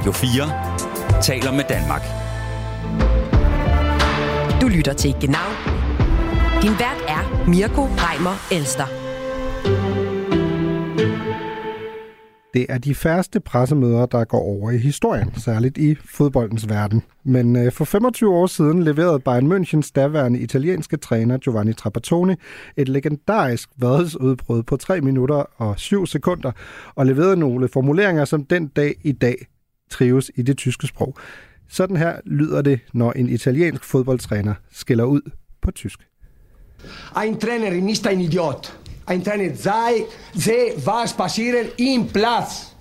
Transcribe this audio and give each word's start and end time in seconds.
Radio 0.00 0.12
4 0.12 1.22
taler 1.22 1.52
med 1.52 1.64
Danmark. 1.68 2.02
Du 4.60 4.68
lytter 4.68 4.92
til 4.92 5.14
Genau. 5.20 5.48
Din 6.62 6.70
vært 6.70 7.04
er 7.08 7.48
Mirko 7.48 7.82
Reimer 7.82 8.36
Elster. 8.52 8.86
Det 12.54 12.66
er 12.68 12.78
de 12.78 12.94
færreste 12.94 13.40
pressemøder, 13.40 14.06
der 14.06 14.24
går 14.24 14.40
over 14.40 14.70
i 14.70 14.78
historien, 14.78 15.34
særligt 15.36 15.78
i 15.78 15.94
fodboldens 15.94 16.68
verden. 16.68 17.02
Men 17.24 17.56
øh, 17.56 17.72
for 17.72 17.84
25 17.84 18.34
år 18.34 18.46
siden 18.46 18.82
leverede 18.82 19.20
Bayern 19.20 19.52
Münchens 19.52 19.92
daværende 19.94 20.38
italienske 20.38 20.96
træner 20.96 21.38
Giovanni 21.38 21.72
Trapattoni 21.72 22.34
et 22.76 22.88
legendarisk 22.88 23.68
vadesudbrud 23.76 24.62
på 24.62 24.76
3 24.76 25.00
minutter 25.00 25.44
og 25.56 25.78
7 25.78 26.06
sekunder, 26.06 26.52
og 26.94 27.06
leverede 27.06 27.36
nogle 27.36 27.68
formuleringer, 27.68 28.24
som 28.24 28.44
den 28.44 28.68
dag 28.68 28.94
i 29.04 29.12
dag 29.12 29.46
trives 29.90 30.30
i 30.36 30.42
det 30.42 30.56
tyske 30.56 30.86
sprog. 30.86 31.16
Sådan 31.68 31.96
her 31.96 32.20
lyder 32.26 32.62
det, 32.62 32.80
når 32.92 33.12
en 33.12 33.28
italiensk 33.28 33.84
fodboldtræner 33.84 34.54
skiller 34.72 35.04
ud 35.04 35.20
på 35.62 35.70
tysk. 35.70 35.98
Ein 37.16 37.40
Trainer 37.40 37.90
ist 37.90 38.06
ein 38.06 38.20
Idiot. 38.20 38.78
Ein 39.10 39.24
Trainer 39.24 39.54
sei, 39.54 40.06
se 40.34 40.72
was 40.86 41.12
passiert 41.12 41.66
im 41.78 42.08
Platz. 42.08 42.76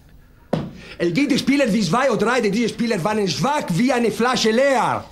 Es 0.99 1.13
gibt 1.13 1.39
Spieler 1.39 1.73
wie 1.73 1.81
zwei 1.81 2.11
oder 2.11 2.25
drei, 2.25 2.41
diese 2.41 2.69
Spieler 2.69 3.03
waren 3.03 3.27
schwach 3.27 3.67
wie 3.69 3.91
eine 3.91 4.11
Flasche 4.11 4.51
leer. 4.51 5.05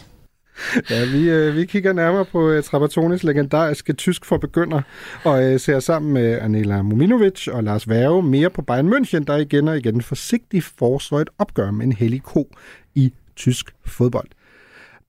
Ja, 0.89 1.05
vi, 1.05 1.29
øh, 1.29 1.55
vi 1.55 1.65
kigger 1.65 1.93
nærmere 1.93 2.25
på 2.25 2.49
øh, 2.49 2.63
Trapatonis 2.63 3.23
legendariske 3.23 3.93
tysk 3.93 4.25
for 4.25 4.37
begynder, 4.37 4.81
og 5.23 5.43
øh, 5.43 5.59
ser 5.59 5.79
sammen 5.79 6.13
med 6.13 6.39
Anela 6.41 6.81
Muminovic 6.81 7.47
og 7.47 7.63
Lars 7.63 7.89
Værge 7.89 8.23
mere 8.23 8.49
på 8.49 8.61
Bayern 8.61 8.93
München, 8.93 9.23
der 9.23 9.35
igen 9.35 9.67
og 9.67 9.77
igen 9.77 10.01
forsigtigt 10.01 10.65
foreslår 10.79 11.19
et 11.19 11.29
opgør 11.37 11.71
med 11.71 11.85
en 11.85 11.91
hellig 11.91 12.23
ko 12.23 12.55
i 12.95 13.13
tysk 13.35 13.75
fodbold. 13.85 14.27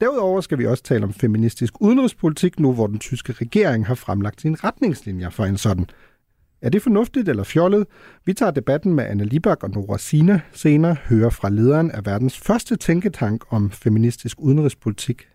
Derudover 0.01 0.41
skal 0.41 0.59
vi 0.59 0.67
også 0.67 0.83
tale 0.83 1.05
om 1.05 1.13
feministisk 1.13 1.75
udenrigspolitik 1.81 2.61
nu, 2.61 2.73
hvor 2.73 2.87
den 2.87 2.99
tyske 2.99 3.33
regering 3.33 3.87
har 3.87 3.95
fremlagt 3.95 4.41
sine 4.41 4.57
retningslinjer 4.65 5.31
for 5.31 5.45
en 5.45 5.57
sådan. 5.57 5.87
Er 6.63 6.71
det 6.71 6.83
fornuftigt 6.83 7.29
eller 7.29 7.45
fjollet? 7.45 7.87
Vi 8.25 8.33
tager 8.33 8.51
debatten 8.51 8.95
med 8.95 9.05
Anna 9.05 9.25
Libak 9.25 9.63
og 9.63 9.71
Nora 9.71 9.99
Sina 9.99 10.41
senere, 10.53 10.97
hører 11.09 11.31
fra 11.31 11.49
lederen 11.49 11.91
af 11.91 12.07
verdens 12.07 12.39
første 12.39 12.77
tænketank 12.77 13.45
om 13.51 13.71
feministisk 13.71 14.37
udenrigspolitik, 14.41 15.29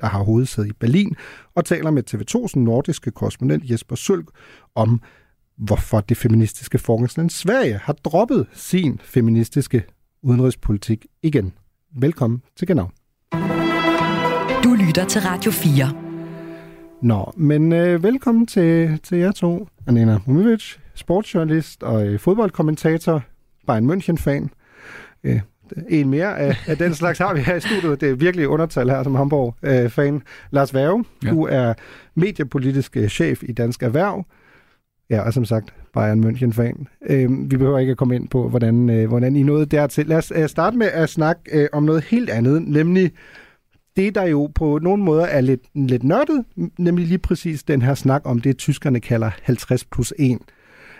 der 0.00 0.06
har 0.06 0.22
hovedsæde 0.22 0.68
i 0.68 0.72
Berlin, 0.72 1.16
og 1.54 1.64
taler 1.64 1.90
med 1.90 2.14
TV2's 2.14 2.52
nordiske 2.60 3.10
korrespondent 3.10 3.70
Jesper 3.70 3.96
Sølg 3.96 4.24
om, 4.74 5.00
hvorfor 5.56 6.00
det 6.00 6.16
feministiske 6.16 6.78
forgangsland 6.78 7.30
Sverige 7.30 7.80
har 7.82 7.92
droppet 7.92 8.46
sin 8.52 9.00
feministiske 9.04 9.84
udenrigspolitik 10.22 11.06
igen. 11.22 11.52
Velkommen 11.96 12.42
til 12.56 12.66
Genau. 12.66 12.86
Du 14.64 14.74
lytter 14.74 15.04
til 15.08 15.20
Radio 15.20 15.50
4. 15.50 16.10
Nå, 17.02 17.32
men 17.36 17.72
øh, 17.72 18.02
velkommen 18.02 18.46
til, 18.46 19.00
til 19.02 19.18
jer 19.18 19.32
to. 19.32 19.68
Anina 19.86 20.18
Mumovic, 20.26 20.76
sportsjournalist 20.94 21.82
og 21.82 22.06
øh, 22.06 22.18
fodboldkommentator, 22.18 23.22
Bayern 23.66 23.90
München-fan. 23.90 24.48
Øh, 25.24 25.40
en 25.88 26.10
mere 26.10 26.38
af, 26.38 26.56
af 26.66 26.78
den 26.78 26.94
slags 26.94 27.18
har 27.18 27.34
vi 27.34 27.40
her 27.40 27.54
i 27.54 27.60
studiet. 27.60 28.00
Det 28.00 28.10
er 28.10 28.14
virkelig 28.14 28.48
undertal 28.48 28.90
her 28.90 29.02
som 29.02 29.14
Hamburg-fan. 29.14 30.14
Øh, 30.14 30.20
Lars 30.50 30.74
Værge, 30.74 31.04
ja. 31.24 31.30
du 31.30 31.46
er 31.50 31.74
mediepolitisk 32.14 32.96
øh, 32.96 33.08
chef 33.08 33.42
i 33.42 33.52
Dansk 33.52 33.82
Erhverv. 33.82 34.24
Ja, 35.10 35.20
og 35.20 35.32
som 35.32 35.44
sagt, 35.44 35.74
Bayern 35.92 36.24
München-fan. 36.24 36.84
Øh, 37.10 37.50
vi 37.50 37.56
behøver 37.56 37.78
ikke 37.78 37.90
at 37.90 37.96
komme 37.96 38.16
ind 38.16 38.28
på, 38.28 38.48
hvordan, 38.48 38.90
øh, 38.90 39.08
hvordan 39.08 39.36
I 39.36 39.42
nåede 39.42 39.66
dertil. 39.66 40.06
Lad 40.06 40.16
os 40.16 40.32
øh, 40.34 40.48
starte 40.48 40.76
med 40.76 40.86
at 40.86 41.08
snakke 41.08 41.42
øh, 41.52 41.68
om 41.72 41.82
noget 41.82 42.04
helt 42.04 42.30
andet, 42.30 42.62
nemlig 42.62 43.12
det, 43.96 44.14
der 44.14 44.26
jo 44.26 44.50
på 44.54 44.78
nogle 44.82 45.02
måder 45.04 45.24
er 45.24 45.40
lidt, 45.40 45.60
lidt 45.74 46.04
nørdet, 46.04 46.44
nemlig 46.78 47.06
lige 47.06 47.18
præcis 47.18 47.62
den 47.62 47.82
her 47.82 47.94
snak 47.94 48.22
om 48.24 48.40
det, 48.40 48.58
tyskerne 48.58 49.00
kalder 49.00 49.30
50 49.42 49.84
plus 49.84 50.14
1 50.18 50.38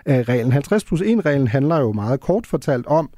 reglen. 0.06 0.53
50 0.53 0.84
plus 0.84 1.00
1 1.00 1.26
reglen 1.26 1.48
handler 1.48 1.80
jo 1.80 1.92
meget 1.92 2.20
kort 2.20 2.47
fortalt 2.47 2.86
om, 2.86 3.10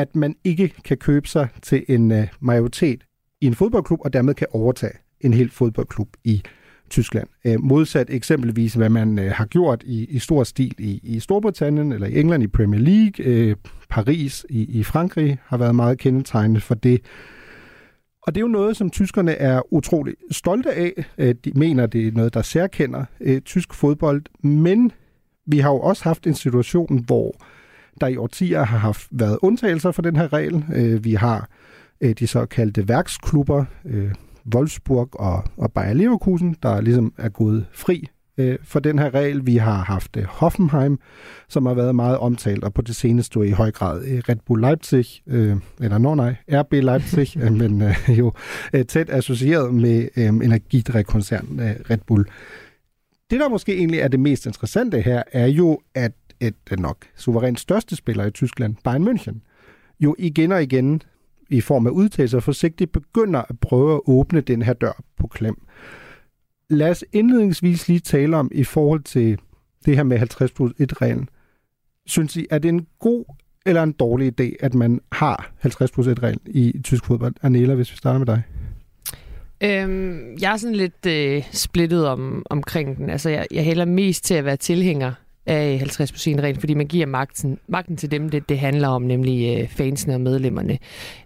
at 0.00 0.16
man 0.16 0.36
ikke 0.44 0.72
kan 0.84 0.96
købe 0.96 1.28
sig 1.28 1.48
til 1.62 1.84
en 1.88 2.12
øh, 2.12 2.26
majoritet 2.40 3.04
i 3.40 3.46
en 3.46 3.54
fodboldklub, 3.54 4.00
og 4.04 4.12
dermed 4.12 4.34
kan 4.34 4.46
overtage 4.52 4.92
en 5.20 5.34
hel 5.34 5.50
fodboldklub 5.50 6.08
i 6.24 6.42
Tyskland. 6.90 7.28
Uh, 7.44 7.64
modsat 7.64 8.10
eksempelvis, 8.10 8.74
hvad 8.74 8.88
man 8.88 9.18
øh, 9.18 9.32
har 9.32 9.46
gjort 9.46 9.82
i, 9.86 10.04
i 10.04 10.18
stor 10.18 10.44
stil 10.44 10.74
i, 10.78 11.00
i 11.02 11.20
Storbritannien 11.20 11.92
eller 11.92 12.06
i 12.06 12.20
England 12.20 12.42
i 12.42 12.46
Premier 12.46 12.80
League. 12.80 13.50
Uh, 13.50 13.56
Paris 13.90 14.46
i, 14.50 14.78
i 14.78 14.82
Frankrig 14.82 15.38
har 15.44 15.56
været 15.56 15.74
meget 15.74 15.98
kendetegnende 15.98 16.60
for 16.60 16.74
det. 16.74 17.00
Og 18.22 18.34
det 18.34 18.40
er 18.40 18.44
jo 18.44 18.48
noget, 18.48 18.76
som 18.76 18.90
tyskerne 18.90 19.32
er 19.32 19.72
utrolig 19.74 20.14
stolte 20.30 20.70
af. 20.72 21.04
De 21.44 21.52
mener, 21.54 21.86
det 21.86 22.08
er 22.08 22.12
noget, 22.12 22.34
der 22.34 22.42
særkender 22.42 23.04
øh, 23.20 23.40
tysk 23.40 23.74
fodbold. 23.74 24.22
Men 24.42 24.92
vi 25.46 25.58
har 25.58 25.70
jo 25.70 25.80
også 25.80 26.04
haft 26.04 26.26
en 26.26 26.34
situation, 26.34 27.04
hvor 27.06 27.34
der 28.00 28.06
i 28.06 28.16
årtier 28.16 28.64
har 28.64 28.78
haft 28.78 29.08
været 29.10 29.38
undtagelser 29.42 29.90
for 29.90 30.02
den 30.02 30.16
her 30.16 30.32
regel. 30.32 30.64
Øh, 30.74 31.04
vi 31.04 31.14
har 31.14 31.48
øh, 32.00 32.14
de 32.18 32.26
såkaldte 32.26 32.88
værksklubber, 32.88 33.64
øh, 33.84 34.10
Wolfsburg 34.54 35.08
og, 35.12 35.44
og 35.56 35.72
Bayer 35.72 35.92
Leverkusen, 35.92 36.56
der 36.62 36.80
ligesom 36.80 37.14
er 37.18 37.28
gået 37.28 37.66
fri 37.72 38.08
øh, 38.38 38.58
for 38.62 38.80
den 38.80 38.98
her 38.98 39.14
regel. 39.14 39.46
Vi 39.46 39.56
har 39.56 39.84
haft 39.84 40.16
øh, 40.16 40.24
Hoffenheim, 40.24 40.98
som 41.48 41.66
har 41.66 41.74
været 41.74 41.94
meget 41.94 42.18
omtalt, 42.18 42.64
og 42.64 42.74
på 42.74 42.82
det 42.82 42.96
seneste 42.96 43.48
i 43.48 43.50
høj 43.50 43.70
grad 43.70 44.04
øh, 44.04 44.22
Red 44.28 44.36
Bull 44.46 44.60
Leipzig, 44.60 45.06
øh, 45.26 45.56
eller 45.80 45.98
nå 45.98 46.14
nej, 46.14 46.34
RB 46.52 46.72
Leipzig, 46.72 47.36
øh, 47.42 47.52
men 47.52 47.82
øh, 47.82 48.18
jo 48.18 48.32
øh, 48.72 48.84
tæt 48.84 49.10
associeret 49.10 49.74
med 49.74 50.08
øh, 50.16 50.24
energidrikkoncernen 50.24 51.60
øh, 51.60 51.74
Red 51.90 51.98
Bull. 52.06 52.24
Det, 53.30 53.40
der 53.40 53.48
måske 53.48 53.76
egentlig 53.76 54.00
er 54.00 54.08
det 54.08 54.20
mest 54.20 54.46
interessante 54.46 55.00
her, 55.00 55.22
er 55.32 55.46
jo, 55.46 55.80
at 55.94 56.12
et 56.40 56.54
øh, 56.70 56.78
nok 56.78 57.06
suverænt 57.16 57.60
største 57.60 57.96
spiller 57.96 58.24
i 58.26 58.30
Tyskland, 58.30 58.76
Bayern 58.84 59.08
München, 59.08 59.38
jo 60.00 60.16
igen 60.18 60.52
og 60.52 60.62
igen 60.62 61.02
i 61.50 61.60
form 61.60 61.86
af 61.86 61.90
udtalelser 61.90 62.40
forsigtigt 62.40 62.92
begynder 62.92 63.42
at 63.48 63.60
prøve 63.60 63.94
at 63.94 64.00
åbne 64.06 64.40
den 64.40 64.62
her 64.62 64.72
dør 64.72 65.02
på 65.16 65.26
klem 65.26 65.56
lad 66.70 66.90
os 66.90 67.04
indledningsvis 67.12 67.88
lige 67.88 68.00
tale 68.00 68.36
om 68.36 68.50
i 68.54 68.64
forhold 68.64 69.02
til 69.02 69.38
det 69.86 69.96
her 69.96 70.02
med 70.02 70.18
50 70.18 70.52
plus 70.52 70.72
1-reglen. 70.80 71.28
Synes 72.06 72.36
I, 72.36 72.46
er 72.50 72.58
det 72.58 72.68
en 72.68 72.86
god 72.98 73.24
eller 73.66 73.82
en 73.82 73.92
dårlig 73.92 74.40
idé, 74.40 74.52
at 74.60 74.74
man 74.74 75.00
har 75.12 75.52
50 75.58 75.90
plus 75.90 76.06
1-reglen 76.06 76.40
i, 76.46 76.80
tysk 76.84 77.04
fodbold? 77.04 77.34
Anela, 77.42 77.74
hvis 77.74 77.92
vi 77.92 77.96
starter 77.96 78.18
med 78.18 78.26
dig. 78.26 78.42
Øhm, 79.62 80.36
jeg 80.40 80.52
er 80.52 80.56
sådan 80.56 80.76
lidt 80.76 81.06
øh, 81.06 81.42
splittet 81.52 82.06
om, 82.06 82.42
omkring 82.50 82.96
den. 82.96 83.10
Altså, 83.10 83.30
jeg, 83.30 83.46
jeg 83.50 83.64
hælder 83.64 83.84
mest 83.84 84.24
til 84.24 84.34
at 84.34 84.44
være 84.44 84.56
tilhænger 84.56 85.12
af 85.46 85.78
50 85.78 86.12
procent 86.12 86.40
rent, 86.40 86.60
fordi 86.60 86.74
man 86.74 86.86
giver 86.86 87.06
magten, 87.06 87.58
magten 87.68 87.96
til 87.96 88.10
dem, 88.10 88.28
det, 88.28 88.48
det 88.48 88.58
handler 88.58 88.88
om, 88.88 89.02
nemlig 89.02 89.60
øh, 89.60 89.68
fansene 89.68 90.14
og 90.14 90.20
medlemmerne. 90.20 90.78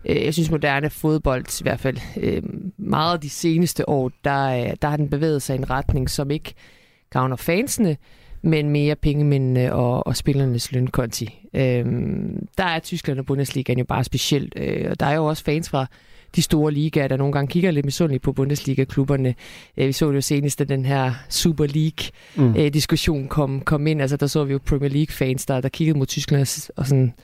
Øh, 0.04 0.24
jeg 0.24 0.34
synes, 0.34 0.50
moderne 0.50 0.90
fodbold, 0.90 1.60
i 1.60 1.62
hvert 1.62 1.80
fald 1.80 1.98
øh, 2.16 2.42
meget 2.76 3.22
de 3.22 3.30
seneste 3.30 3.88
år, 3.88 4.10
der, 4.24 4.44
øh, 4.46 4.76
der 4.82 4.88
har 4.88 4.96
den 4.96 5.10
bevæget 5.10 5.42
sig 5.42 5.56
i 5.56 5.58
en 5.58 5.70
retning, 5.70 6.10
som 6.10 6.30
ikke 6.30 6.54
gavner 7.10 7.36
fansene, 7.36 7.96
men 8.42 8.70
mere 8.70 8.96
pengemændene 8.96 9.72
og, 9.72 10.06
og 10.06 10.16
spillernes 10.16 10.72
lønkonti. 10.72 11.48
Øh, 11.54 11.84
der 12.58 12.64
er 12.64 12.78
Tyskland 12.78 13.18
og 13.18 13.26
Bundesligaen 13.26 13.78
jo 13.78 13.84
bare 13.84 14.04
specielt. 14.04 14.54
Øh, 14.56 14.90
og 14.90 15.00
der 15.00 15.06
er 15.06 15.14
jo 15.14 15.24
også 15.24 15.44
fans 15.44 15.68
fra 15.68 15.86
de 16.36 16.42
store 16.42 16.72
ligaer, 16.72 17.08
der 17.08 17.16
nogle 17.16 17.32
gange 17.32 17.48
kigger 17.48 17.70
lidt 17.70 17.84
misundeligt 17.84 18.22
på 18.22 18.32
Bundesliga-klubberne. 18.32 19.34
Øh, 19.76 19.86
vi 19.86 19.92
så 19.92 20.08
det 20.08 20.16
jo 20.16 20.20
senest, 20.20 20.60
at 20.60 20.68
den 20.68 20.84
her 20.84 21.12
Super 21.28 21.66
League-diskussion 21.66 23.22
mm. 23.22 23.28
kom, 23.28 23.60
kom 23.60 23.86
ind. 23.86 24.00
Altså, 24.00 24.16
der 24.16 24.26
så 24.26 24.44
vi 24.44 24.52
jo 24.52 24.60
Premier 24.66 24.90
League-fans, 24.90 25.46
der, 25.46 25.60
der 25.60 25.68
kiggede 25.68 25.98
mod 25.98 26.06
Tyskland 26.06 26.70
og 26.76 26.86
sådan 26.86 27.14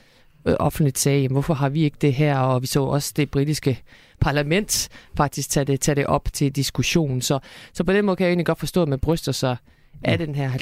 øh, 0.46 0.54
offentligt 0.58 0.98
sagde, 0.98 1.20
jamen, 1.20 1.34
hvorfor 1.34 1.54
har 1.54 1.68
vi 1.68 1.84
ikke 1.84 1.96
det 2.00 2.14
her? 2.14 2.38
Og 2.38 2.62
vi 2.62 2.66
så 2.66 2.82
også 2.82 3.12
det 3.16 3.30
britiske 3.30 3.82
parlament 4.20 4.88
faktisk 5.16 5.50
tage 5.50 5.64
det, 5.64 5.80
tage 5.80 5.96
det 5.96 6.06
op 6.06 6.32
til 6.32 6.56
diskussion. 6.56 7.20
Så, 7.20 7.38
så 7.72 7.84
på 7.84 7.92
den 7.92 8.04
måde 8.04 8.16
kan 8.16 8.24
jeg 8.24 8.30
egentlig 8.30 8.46
godt 8.46 8.58
forstå, 8.58 8.82
at 8.82 8.88
man 8.88 8.98
bryster 8.98 9.32
sig 9.32 9.56
af 10.04 10.18
den 10.18 10.34
her 10.34 10.50
50% 10.50 10.54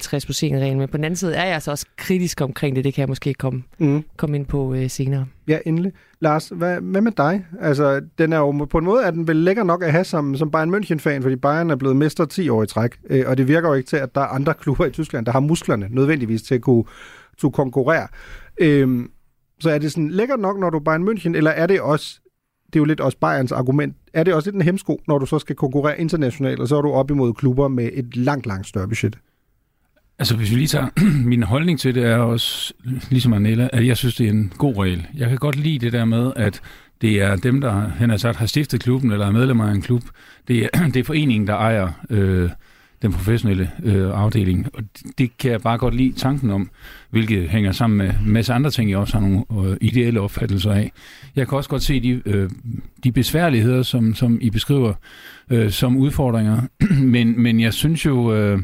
regel 0.43 0.77
men 0.77 0.89
på 0.89 0.97
den 0.97 1.05
anden 1.05 1.17
side 1.17 1.35
er 1.35 1.45
jeg 1.45 1.55
altså 1.55 1.71
også 1.71 1.87
kritisk 1.97 2.41
omkring 2.41 2.77
det. 2.77 2.85
Det 2.85 2.95
kan 2.95 3.01
jeg 3.01 3.09
måske 3.09 3.35
komme, 3.35 3.63
mm. 3.79 4.05
komme 4.17 4.37
ind 4.37 4.47
på 4.47 4.75
øh, 4.75 4.91
senere. 4.91 5.27
Ja, 5.49 5.59
endelig. 5.67 5.93
Lars, 6.21 6.49
hvad, 6.49 6.81
hvad 6.81 7.01
med 7.01 7.13
dig? 7.13 7.45
Altså, 7.61 8.01
den 8.19 8.33
er 8.33 8.39
jo 8.39 8.51
på 8.71 8.79
en 8.79 8.85
måde, 8.85 9.05
at 9.05 9.15
den 9.15 9.29
vel 9.29 9.37
lækker 9.37 9.65
nok 9.65 9.83
at 9.83 9.93
have 9.93 10.05
som, 10.05 10.37
som 10.37 10.51
Bayern 10.51 10.75
München-fan, 10.75 11.23
fordi 11.23 11.37
Bayern 11.37 11.71
er 11.71 11.77
blevet 11.77 11.97
mester 11.97 12.25
10 12.25 12.49
år 12.49 12.63
i 12.63 12.67
træk, 12.67 12.99
øh, 13.11 13.25
og 13.27 13.37
det 13.37 13.49
virker 13.49 13.69
jo 13.69 13.75
ikke 13.75 13.89
til, 13.89 13.97
at 13.97 14.15
der 14.15 14.21
er 14.21 14.27
andre 14.27 14.55
klubber 14.55 14.87
i 14.87 14.91
Tyskland, 14.91 15.27
der 15.27 15.33
har 15.33 15.41
musklerne 15.41 15.89
nødvendigvis 15.91 16.43
til 16.43 16.55
at 16.55 16.61
kunne, 16.61 16.85
kunne 17.41 17.53
konkurrere. 17.53 18.09
Øh, 18.61 19.05
så 19.61 19.71
er 19.71 19.79
det 19.79 19.93
sådan 19.93 20.11
lækkert 20.11 20.41
nok, 20.41 20.59
når 20.59 20.71
du 20.71 20.79
er 20.79 20.83
Bayern 20.83 21.09
München, 21.09 21.37
eller 21.37 21.51
er 21.51 21.67
det 21.67 21.81
også 21.81 22.21
det 22.69 22.77
er 22.77 22.81
jo 22.81 22.85
lidt 22.85 23.01
også 23.01 23.19
Bayerns 23.19 23.53
argument. 23.53 23.97
Er 24.15 24.25
det 24.25 24.35
også 24.35 24.51
lidt 24.51 24.57
en 24.57 24.63
hemsko, 24.63 25.01
når 25.09 25.19
du 25.19 25.27
så 25.27 25.39
skal 25.39 25.57
konkurrere 25.57 26.01
internationalt, 26.01 26.61
og 26.61 26.69
så 26.69 26.77
er 26.77 26.83
du 26.83 26.93
op 26.93 27.11
imod 27.11 27.35
klubber 27.35 27.69
med 27.69 27.91
et 27.93 28.17
langt, 28.17 28.47
langt 28.47 28.67
større 28.67 28.89
budget? 28.89 29.19
Altså, 30.19 30.37
hvis 30.37 30.51
vi 30.51 30.57
lige 30.57 30.67
tager 30.67 30.89
min 31.33 31.43
holdning 31.43 31.81
til 31.81 31.95
det, 31.95 32.05
er 32.05 32.17
også, 32.17 32.75
ligesom 33.11 33.33
Anella, 33.33 33.69
at 33.73 33.87
jeg 33.87 33.97
synes, 33.97 34.17
det 34.17 34.27
er 34.27 34.31
en 34.31 34.53
god 34.59 34.77
regel. 34.77 35.07
Jeg 35.15 35.29
kan 35.29 35.39
godt 35.39 35.57
lide 35.57 35.79
det 35.79 35.93
der 35.93 36.05
med, 36.05 36.33
at 36.37 36.63
Det 37.01 37.23
er 37.23 37.37
dem, 37.37 37.61
der 37.61 37.73
han 37.73 38.11
har 38.11 38.17
sagt, 38.17 38.37
har 38.37 38.47
stiftet 38.47 38.83
klubben 38.83 39.13
eller 39.13 39.27
er 39.27 39.31
medlemmer 39.31 39.69
af 39.69 39.73
en 39.75 39.83
klub. 39.83 40.03
Det 40.49 40.65
er, 40.65 40.69
det 40.95 40.97
er 40.97 41.05
foreningen, 41.05 41.47
der 41.47 41.55
ejer 41.55 41.89
øh, 42.11 42.51
den 43.03 43.13
professionelle 43.13 43.71
øh, 43.85 44.11
afdeling. 44.11 44.67
Og 44.75 44.83
det 45.19 45.39
kan 45.39 45.51
jeg 45.51 45.61
bare 45.61 45.79
godt 45.79 45.95
lide 45.95 46.13
tanken 46.13 46.51
om, 46.51 46.71
hvilket 47.11 47.49
hænger 47.49 47.73
sammen 47.73 47.97
med 47.97 48.07
en 48.07 48.33
masse 48.33 48.53
andre 48.53 48.71
ting, 48.71 48.91
jeg 48.91 48.99
også 48.99 49.19
har 49.19 49.21
nogle 49.21 49.71
øh, 49.71 49.77
ideelle 49.81 50.21
opfattelser 50.21 50.73
af. 50.73 50.93
Jeg 51.37 51.49
kan 51.49 51.57
også 51.57 51.71
godt 51.71 51.83
se 51.83 52.01
de, 52.01 52.23
øh, 52.27 52.51
de 53.05 53.13
besværligheder, 53.13 53.83
som, 53.83 54.15
som 54.15 54.39
I 54.41 54.51
beskriver 54.51 54.93
øh, 55.51 55.71
som 55.71 55.97
udfordringer, 55.97 56.61
men, 57.15 57.43
men 57.43 57.61
jeg 57.61 57.75
synes 57.75 58.07
jo... 58.07 58.35
Øh, 58.35 58.59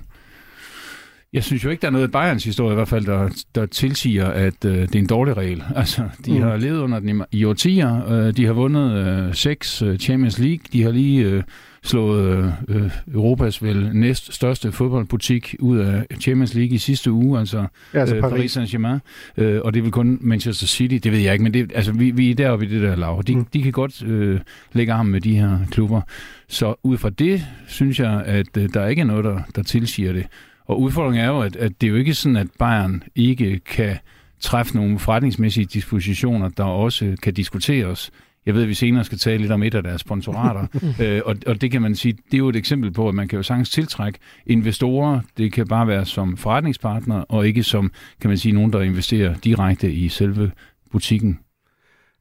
jeg 1.33 1.45
synes 1.45 1.65
jo 1.65 1.71
ikke, 1.71 1.81
der 1.81 1.87
er 1.87 1.93
noget 1.93 2.09
i 2.09 2.11
Bayerns 2.11 2.45
historie 2.45 2.73
i 2.73 2.75
hvert 2.75 2.89
fald, 2.89 3.05
der, 3.05 3.29
der 3.55 3.67
tilsiger, 3.67 4.27
at 4.27 4.65
øh, 4.65 4.75
det 4.75 4.95
er 4.95 4.99
en 4.99 5.07
dårlig 5.07 5.37
regel. 5.37 5.65
Altså, 5.77 6.09
de 6.27 6.33
mm. 6.33 6.43
har 6.43 6.57
levet 6.57 6.79
under 6.79 7.01
den 7.01 7.25
i, 7.33 7.39
i 7.39 7.45
årtier. 7.45 8.13
Øh, 8.13 8.37
de 8.37 8.47
har 8.47 8.53
vundet 8.53 9.07
øh, 9.07 9.35
seks 9.35 9.83
øh, 9.83 9.99
Champions 9.99 10.39
League. 10.39 10.65
De 10.73 10.83
har 10.83 10.91
lige 10.91 11.25
øh, 11.25 11.43
slået 11.85 12.55
øh, 12.69 12.91
Europas 13.15 13.63
vel 13.63 13.91
næst 13.93 14.35
største 14.35 14.73
fodboldbutik 14.73 15.55
ud 15.59 15.79
af 15.79 16.07
Champions 16.21 16.55
League 16.55 16.75
i 16.75 16.79
sidste 16.79 17.13
uge, 17.13 17.39
altså, 17.39 17.67
ja, 17.95 18.01
altså 18.01 18.17
øh, 18.17 18.23
Paris, 18.23 18.57
Saint-Germain. 18.57 18.99
Øh, 19.37 19.61
og 19.65 19.75
det 19.75 19.83
vel 19.83 19.91
kun 19.93 20.19
Manchester 20.21 20.67
City, 20.67 20.95
det 20.95 21.13
ved 21.13 21.19
jeg 21.19 21.33
ikke, 21.33 21.43
men 21.43 21.55
det, 21.55 21.73
altså, 21.75 21.93
vi, 21.93 22.11
vi 22.11 22.31
er 22.31 22.35
deroppe 22.35 22.67
i 22.67 22.69
det 22.69 22.83
der 22.83 22.97
lav. 22.97 23.23
De, 23.27 23.37
mm. 23.37 23.45
de 23.45 23.63
kan 23.63 23.73
godt 23.73 24.03
øh, 24.03 24.41
lægge 24.73 24.93
arm 24.93 25.07
med 25.07 25.21
de 25.21 25.39
her 25.39 25.59
klubber. 25.71 26.01
Så 26.49 26.75
ud 26.83 26.99
fra 26.99 27.11
det 27.11 27.47
synes 27.67 28.01
jeg, 28.01 28.23
at 28.27 28.57
øh, 28.57 28.69
der 28.75 28.87
ikke 28.87 29.01
er 29.01 29.07
noget, 29.07 29.25
der, 29.25 29.41
der 29.57 29.63
tilsiger 29.63 30.13
det. 30.13 30.27
Og 30.67 30.81
udfordringen 30.81 31.25
er 31.25 31.29
jo, 31.29 31.41
at, 31.41 31.57
at 31.57 31.73
det 31.81 31.87
er 31.87 31.91
jo 31.91 31.97
ikke 31.97 32.15
sådan, 32.15 32.37
at 32.37 32.47
Bayern 32.59 33.03
ikke 33.15 33.59
kan 33.59 33.97
træffe 34.41 34.77
nogle 34.77 34.99
forretningsmæssige 34.99 35.65
dispositioner, 35.65 36.49
der 36.49 36.65
også 36.65 37.17
kan 37.23 37.35
diskuteres. 37.35 38.11
Jeg 38.47 38.55
ved, 38.55 38.63
at 38.63 38.69
vi 38.69 38.75
senere 38.75 39.05
skal 39.05 39.19
tale 39.19 39.39
lidt 39.39 39.53
om 39.53 39.63
et 39.63 39.75
af 39.75 39.83
deres 39.83 40.01
sponsorater, 40.01 40.67
øh, 41.03 41.21
og, 41.25 41.37
og 41.47 41.61
det 41.61 41.71
kan 41.71 41.83
man 41.83 41.95
sige, 41.95 42.13
det 42.13 42.35
er 42.35 42.39
jo 42.39 42.49
et 42.49 42.57
eksempel 42.57 42.93
på, 42.93 43.09
at 43.09 43.15
man 43.15 43.29
kan 43.29 43.37
jo 43.37 43.43
sagtens 43.43 43.71
tiltrække 43.71 44.19
investorer. 44.47 45.21
Det 45.37 45.53
kan 45.53 45.67
bare 45.67 45.87
være 45.87 46.05
som 46.05 46.37
forretningspartner, 46.37 47.17
og 47.29 47.47
ikke 47.47 47.63
som, 47.63 47.93
kan 48.21 48.31
man 48.31 48.39
sige, 48.39 48.53
nogen, 48.53 48.73
der 48.73 48.81
investerer 48.81 49.35
direkte 49.35 49.93
i 49.93 50.09
selve 50.09 50.51
butikken. 50.93 51.39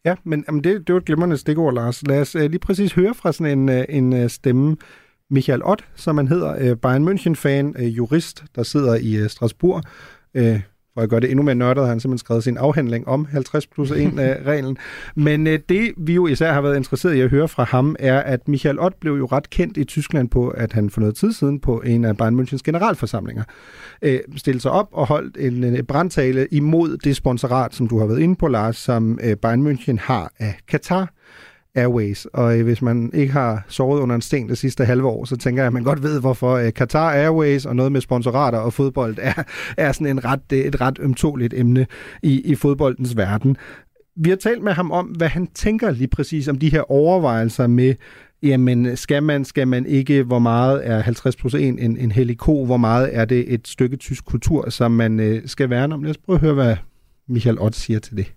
Ja, 0.06 0.16
men 0.24 0.44
jamen 0.48 0.64
det, 0.64 0.88
det 0.88 0.94
var 0.94 1.00
et 1.00 1.06
glimrende 1.06 1.38
stikord, 1.38 1.74
Lars. 1.74 2.08
Lad 2.08 2.22
os 2.22 2.36
uh, 2.36 2.42
lige 2.42 2.60
præcis 2.60 2.94
høre 2.94 3.14
fra 3.14 3.32
sådan 3.32 3.60
en, 3.60 3.70
uh, 3.70 3.84
en 3.90 4.14
uh, 4.14 4.28
stemme, 4.28 4.76
Michael 5.30 5.64
Ott, 5.64 5.86
som 5.96 6.16
man 6.16 6.28
hedder, 6.28 6.56
øh, 6.60 6.78
Bayern 6.78 7.08
München-fan, 7.08 7.84
øh, 7.84 7.98
jurist, 7.98 8.44
der 8.56 8.64
sidder 8.64 8.96
i 8.96 9.16
øh, 9.16 9.30
Strasbourg. 9.30 9.84
Øh, 10.34 10.60
for 10.94 11.02
at 11.02 11.10
gøre 11.10 11.20
det 11.20 11.32
endnu 11.32 11.44
mere 11.44 11.56
nørdet, 11.56 11.84
har 11.84 11.90
han 11.90 12.00
simpelthen 12.00 12.26
skrevet 12.26 12.44
sin 12.44 12.58
afhandling 12.58 13.08
om 13.08 13.26
50 13.26 13.68
plus 13.68 13.92
1-reglen. 13.92 14.78
Men 15.16 15.48
øh, 15.48 15.60
det, 15.70 15.92
vi 15.98 16.14
jo 16.14 16.28
især 16.28 16.54
har 16.54 16.62
været 16.62 16.76
interesseret 16.76 17.16
i 17.16 17.22
at 17.22 17.30
høre 17.30 17.48
fra 17.48 17.64
ham, 17.64 17.96
er, 18.00 18.20
at 18.20 18.48
Michael 18.48 18.80
Ott 18.80 19.00
blev 19.00 19.14
jo 19.14 19.26
ret 19.26 19.50
kendt 19.50 19.78
i 19.78 19.84
Tyskland 19.84 20.30
på, 20.30 20.50
at 20.50 20.74
han 20.74 20.90
for 20.90 21.00
noget 21.00 21.16
tid 21.16 21.34
siden 21.34 21.60
på 21.60 21.82
en 21.82 22.06
af 22.06 22.18
Bayern 22.18 22.40
Münchens 22.40 22.62
generalforsamlinger 22.64 23.44
øh, 24.02 24.20
stillede 24.36 24.62
sig 24.62 24.72
op 24.72 24.90
og 24.92 25.08
holdt 25.08 25.38
en, 25.40 25.64
en 25.64 25.86
brandtale 25.86 26.48
imod 26.52 26.98
det 26.98 27.16
sponsorat, 27.16 27.76
som 27.76 27.88
du 27.88 28.00
har 28.00 28.06
været 28.06 28.20
inde 28.20 28.36
på, 28.36 28.48
Lars, 28.48 28.78
som 28.78 29.20
øh, 29.24 29.38
Bayern 29.38 29.68
München 29.68 29.98
har 30.00 30.32
af 30.40 30.56
Katar. 30.68 31.14
Airways. 31.76 32.26
Og 32.26 32.60
øh, 32.60 32.64
hvis 32.64 32.82
man 32.82 33.12
ikke 33.14 33.34
har 33.34 33.66
sovet 33.68 34.02
under 34.02 34.16
en 34.16 34.22
sten 34.22 34.50
det 34.50 34.58
sidste 34.58 34.86
halve 34.86 35.08
år, 35.08 35.26
så 35.26 35.38
tænker 35.38 35.62
jeg, 35.62 35.68
at 35.68 35.74
man 35.74 35.84
godt 35.84 36.04
ved, 36.04 36.20
hvorfor 36.20 36.52
øh, 36.52 36.72
Qatar 36.72 37.12
Airways 37.12 37.66
og 37.66 37.76
noget 37.76 37.92
med 37.92 38.02
sponsorater 38.02 38.58
og 38.58 38.74
fodbold 38.74 39.18
er, 39.22 39.44
er 39.78 39.92
sådan 39.92 40.08
en 40.08 40.26
ret, 40.26 40.52
et 40.52 40.82
ret 40.82 40.98
ømtåligt 41.02 41.54
emne 41.54 41.86
i, 42.24 42.42
i 42.42 42.56
fodboldens 42.56 43.18
verden. 43.18 43.58
Vi 44.16 44.30
har 44.30 44.36
talt 44.36 44.64
med 44.64 44.74
ham 44.74 44.92
om, 44.92 45.06
hvad 45.06 45.28
han 45.28 45.48
tænker 45.48 45.92
lige 45.92 46.08
præcis 46.08 46.48
om 46.48 46.60
de 46.60 46.70
her 46.70 46.92
overvejelser 46.92 47.68
med, 47.68 47.96
jamen 48.44 48.98
skal 48.98 49.24
man, 49.24 49.46
skal 49.46 49.68
man 49.68 49.86
ikke, 49.86 50.24
hvor 50.24 50.40
meget 50.40 50.88
er 50.88 51.00
50 51.00 51.36
plus 51.36 51.54
1 51.54 51.62
en, 51.62 51.98
en 51.98 52.12
heliko, 52.12 52.66
hvor 52.66 52.78
meget 52.78 53.10
er 53.16 53.26
det 53.26 53.54
et 53.54 53.68
stykke 53.68 53.98
tysk 53.98 54.26
kultur, 54.26 54.70
som 54.70 54.92
man 54.92 55.20
øh, 55.20 55.42
skal 55.46 55.70
værne 55.70 55.96
om. 55.96 56.04
Lad 56.04 56.10
os 56.10 56.18
prøve 56.18 56.36
at 56.36 56.42
høre, 56.42 56.54
hvad 56.54 56.76
Michael 57.28 57.60
Ott 57.60 57.76
siger 57.76 58.00
til 58.00 58.18
det. 58.18 58.34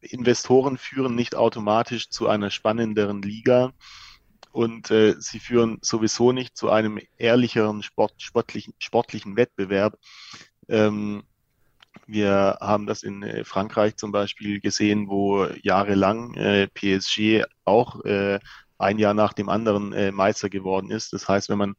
Investoren 0.00 0.78
führen 0.78 1.14
nicht 1.14 1.34
automatisch 1.34 2.10
zu 2.10 2.28
einer 2.28 2.50
spannenderen 2.50 3.22
Liga 3.22 3.72
und 4.52 4.90
äh, 4.90 5.14
sie 5.18 5.40
führen 5.40 5.78
sowieso 5.82 6.32
nicht 6.32 6.56
zu 6.56 6.70
einem 6.70 7.00
ehrlicheren 7.16 7.82
Sport, 7.82 8.14
sportlichen, 8.18 8.74
sportlichen 8.78 9.36
Wettbewerb. 9.36 9.98
Ähm, 10.68 11.24
wir 12.06 12.58
haben 12.60 12.86
das 12.86 13.02
in 13.02 13.22
äh, 13.22 13.44
Frankreich 13.44 13.96
zum 13.96 14.12
Beispiel 14.12 14.60
gesehen, 14.60 15.08
wo 15.08 15.46
jahrelang 15.62 16.34
äh, 16.34 16.68
PSG 16.68 17.44
auch 17.64 18.04
äh, 18.04 18.38
ein 18.78 18.98
Jahr 18.98 19.14
nach 19.14 19.32
dem 19.32 19.48
anderen 19.48 19.92
äh, 19.92 20.12
Meister 20.12 20.48
geworden 20.48 20.90
ist. 20.90 21.12
Das 21.12 21.28
heißt, 21.28 21.48
wenn 21.48 21.58
man 21.58 21.74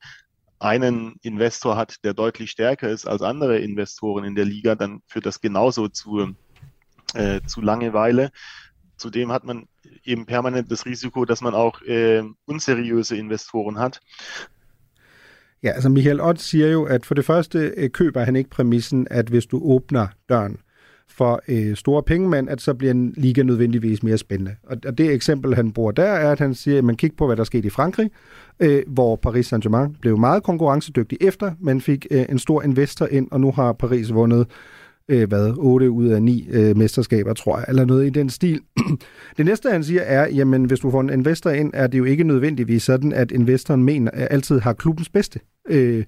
einen 0.59 1.15
Investor 1.21 1.77
hat, 1.77 2.03
der 2.03 2.13
deutlich 2.13 2.51
stärker 2.51 2.89
ist 2.89 3.07
als 3.07 3.21
andere 3.21 3.59
Investoren 3.59 4.25
in 4.25 4.35
der 4.35 4.45
Liga, 4.45 4.75
dann 4.75 5.01
führt 5.07 5.25
das 5.25 5.39
genauso 5.41 5.87
zu 5.87 6.35
äh, 7.15 7.41
zu 7.47 7.61
Langeweile. 7.61 8.29
Zudem 8.97 9.31
hat 9.31 9.43
man 9.43 9.67
eben 10.03 10.25
permanent 10.25 10.69
das 10.71 10.85
Risiko, 10.85 11.25
dass 11.25 11.41
man 11.41 11.53
auch 11.53 11.81
äh, 11.87 12.23
unseriøse 12.47 13.15
investoren 13.17 13.77
hat. 13.77 13.99
Ja, 15.63 15.71
altså 15.71 15.89
Michael 15.89 16.21
Ott 16.21 16.41
siger 16.41 16.71
jo, 16.71 16.83
at 16.83 17.05
for 17.05 17.15
det 17.15 17.25
første 17.25 17.73
øh, 17.77 17.89
køber 17.89 18.23
han 18.23 18.35
ikke 18.35 18.49
præmissen, 18.49 19.07
at 19.11 19.27
hvis 19.29 19.45
du 19.45 19.61
åbner 19.63 20.07
døren 20.29 20.57
for 21.07 21.41
øh, 21.47 21.75
store 21.75 22.03
pengemænd, 22.03 22.49
at 22.49 22.61
så 22.61 22.73
bliver 22.73 22.91
en 22.91 23.13
liga 23.17 23.43
nødvendigvis 23.43 24.03
mere 24.03 24.17
spændende. 24.17 24.55
Og, 24.63 24.77
og 24.85 24.97
det 24.97 25.13
eksempel, 25.13 25.55
han 25.55 25.71
bruger 25.71 25.91
der, 25.91 26.03
er, 26.03 26.31
at 26.31 26.39
han 26.39 26.53
siger, 26.53 26.77
at 26.77 26.83
man 26.83 26.95
kigger 26.95 27.17
på, 27.17 27.25
hvad 27.25 27.37
der 27.37 27.43
skete 27.43 27.67
i 27.67 27.69
Frankrig, 27.69 28.11
øh, 28.59 28.83
hvor 28.87 29.15
Paris 29.15 29.53
Saint-Germain 29.53 29.97
blev 30.01 30.17
meget 30.17 30.43
konkurrencedygtig 30.43 31.17
efter, 31.21 31.51
man 31.59 31.81
fik 31.81 32.07
øh, 32.11 32.25
en 32.29 32.39
stor 32.39 32.61
investor 32.61 33.05
ind, 33.05 33.27
og 33.31 33.41
nu 33.41 33.51
har 33.51 33.73
Paris 33.73 34.13
vundet 34.13 34.47
øh, 35.09 35.27
hvad, 35.27 35.53
8 35.57 35.89
ud 35.89 36.07
af 36.07 36.23
9 36.23 36.47
øh, 36.51 36.77
mesterskaber, 36.77 37.33
tror 37.33 37.57
jeg, 37.57 37.65
eller 37.67 37.85
noget 37.85 38.07
i 38.07 38.09
den 38.09 38.29
stil. 38.29 38.61
det 39.37 39.45
næste, 39.45 39.71
han 39.71 39.83
siger, 39.83 40.01
er, 40.01 40.27
jamen, 40.27 40.65
hvis 40.65 40.79
du 40.79 40.91
får 40.91 41.01
en 41.01 41.09
investor 41.09 41.49
ind, 41.49 41.71
er 41.73 41.87
det 41.87 41.97
jo 41.97 42.03
ikke 42.03 42.23
nødvendigvis 42.23 42.83
sådan, 42.83 43.13
at 43.13 43.31
investoren 43.31 43.83
mener, 43.83 44.11
at 44.11 44.27
altid 44.31 44.59
har 44.59 44.73
klubbens 44.73 45.09
bedste 45.09 45.39
øh, 45.69 46.03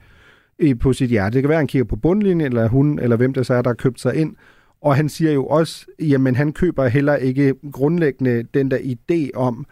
på 0.80 0.94
sit 0.94 1.09
hjerte. 1.09 1.33
Det 1.33 1.44
kan 1.44 1.50
være, 1.50 1.57
at 1.57 1.62
han 1.62 1.68
kigger 1.68 1.86
på 1.86 1.95
bundlinjen, 1.95 2.42
eller 2.42 2.68
hun, 2.68 3.00
eller 3.00 3.15
hvem 3.15 3.33
det 3.33 3.45
så 3.45 3.53
er, 3.53 3.62
der 3.62 3.69
har 3.69 3.75
købt 3.75 4.01
sig 4.01 4.15
ind. 4.15 4.36
Og 4.81 4.95
han 4.95 5.09
siger 5.09 5.31
jo 5.31 5.45
også, 5.45 5.86
jamen 6.00 6.36
han 6.36 6.53
køber 6.53 6.88
heller 6.88 7.15
ikke 7.15 7.53
grundlæggende 7.71 8.44
den 8.53 8.72
der 8.72 8.77
idé 8.77 9.29
om, 9.36 9.65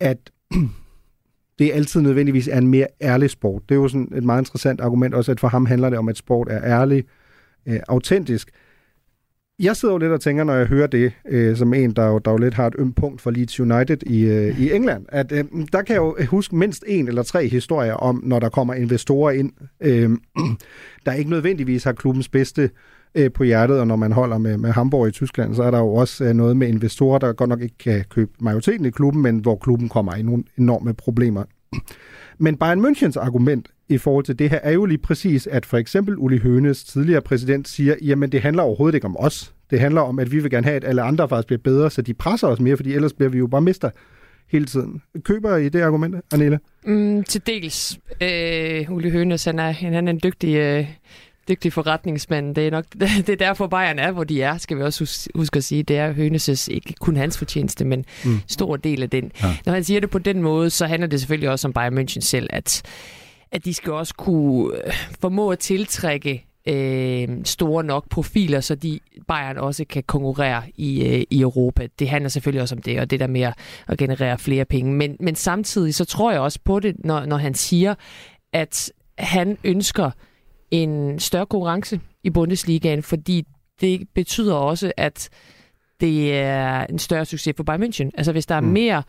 at 0.00 0.30
det 1.58 1.70
altid 1.72 2.00
nødvendigvis 2.00 2.48
er 2.48 2.58
en 2.58 2.68
mere 2.68 2.86
ærlig 3.02 3.30
sport. 3.30 3.62
Det 3.68 3.74
er 3.74 3.78
jo 3.78 3.88
sådan 3.88 4.12
et 4.16 4.24
meget 4.24 4.40
interessant 4.40 4.80
argument 4.80 5.14
også, 5.14 5.32
at 5.32 5.40
for 5.40 5.48
ham 5.48 5.66
handler 5.66 5.90
det 5.90 5.98
om, 5.98 6.08
at 6.08 6.16
sport 6.16 6.48
er 6.50 6.62
ærlig, 6.64 7.04
øh, 7.66 7.80
autentisk. 7.88 8.50
Jeg 9.58 9.76
sidder 9.76 9.94
jo 9.94 9.98
lidt 9.98 10.12
og 10.12 10.20
tænker, 10.20 10.44
når 10.44 10.54
jeg 10.54 10.66
hører 10.66 10.86
det, 10.86 11.12
øh, 11.28 11.56
som 11.56 11.74
en, 11.74 11.90
der 11.90 12.06
jo, 12.06 12.18
der 12.18 12.30
jo 12.30 12.36
lidt 12.36 12.54
har 12.54 12.66
et 12.66 12.74
ømt 12.78 12.96
punkt 12.96 13.20
for 13.20 13.30
Leeds 13.30 13.60
United 13.60 14.02
i, 14.06 14.24
øh, 14.24 14.60
i 14.60 14.72
England, 14.72 15.06
at 15.08 15.32
øh, 15.32 15.44
der 15.72 15.82
kan 15.82 15.94
jeg 15.94 16.00
jo 16.00 16.16
huske 16.26 16.56
mindst 16.56 16.84
en 16.86 17.08
eller 17.08 17.22
tre 17.22 17.48
historier 17.48 17.94
om, 17.94 18.20
når 18.24 18.38
der 18.38 18.48
kommer 18.48 18.74
investorer 18.74 19.32
ind, 19.32 19.52
øh, 19.80 20.10
der 21.06 21.12
ikke 21.12 21.30
nødvendigvis 21.30 21.84
har 21.84 21.92
klubbens 21.92 22.28
bedste 22.28 22.70
øh, 23.14 23.32
på 23.32 23.44
hjertet, 23.44 23.80
og 23.80 23.86
når 23.86 23.96
man 23.96 24.12
holder 24.12 24.38
med, 24.38 24.56
med 24.56 24.70
Hamburg 24.70 25.08
i 25.08 25.10
Tyskland, 25.10 25.54
så 25.54 25.62
er 25.62 25.70
der 25.70 25.78
jo 25.78 25.94
også 25.94 26.24
øh, 26.24 26.34
noget 26.34 26.56
med 26.56 26.68
investorer, 26.68 27.18
der 27.18 27.32
godt 27.32 27.50
nok 27.50 27.62
ikke 27.62 27.78
kan 27.78 28.04
købe 28.10 28.32
majoriteten 28.40 28.86
i 28.86 28.90
klubben, 28.90 29.22
men 29.22 29.38
hvor 29.38 29.56
klubben 29.56 29.88
kommer 29.88 30.14
i 30.14 30.22
nogle 30.22 30.44
enorme 30.58 30.94
problemer. 30.94 31.44
Men 32.38 32.56
Bayern 32.56 32.84
Münchens 32.86 33.16
argument 33.20 33.68
i 33.88 33.98
forhold 33.98 34.24
til 34.24 34.38
det 34.38 34.50
her 34.50 34.58
er 34.62 34.72
jo 34.72 34.84
lige 34.84 34.98
præcis, 34.98 35.46
at 35.46 35.66
for 35.66 35.76
eksempel 35.76 36.16
Uli 36.16 36.38
Hønes, 36.38 36.84
tidligere 36.84 37.20
præsident, 37.20 37.68
siger, 37.68 37.94
jamen 38.02 38.32
det 38.32 38.40
handler 38.40 38.62
overhovedet 38.62 38.94
ikke 38.94 39.06
om 39.06 39.16
os. 39.18 39.54
Det 39.70 39.80
handler 39.80 40.00
om, 40.00 40.18
at 40.18 40.32
vi 40.32 40.38
vil 40.38 40.50
gerne 40.50 40.64
have, 40.64 40.76
at 40.76 40.84
alle 40.84 41.02
andre 41.02 41.28
faktisk 41.28 41.46
bliver 41.46 41.60
bedre, 41.64 41.90
så 41.90 42.02
de 42.02 42.14
presser 42.14 42.48
os 42.48 42.60
mere, 42.60 42.76
fordi 42.76 42.94
ellers 42.94 43.12
bliver 43.12 43.30
vi 43.30 43.38
jo 43.38 43.46
bare 43.46 43.60
mister 43.60 43.90
hele 44.50 44.64
tiden. 44.64 45.02
Køber 45.24 45.56
I 45.56 45.68
det 45.68 45.80
argument, 45.80 46.16
Anela? 46.34 46.58
Mm, 46.86 47.24
til 47.24 47.46
dels. 47.46 47.98
Øh, 48.22 48.92
Uli 48.92 49.10
Hønes, 49.10 49.44
han 49.44 49.58
er, 49.58 49.70
han 49.70 50.08
er 50.08 50.12
en 50.12 50.20
dygtig, 50.24 50.56
øh, 50.56 50.86
dygtig 51.48 51.72
forretningsmand. 51.72 52.54
Det 52.54 52.66
er 52.66 52.70
nok 52.70 52.84
det 53.26 53.28
er 53.28 53.36
derfor 53.36 53.66
Bayern 53.66 53.98
er, 53.98 54.10
hvor 54.10 54.24
de 54.24 54.42
er, 54.42 54.58
skal 54.58 54.76
vi 54.76 54.82
også 54.82 55.28
huske 55.34 55.56
at 55.56 55.64
sige. 55.64 55.82
Det 55.82 55.96
er 55.98 56.12
Høneses, 56.12 56.68
ikke 56.68 56.94
kun 57.00 57.16
hans 57.16 57.38
fortjeneste, 57.38 57.84
men 57.84 58.04
mm. 58.24 58.40
stor 58.46 58.76
del 58.76 59.02
af 59.02 59.10
den. 59.10 59.32
Ja. 59.42 59.56
Når 59.66 59.72
han 59.72 59.84
siger 59.84 60.00
det 60.00 60.10
på 60.10 60.18
den 60.18 60.42
måde, 60.42 60.70
så 60.70 60.86
handler 60.86 61.06
det 61.08 61.20
selvfølgelig 61.20 61.50
også 61.50 61.68
om 61.68 61.72
Bayern 61.72 61.98
München 61.98 62.20
selv, 62.20 62.46
at 62.50 62.82
at 63.52 63.64
de 63.64 63.74
skal 63.74 63.92
også 63.92 64.14
kunne 64.14 64.76
øh, 64.86 64.92
formå 65.20 65.50
at 65.50 65.58
tiltrække 65.58 66.46
øh, 66.68 67.28
store 67.44 67.84
nok 67.84 68.08
profiler, 68.10 68.60
så 68.60 68.74
de 68.74 69.00
Bayern 69.28 69.56
også 69.58 69.84
kan 69.84 70.02
konkurrere 70.02 70.62
i, 70.76 71.06
øh, 71.06 71.24
i 71.30 71.40
Europa. 71.40 71.86
Det 71.98 72.08
handler 72.08 72.28
selvfølgelig 72.28 72.62
også 72.62 72.74
om 72.74 72.82
det, 72.82 73.00
og 73.00 73.10
det 73.10 73.20
der 73.20 73.26
med 73.26 73.52
at 73.88 73.98
generere 73.98 74.38
flere 74.38 74.64
penge. 74.64 74.92
Men, 74.92 75.16
men 75.20 75.34
samtidig 75.34 75.94
så 75.94 76.04
tror 76.04 76.32
jeg 76.32 76.40
også 76.40 76.58
på 76.64 76.80
det, 76.80 77.04
når, 77.04 77.26
når 77.26 77.36
han 77.36 77.54
siger, 77.54 77.94
at 78.52 78.92
han 79.18 79.58
ønsker 79.64 80.10
en 80.70 81.18
større 81.18 81.46
konkurrence 81.46 82.00
i 82.24 82.30
Bundesligaen, 82.30 83.02
fordi 83.02 83.44
det 83.80 84.08
betyder 84.14 84.54
også, 84.54 84.92
at 84.96 85.28
det 86.00 86.34
er 86.34 86.86
en 86.86 86.98
større 86.98 87.24
succes 87.24 87.54
for 87.56 87.64
Bayern 87.64 87.82
München. 87.82 88.10
Altså 88.14 88.32
hvis 88.32 88.46
der 88.46 88.54
er 88.54 88.60
Mm. 88.60 88.66
mere 88.66 89.02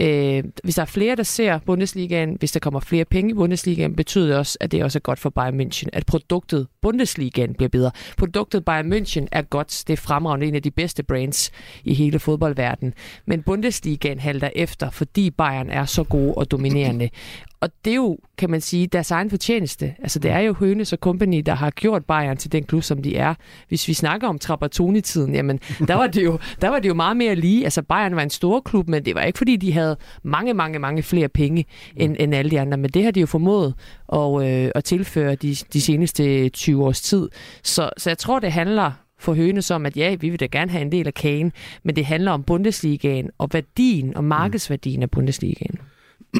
Øh, 0.00 0.44
hvis 0.64 0.74
der 0.74 0.82
er 0.82 0.86
flere, 0.86 1.16
der 1.16 1.22
ser 1.22 1.58
Bundesligaen, 1.58 2.36
hvis 2.38 2.52
der 2.52 2.60
kommer 2.60 2.80
flere 2.80 3.04
penge 3.04 3.30
i 3.30 3.34
Bundesligaen, 3.34 3.96
betyder 3.96 4.26
det 4.26 4.36
også, 4.36 4.58
at 4.60 4.72
det 4.72 4.84
også 4.84 4.98
er 4.98 5.00
godt 5.00 5.18
for 5.18 5.30
Bayern 5.30 5.60
München, 5.60 5.88
at 5.92 6.06
produktet 6.06 6.66
Bundesligaen 6.82 7.54
bliver 7.54 7.68
bedre. 7.68 7.90
Produktet 8.16 8.64
Bayern 8.64 8.92
München 8.92 9.26
er 9.32 9.42
godt, 9.42 9.84
det 9.86 9.92
er 9.92 9.96
fremragende 9.96 10.46
en 10.46 10.54
af 10.54 10.62
de 10.62 10.70
bedste 10.70 11.02
brands 11.02 11.50
i 11.84 11.94
hele 11.94 12.18
fodboldverdenen. 12.18 12.94
Men 13.26 13.42
Bundesligaen 13.42 14.20
halter 14.20 14.50
efter, 14.56 14.90
fordi 14.90 15.30
Bayern 15.30 15.70
er 15.70 15.84
så 15.84 16.04
gode 16.04 16.34
og 16.34 16.50
dominerende. 16.50 17.10
Og 17.64 17.70
det 17.84 17.90
er 17.90 17.94
jo, 17.94 18.18
kan 18.38 18.50
man 18.50 18.60
sige, 18.60 18.86
deres 18.86 19.10
egen 19.10 19.30
fortjeneste. 19.30 19.94
Altså, 19.98 20.18
det 20.18 20.30
er 20.30 20.38
jo 20.38 20.52
Hønes 20.52 20.92
og 20.92 20.98
Company, 20.98 21.42
der 21.46 21.54
har 21.54 21.70
gjort 21.70 22.04
Bayern 22.04 22.36
til 22.36 22.52
den 22.52 22.64
klub, 22.64 22.82
som 22.82 23.02
de 23.02 23.16
er. 23.16 23.34
Hvis 23.68 23.88
vi 23.88 23.94
snakker 23.94 24.28
om 24.28 24.38
Trapattoni-tiden, 24.38 25.34
jamen, 25.34 25.60
der 25.88 25.94
var, 25.94 26.06
det 26.06 26.24
jo, 26.24 26.38
der 26.60 26.68
var 26.68 26.78
det 26.78 26.88
jo 26.88 26.94
meget 26.94 27.16
mere 27.16 27.34
lige. 27.34 27.64
Altså, 27.64 27.82
Bayern 27.82 28.16
var 28.16 28.22
en 28.22 28.30
stor 28.30 28.60
klub, 28.60 28.88
men 28.88 29.04
det 29.04 29.14
var 29.14 29.22
ikke, 29.22 29.38
fordi 29.38 29.56
de 29.56 29.72
havde 29.72 29.96
mange, 30.22 30.54
mange, 30.54 30.78
mange 30.78 31.02
flere 31.02 31.28
penge 31.28 31.64
end, 31.96 32.16
end 32.18 32.34
alle 32.34 32.50
de 32.50 32.60
andre. 32.60 32.78
Men 32.78 32.90
det 32.90 33.04
har 33.04 33.10
de 33.10 33.20
jo 33.20 33.26
formået 33.26 33.74
at, 34.12 34.42
øh, 34.42 34.70
at 34.74 34.84
tilføre 34.84 35.34
de, 35.34 35.54
de 35.72 35.80
seneste 35.80 36.48
20 36.48 36.84
års 36.84 37.00
tid. 37.00 37.28
Så, 37.62 37.90
så 37.96 38.10
jeg 38.10 38.18
tror, 38.18 38.38
det 38.38 38.52
handler 38.52 38.92
for 39.18 39.34
Hønes 39.34 39.70
om, 39.70 39.86
at 39.86 39.96
ja, 39.96 40.14
vi 40.14 40.28
vil 40.28 40.40
da 40.40 40.46
gerne 40.46 40.70
have 40.70 40.82
en 40.82 40.92
del 40.92 41.06
af 41.06 41.14
kagen, 41.14 41.52
men 41.82 41.96
det 41.96 42.04
handler 42.06 42.32
om 42.32 42.42
Bundesligaen 42.42 43.30
og 43.38 43.48
værdien 43.52 44.16
og 44.16 44.24
markedsværdien 44.24 45.02
af 45.02 45.10
Bundesligaen. 45.10 45.78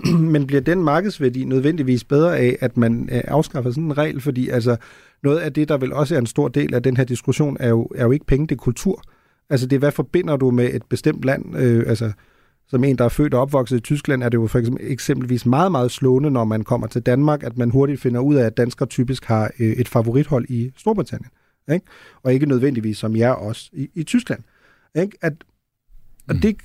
Men 0.32 0.46
bliver 0.46 0.60
den 0.60 0.84
markedsværdi 0.84 1.44
nødvendigvis 1.44 2.04
bedre 2.04 2.38
af, 2.38 2.56
at 2.60 2.76
man 2.76 3.08
øh, 3.12 3.20
afskaffer 3.24 3.70
sådan 3.70 3.84
en 3.84 3.98
regel? 3.98 4.20
Fordi 4.20 4.48
altså, 4.48 4.76
noget 5.22 5.38
af 5.38 5.52
det, 5.52 5.68
der 5.68 5.76
vel 5.76 5.92
også 5.92 6.14
er 6.14 6.18
en 6.18 6.26
stor 6.26 6.48
del 6.48 6.74
af 6.74 6.82
den 6.82 6.96
her 6.96 7.04
diskussion, 7.04 7.56
er 7.60 7.68
jo, 7.68 7.88
er 7.94 8.04
jo 8.04 8.10
ikke 8.10 8.26
penge, 8.26 8.46
det 8.46 8.54
er 8.54 8.58
kultur. 8.58 9.02
Altså 9.50 9.66
det 9.66 9.76
er, 9.76 9.78
hvad 9.78 9.92
forbinder 9.92 10.36
du 10.36 10.50
med 10.50 10.74
et 10.74 10.82
bestemt 10.88 11.24
land? 11.24 11.56
Øh, 11.56 11.84
altså, 11.86 12.12
som 12.66 12.84
en, 12.84 12.98
der 12.98 13.04
er 13.04 13.08
født 13.08 13.34
og 13.34 13.40
opvokset 13.40 13.76
i 13.76 13.80
Tyskland, 13.80 14.22
er 14.22 14.28
det 14.28 14.38
jo 14.38 14.46
for 14.46 14.58
eksempel 14.58 14.92
eksempelvis 14.92 15.46
meget, 15.46 15.72
meget 15.72 15.90
slående, 15.90 16.30
når 16.30 16.44
man 16.44 16.64
kommer 16.64 16.86
til 16.86 17.02
Danmark, 17.02 17.42
at 17.42 17.58
man 17.58 17.70
hurtigt 17.70 18.00
finder 18.00 18.20
ud 18.20 18.34
af, 18.34 18.46
at 18.46 18.56
danskere 18.56 18.88
typisk 18.88 19.24
har 19.24 19.50
øh, 19.60 19.72
et 19.72 19.88
favorithold 19.88 20.46
i 20.48 20.72
Storbritannien. 20.76 21.30
Ikke? 21.72 21.86
Og 22.22 22.34
ikke 22.34 22.46
nødvendigvis 22.46 22.98
som 22.98 23.16
jer 23.16 23.30
også 23.30 23.70
i, 23.72 23.88
i 23.94 24.02
Tyskland. 24.02 24.40
Ikke? 24.94 25.16
At, 25.22 25.32
og 26.28 26.34
det 26.42 26.56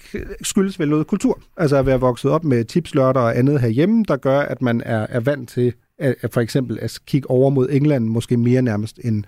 skyldes 0.41 0.79
vel 0.79 0.89
noget 0.89 1.07
kultur. 1.07 1.39
Altså 1.57 1.77
at 1.77 1.85
være 1.85 1.99
vokset 1.99 2.31
op 2.31 2.43
med 2.43 2.65
tipslørter 2.65 3.21
og 3.21 3.37
andet 3.37 3.61
herhjemme, 3.61 4.05
der 4.07 4.17
gør, 4.17 4.39
at 4.39 4.61
man 4.61 4.81
er, 4.85 5.07
er 5.09 5.19
vant 5.19 5.49
til 5.49 5.73
at, 5.99 6.15
at 6.21 6.33
for 6.33 6.41
eksempel 6.41 6.79
at 6.81 6.99
kigge 7.05 7.29
over 7.29 7.49
mod 7.49 7.67
England, 7.71 8.05
måske 8.05 8.37
mere 8.37 8.61
nærmest 8.61 8.99
end, 9.03 9.23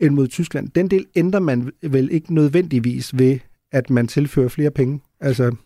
end 0.00 0.14
mod 0.14 0.28
Tyskland. 0.28 0.68
Den 0.74 0.88
del 0.88 1.06
ændrer 1.16 1.40
man 1.40 1.70
vel 1.82 2.08
ikke 2.12 2.34
nødvendigvis 2.34 3.18
ved, 3.18 3.38
at 3.72 3.90
man 3.90 4.06
tilfører 4.06 4.48
flere 4.48 4.70
penge. 4.70 5.00
Altså, 5.20 5.56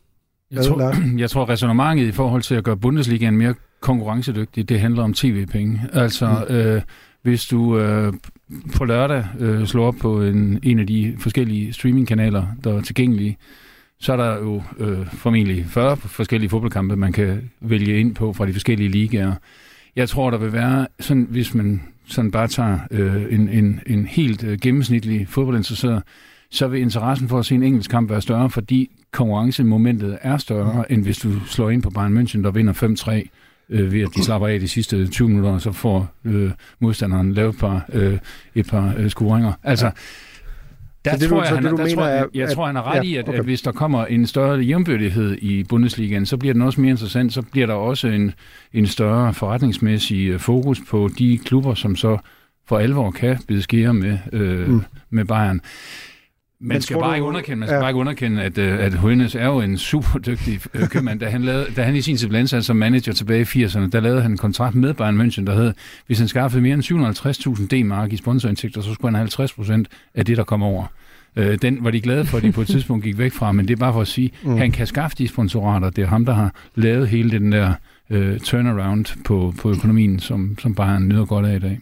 Jeg 0.51 0.65
tror, 0.65 0.95
jeg 1.19 1.31
tror, 1.31 1.49
resonemanget 1.49 2.07
i 2.07 2.13
forhold 2.13 2.43
til 2.43 2.55
at 2.55 2.65
gøre 2.65 2.77
Bundesligaen 2.77 3.37
mere 3.37 3.55
konkurrencedygtig, 3.81 4.69
det 4.69 4.81
handler 4.81 5.03
om 5.03 5.15
tv-penge. 5.15 5.81
Altså, 5.93 6.45
mm. 6.49 6.55
øh, 6.55 6.83
hvis 7.23 7.45
du 7.45 7.79
øh, 7.79 8.13
på 8.77 8.85
lørdag 8.85 9.25
øh, 9.39 9.67
slår 9.67 9.87
op 9.87 9.95
på 10.01 10.23
en, 10.23 10.59
en 10.63 10.79
af 10.79 10.87
de 10.87 11.17
forskellige 11.19 11.73
streamingkanaler, 11.73 12.47
der 12.65 12.77
er 12.77 12.81
tilgængelige, 12.81 13.37
så 14.01 14.13
er 14.13 14.17
der 14.17 14.39
jo 14.39 14.63
øh, 14.79 15.07
formentlig 15.13 15.67
40 15.69 15.97
forskellige 15.97 16.51
fodboldkampe, 16.51 16.97
man 16.97 17.13
kan 17.13 17.51
vælge 17.61 18.01
ind 18.01 18.15
på 18.15 18.33
fra 18.33 18.47
de 18.47 18.53
forskellige 18.53 18.89
ligaer. 18.89 19.35
Jeg 19.97 20.09
tror, 20.09 20.31
der 20.31 20.39
vil 20.39 20.53
være, 20.53 20.87
sådan, 21.01 21.27
hvis 21.31 21.55
man 21.55 21.83
sådan 22.07 22.31
bare 22.31 22.49
tager 22.49 22.79
øh, 22.91 23.35
en, 23.35 23.49
en, 23.49 23.81
en 23.87 24.07
helt 24.07 24.45
øh, 24.45 24.59
gennemsnitlig 24.59 25.29
fodboldinteresseret, 25.29 26.03
så 26.51 26.69
vil 26.69 26.81
interessen 26.81 27.29
for 27.29 27.39
at 27.39 27.47
se 27.47 27.55
en 27.55 27.63
engelsk 27.63 27.91
kamp 27.91 28.11
være 28.11 28.21
større, 28.21 28.51
fordi 28.51 28.91
konkurrencemomentet 29.13 30.19
er 30.23 30.37
større, 30.37 30.93
end 30.93 31.03
hvis 31.03 31.19
du 31.19 31.41
slår 31.47 31.71
ind 31.71 31.83
på 31.83 31.91
Bayern 31.91 32.19
München, 32.19 32.43
der 32.43 32.51
vinder 32.51 32.73
5-3 32.73 33.29
øh, 33.71 33.93
ved 33.93 34.01
at 34.01 34.09
de 34.17 34.25
slapper 34.25 34.49
af 34.49 34.61
de 34.61 34.69
sidste 34.69 35.07
20 35.07 35.29
minutter, 35.29 35.51
og 35.51 35.61
så 35.61 35.73
får 35.73 36.09
øh, 36.25 36.51
modstanderen 36.81 37.33
lavet 37.33 37.55
et 37.55 37.61
par, 37.61 37.87
øh, 37.93 38.19
et 38.55 38.67
par 38.67 38.95
øh, 38.99 39.11
scoringer. 39.11 39.53
Altså, 39.63 39.87
ja. 39.87 39.93
Der, 41.05 41.17
det, 41.17 41.29
tror 41.29 41.37
du- 41.37 41.43
jeg, 41.43 41.49
han, 41.55 41.63
det, 41.63 41.71
du 41.71 41.77
der 41.77 41.83
mener 41.85 41.95
tror, 41.97 42.07
jeg, 42.07 42.27
jeg 42.35 42.49
at- 42.49 42.55
tror, 42.55 42.67
han 42.67 42.77
er 42.77 42.83
ret 42.93 42.97
ja, 42.97 43.03
i, 43.03 43.15
at, 43.17 43.29
okay. 43.29 43.39
at 43.39 43.45
hvis 43.45 43.63
der 43.63 43.73
kommer 43.73 44.07
en 44.07 44.27
større 44.27 44.59
jævnbyrdighed 44.59 45.37
i 45.43 45.65
Bundesligaen, 45.65 46.27
så 46.27 46.37
bliver 46.37 46.53
den 46.53 46.63
også 46.63 46.81
mere 46.81 46.91
interessant. 46.91 47.33
Så 47.33 47.43
bliver 47.43 47.67
der 47.67 47.75
også 47.75 48.09
en, 48.09 48.33
en 48.73 48.87
større 48.87 49.35
forretningsmæssig 49.35 50.29
øh, 50.29 50.39
fokus 50.41 50.81
på 50.91 51.11
de 51.19 51.39
klubber, 51.45 51.75
som 51.75 51.97
så 51.97 52.19
for 52.69 52.79
alvor 52.79 53.11
kan 53.11 53.39
bide 53.49 53.63
skære 53.63 53.95
med, 53.95 54.19
øh, 54.33 54.69
mm. 54.69 54.83
med 55.11 55.25
Bayern. 55.25 55.61
Man 56.63 56.83
skal 56.83 56.97
bare 56.99 57.09
du- 57.11 57.15
ikke 57.15 57.27
underkende, 57.27 57.57
man 57.57 57.69
skal 57.69 57.75
ja. 57.75 57.81
bare 57.81 57.91
ikke 57.91 57.99
underkende, 58.01 58.43
at, 58.43 58.59
øh, 58.59 58.79
at 58.85 58.95
Hønes 58.95 59.35
er 59.35 59.47
jo 59.47 59.61
en 59.61 59.79
super 59.79 60.19
dygtig 60.19 60.61
øh, 60.75 60.89
købmand. 60.93 61.21
Da 61.21 61.29
han, 61.31 61.43
lavede, 61.43 61.67
da 61.77 61.83
han 61.83 61.97
i 61.97 62.01
sin 62.01 62.17
tid 62.17 62.29
blev 62.29 62.41
ansat 62.41 62.65
som 62.65 62.77
manager 62.77 63.13
tilbage 63.13 63.41
i 63.41 63.65
80'erne, 63.65 63.89
der 63.91 64.01
lavede 64.01 64.23
han 64.23 64.31
en 64.31 64.37
kontrakt 64.37 64.75
med 64.75 64.95
Bayern 64.95 65.21
München, 65.21 65.45
der 65.47 65.55
hed, 65.55 65.73
hvis 66.07 66.19
han 66.19 66.29
skaffede 66.29 66.63
mere 66.63 66.75
end 66.75 66.83
750.000 67.63 67.67
D-mark 67.67 68.13
i 68.13 68.17
sponsorindtægter, 68.17 68.81
så 68.81 68.95
skulle 68.95 69.09
han 69.09 69.15
have 69.15 69.23
50 69.23 69.53
procent 69.53 69.89
af 70.15 70.25
det, 70.25 70.37
der 70.37 70.45
kom 70.45 70.63
over. 70.63 70.87
Øh, 71.37 71.59
den 71.63 71.85
var 71.85 71.91
de 71.91 72.01
glade 72.01 72.25
for, 72.27 72.37
at 72.37 72.43
de 72.43 72.53
på 72.53 72.61
et 72.61 72.67
tidspunkt 72.75 73.05
gik 73.05 73.19
væk 73.19 73.33
fra, 73.33 73.53
men 73.53 73.69
det 73.69 73.75
er 73.75 73.79
bare 73.79 73.93
for 73.93 74.01
at 74.01 74.09
sige, 74.09 74.31
Mm. 74.43 74.57
han 74.57 74.71
kan 74.73 74.87
skaffe 74.87 75.17
de 75.19 75.29
sponsorater. 75.29 75.91
Det 75.91 76.03
er 76.03 76.09
ham, 76.09 76.25
der 76.25 76.33
har 76.35 76.55
lavet 76.75 77.09
hele 77.09 77.31
den 77.31 77.53
der 77.53 77.73
øh, 78.11 78.41
turnaround 78.41 79.23
på, 79.25 79.55
på 79.61 79.71
økonomien, 79.71 80.19
som, 80.19 80.57
som 80.59 80.75
Bayern 80.75 81.09
nyder 81.09 81.25
godt 81.25 81.47
af 81.47 81.57
i 81.57 81.59
dag. 81.59 81.81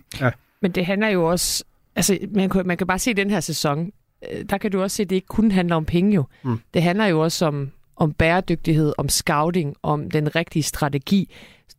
Men 0.63 0.71
det 0.71 0.87
handler 0.87 1.09
jo 1.09 1.25
også... 1.25 1.65
Altså, 1.97 2.19
man 2.35 2.49
kan, 2.51 2.67
man 2.67 2.77
kan 2.77 2.87
bare 2.87 2.99
se 2.99 3.15
den 3.15 3.31
her 3.31 3.41
sæson. 3.41 3.91
Øh, 4.33 4.45
Der 4.51 4.59
kan 4.59 4.71
du 4.71 4.83
også 4.83 4.97
se, 4.97 5.03
at 5.03 5.11
det 5.11 5.17
ikke 5.17 5.27
kun 5.27 5.51
handler 5.51 5.77
om 5.77 5.85
penge 5.85 6.15
jo. 6.15 6.25
Mm. 6.43 6.61
Det 6.75 6.83
handler 6.83 7.07
jo 7.07 7.21
også 7.21 7.47
om, 7.47 7.71
om 7.97 8.13
bæredygtighed, 8.13 8.93
om 8.99 9.09
scouting, 9.09 9.75
om 9.83 10.11
den 10.11 10.37
rigtige 10.37 10.63
strategi. 10.63 11.35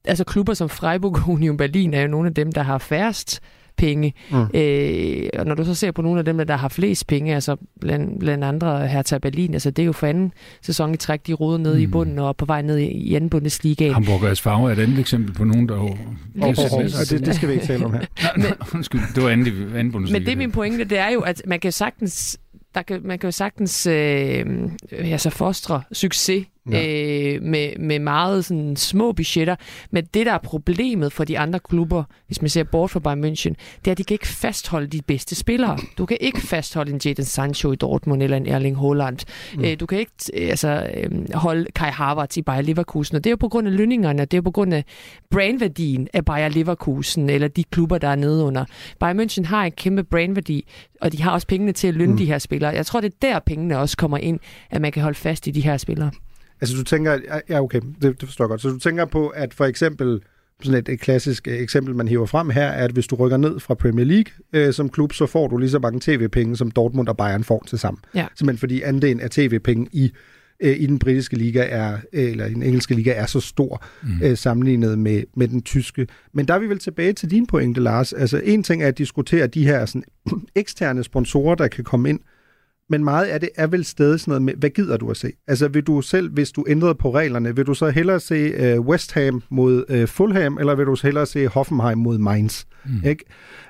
Altså 0.05 0.23
klubber 0.23 0.53
som 0.53 0.69
Freiburg 0.69 1.15
og 1.15 1.29
Union 1.29 1.57
Berlin 1.57 1.93
er 1.93 2.01
jo 2.01 2.07
nogle 2.07 2.27
af 2.27 2.33
dem, 2.33 2.51
der 2.51 2.63
har 2.63 2.77
færrest 2.77 3.41
penge. 3.79 4.13
Mm. 4.31 4.47
Øh, 4.53 5.29
og 5.39 5.45
når 5.45 5.55
du 5.55 5.65
så 5.65 5.75
ser 5.75 5.91
på 5.91 6.01
nogle 6.01 6.19
af 6.19 6.25
dem, 6.25 6.37
der 6.37 6.57
har 6.57 6.67
flest 6.67 7.07
penge, 7.07 7.35
altså 7.35 7.55
blandt, 7.81 8.19
blandt 8.19 8.43
andre 8.43 8.87
Hertha 8.87 9.17
Berlin, 9.17 9.53
altså 9.53 9.71
det 9.71 9.83
er 9.83 9.85
jo 9.85 9.91
for 9.91 10.07
anden 10.07 10.31
sæson 10.61 10.93
i 10.93 10.97
træk, 10.97 11.27
de 11.27 11.33
roder 11.33 11.57
ned 11.57 11.75
mm. 11.75 11.81
i 11.81 11.87
bunden 11.87 12.19
og 12.19 12.29
er 12.29 12.33
på 12.33 12.45
vej 12.45 12.61
ned 12.61 12.77
i, 12.77 12.85
i 12.85 13.15
anden 13.15 13.29
Bundesliga. 13.29 13.91
Hamburger 13.91 14.33
SV 14.33 14.47
er 14.47 14.69
et 14.69 14.79
andet 14.79 14.99
eksempel 14.99 15.33
på 15.33 15.43
nogen, 15.43 15.69
der 15.69 15.75
jo... 15.75 15.81
Og, 15.81 15.97
og, 16.41 16.55
og, 16.71 16.77
og, 16.77 17.09
det, 17.09 17.25
det 17.25 17.35
skal 17.35 17.49
vi 17.49 17.53
ikke 17.53 17.65
tale 17.65 17.85
om 17.85 17.93
her. 17.93 17.99
Nå, 18.37 18.43
nå, 18.43 18.55
undskyld, 18.75 19.01
det 19.15 19.23
var 19.23 19.29
anden, 19.29 19.47
anden 19.75 19.91
Bundesliga. 19.91 20.19
Men 20.19 20.25
det 20.25 20.31
er 20.31 20.37
min 20.37 20.51
pointe, 20.51 20.83
det 20.83 20.97
er 20.97 21.09
jo, 21.09 21.19
at 21.19 21.41
man 21.47 21.59
kan 21.59 21.71
sagtens, 21.71 22.39
der 22.75 22.81
kan, 22.81 23.01
man 23.03 23.19
kan 23.19 23.27
jo 23.27 23.31
sagtens 23.31 23.87
øh, 23.87 24.45
altså 24.91 25.29
fostre 25.29 25.81
succes 25.91 26.45
Ja. 26.71 27.33
øh, 27.33 27.43
med, 27.43 27.79
med 27.79 27.99
meget 27.99 28.45
sådan, 28.45 28.75
små 28.75 29.11
budgetter. 29.11 29.55
Men 29.91 30.05
det, 30.13 30.25
der 30.25 30.33
er 30.33 30.37
problemet 30.37 31.13
for 31.13 31.23
de 31.23 31.39
andre 31.39 31.59
klubber, 31.59 32.03
hvis 32.27 32.41
man 32.41 32.49
ser 32.49 32.63
bort 32.63 32.91
fra 32.91 32.99
Bayern 32.99 33.23
München, 33.25 33.53
det 33.79 33.87
er, 33.87 33.91
at 33.91 33.97
de 33.97 34.03
kan 34.03 34.15
ikke 34.15 34.27
fastholde 34.27 34.87
de 34.87 35.01
bedste 35.07 35.35
spillere. 35.35 35.77
Du 35.97 36.05
kan 36.05 36.17
ikke 36.19 36.41
fastholde 36.41 36.91
en 36.91 37.01
Jadon 37.05 37.25
Sancho 37.25 37.71
i 37.71 37.75
Dortmund 37.75 38.23
eller 38.23 38.37
en 38.37 38.47
Erling 38.47 38.77
Haaland. 38.77 39.17
Mm. 39.55 39.63
Øh, 39.63 39.79
du 39.79 39.85
kan 39.85 39.99
ikke 39.99 40.11
altså, 40.33 40.89
øh, 40.93 41.33
holde 41.33 41.65
Kai 41.75 41.89
Havertz 41.89 42.37
i 42.37 42.41
Bayer 42.41 42.61
Leverkusen. 42.61 43.15
Og 43.15 43.23
det 43.23 43.29
er 43.29 43.31
jo 43.31 43.37
på 43.37 43.47
grund 43.47 43.67
af 43.67 43.77
lønningerne, 43.77 44.21
det 44.21 44.33
er 44.33 44.37
jo 44.37 44.41
på 44.41 44.51
grund 44.51 44.73
af 44.73 44.83
brandværdien 45.31 46.07
af 46.13 46.25
Bayer 46.25 46.49
Leverkusen 46.49 47.29
eller 47.29 47.47
de 47.47 47.63
klubber, 47.63 47.97
der 47.97 48.07
er 48.07 48.15
nede 48.15 48.43
under. 48.43 48.65
Bayern 48.99 49.19
München 49.19 49.45
har 49.45 49.65
en 49.65 49.71
kæmpe 49.71 50.03
brandværdi, 50.03 50.65
og 51.01 51.11
de 51.11 51.21
har 51.21 51.31
også 51.31 51.47
pengene 51.47 51.71
til 51.71 51.87
at 51.87 51.93
lønne 51.93 52.11
mm. 52.11 52.17
de 52.17 52.25
her 52.25 52.37
spillere. 52.37 52.71
Jeg 52.71 52.85
tror, 52.85 53.01
det 53.01 53.13
er 53.13 53.17
der, 53.21 53.39
pengene 53.39 53.77
også 53.77 53.97
kommer 53.97 54.17
ind, 54.17 54.39
at 54.69 54.81
man 54.81 54.91
kan 54.91 55.03
holde 55.03 55.17
fast 55.17 55.47
i 55.47 55.51
de 55.51 55.61
her 55.61 55.77
spillere. 55.77 56.11
Altså 56.61 56.77
du 56.77 56.83
tænker, 56.83 57.19
ja 57.49 57.61
okay, 57.61 57.81
det, 58.01 58.21
det 58.21 58.29
forstår 58.29 58.45
jeg 58.45 58.49
godt. 58.49 58.61
Så 58.61 58.69
du 58.69 58.79
tænker 58.79 59.05
på, 59.05 59.27
at 59.27 59.53
for 59.53 59.65
eksempel, 59.65 60.21
sådan 60.63 60.79
et, 60.79 60.89
et 60.89 60.99
klassisk 60.99 61.47
øh, 61.47 61.53
eksempel, 61.53 61.95
man 61.95 62.07
hiver 62.07 62.25
frem 62.25 62.49
her, 62.49 62.65
er, 62.65 62.83
at 62.83 62.91
hvis 62.91 63.07
du 63.07 63.15
rykker 63.15 63.37
ned 63.37 63.59
fra 63.59 63.73
Premier 63.73 64.05
League 64.05 64.33
øh, 64.53 64.73
som 64.73 64.89
klub, 64.89 65.13
så 65.13 65.25
får 65.25 65.47
du 65.47 65.57
lige 65.57 65.69
så 65.69 65.79
mange 65.79 65.99
tv-penge, 65.99 66.57
som 66.57 66.71
Dortmund 66.71 67.07
og 67.07 67.17
Bayern 67.17 67.43
får 67.43 67.63
til 67.67 67.79
sammen. 67.79 68.01
Ja. 68.15 68.27
Simpelthen 68.35 68.59
fordi 68.59 68.81
andelen 68.81 69.19
af 69.19 69.29
tv-penge 69.29 69.87
i, 69.91 70.11
øh, 70.59 70.79
i 70.79 70.85
den 70.85 70.99
britiske 70.99 71.35
liga 71.35 71.65
er, 71.69 71.97
øh, 72.13 72.31
eller 72.31 72.45
i 72.45 72.53
den 72.53 72.63
engelske 72.63 72.95
liga 72.95 73.13
er 73.13 73.25
så 73.25 73.39
stor 73.39 73.85
mm. 74.03 74.09
øh, 74.23 74.37
sammenlignet 74.37 74.99
med, 74.99 75.23
med 75.35 75.47
den 75.47 75.61
tyske. 75.61 76.07
Men 76.33 76.47
der 76.47 76.53
er 76.53 76.59
vi 76.59 76.69
vel 76.69 76.79
tilbage 76.79 77.13
til 77.13 77.31
din 77.31 77.47
pointe, 77.47 77.81
Lars. 77.81 78.13
Altså 78.13 78.41
en 78.43 78.63
ting 78.63 78.83
er 78.83 78.87
at 78.87 78.97
diskutere 78.97 79.47
de 79.47 79.65
her 79.65 79.85
sådan, 79.85 80.03
eksterne 80.55 81.03
sponsorer, 81.03 81.55
der 81.55 81.67
kan 81.67 81.83
komme 81.83 82.09
ind, 82.09 82.19
men 82.89 83.03
meget 83.03 83.25
af 83.25 83.39
det 83.39 83.49
er 83.55 83.67
vel 83.67 83.85
stadig 83.85 84.19
sådan 84.19 84.31
noget 84.31 84.41
med, 84.41 84.53
hvad 84.53 84.69
gider 84.69 84.97
du 84.97 85.09
at 85.09 85.17
se? 85.17 85.31
Altså 85.47 85.67
vil 85.67 85.83
du 85.83 86.01
selv, 86.01 86.31
hvis 86.31 86.51
du 86.51 86.65
ændrede 86.67 86.95
på 86.95 87.13
reglerne, 87.13 87.55
vil 87.55 87.65
du 87.65 87.73
så 87.73 87.89
hellere 87.89 88.19
se 88.19 88.77
uh, 88.77 88.87
West 88.87 89.13
Ham 89.13 89.43
mod 89.49 89.83
uh, 89.89 90.07
Fulham, 90.07 90.57
eller 90.57 90.75
vil 90.75 90.85
du 90.85 90.97
hellere 91.03 91.25
se 91.25 91.47
Hoffenheim 91.47 91.97
mod 91.97 92.17
Mainz? 92.17 92.65
Mm. 92.85 92.91
Ikke? 93.05 93.25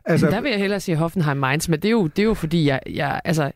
Altså, 0.05 0.27
der 0.27 0.41
vil 0.41 0.51
jeg 0.51 0.59
hellere 0.59 0.79
sige 0.79 0.95
Hoffenheim 0.95 1.37
Mainz, 1.37 1.69
men 1.69 1.79
det 1.79 1.87
er 1.87 1.91
jo, 1.91 2.07
det 2.07 2.19
er 2.19 2.23
jo 2.23 2.33
fordi, 2.33 2.67
jeg, 2.67 2.79
jeg 2.89 3.21
altså, 3.25 3.51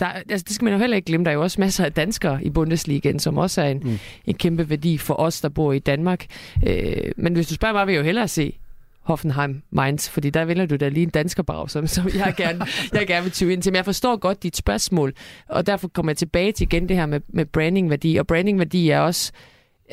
der, 0.00 0.06
altså, 0.06 0.44
det 0.48 0.54
skal 0.54 0.64
man 0.64 0.72
jo 0.74 0.78
heller 0.78 0.96
ikke 0.96 1.06
glemme. 1.06 1.24
Der 1.24 1.30
er 1.30 1.34
jo 1.34 1.42
også 1.42 1.60
masser 1.60 1.84
af 1.84 1.92
danskere 1.92 2.44
i 2.44 2.50
Bundesligaen, 2.50 3.18
som 3.18 3.38
også 3.38 3.62
er 3.62 3.68
en, 3.68 3.80
mm. 3.84 3.98
en 4.24 4.34
kæmpe 4.34 4.70
værdi 4.70 4.98
for 4.98 5.14
os, 5.14 5.40
der 5.40 5.48
bor 5.48 5.72
i 5.72 5.78
Danmark. 5.78 6.26
Øh, 6.66 7.12
men 7.16 7.34
hvis 7.34 7.48
du 7.48 7.54
spørger 7.54 7.74
mig, 7.74 7.86
vil 7.86 7.92
jeg 7.92 8.00
jo 8.00 8.04
hellere 8.04 8.28
se 8.28 8.58
Hoffenheim 9.06 9.62
Mainz, 9.70 10.08
fordi 10.08 10.30
der 10.30 10.44
vælger 10.44 10.66
du 10.66 10.76
da 10.76 10.88
lige 10.88 11.02
en 11.02 11.10
danskerbrag, 11.10 11.70
som, 11.70 11.86
som 11.86 12.08
jeg, 12.14 12.34
gerne, 12.36 12.66
jeg 12.92 13.06
gerne 13.06 13.22
vil 13.22 13.32
tyve 13.32 13.52
ind 13.52 13.62
til. 13.62 13.72
Men 13.72 13.76
jeg 13.76 13.84
forstår 13.84 14.16
godt 14.16 14.42
dit 14.42 14.56
spørgsmål, 14.56 15.12
og 15.48 15.66
derfor 15.66 15.88
kommer 15.88 16.12
jeg 16.12 16.16
tilbage 16.16 16.52
til 16.52 16.64
igen 16.64 16.88
det 16.88 16.96
her 16.96 17.06
med, 17.06 17.20
med 17.28 17.44
brandingværdi. 17.46 18.16
Og 18.16 18.26
brandingværdi 18.26 18.90
er 18.90 19.00
også, 19.00 19.32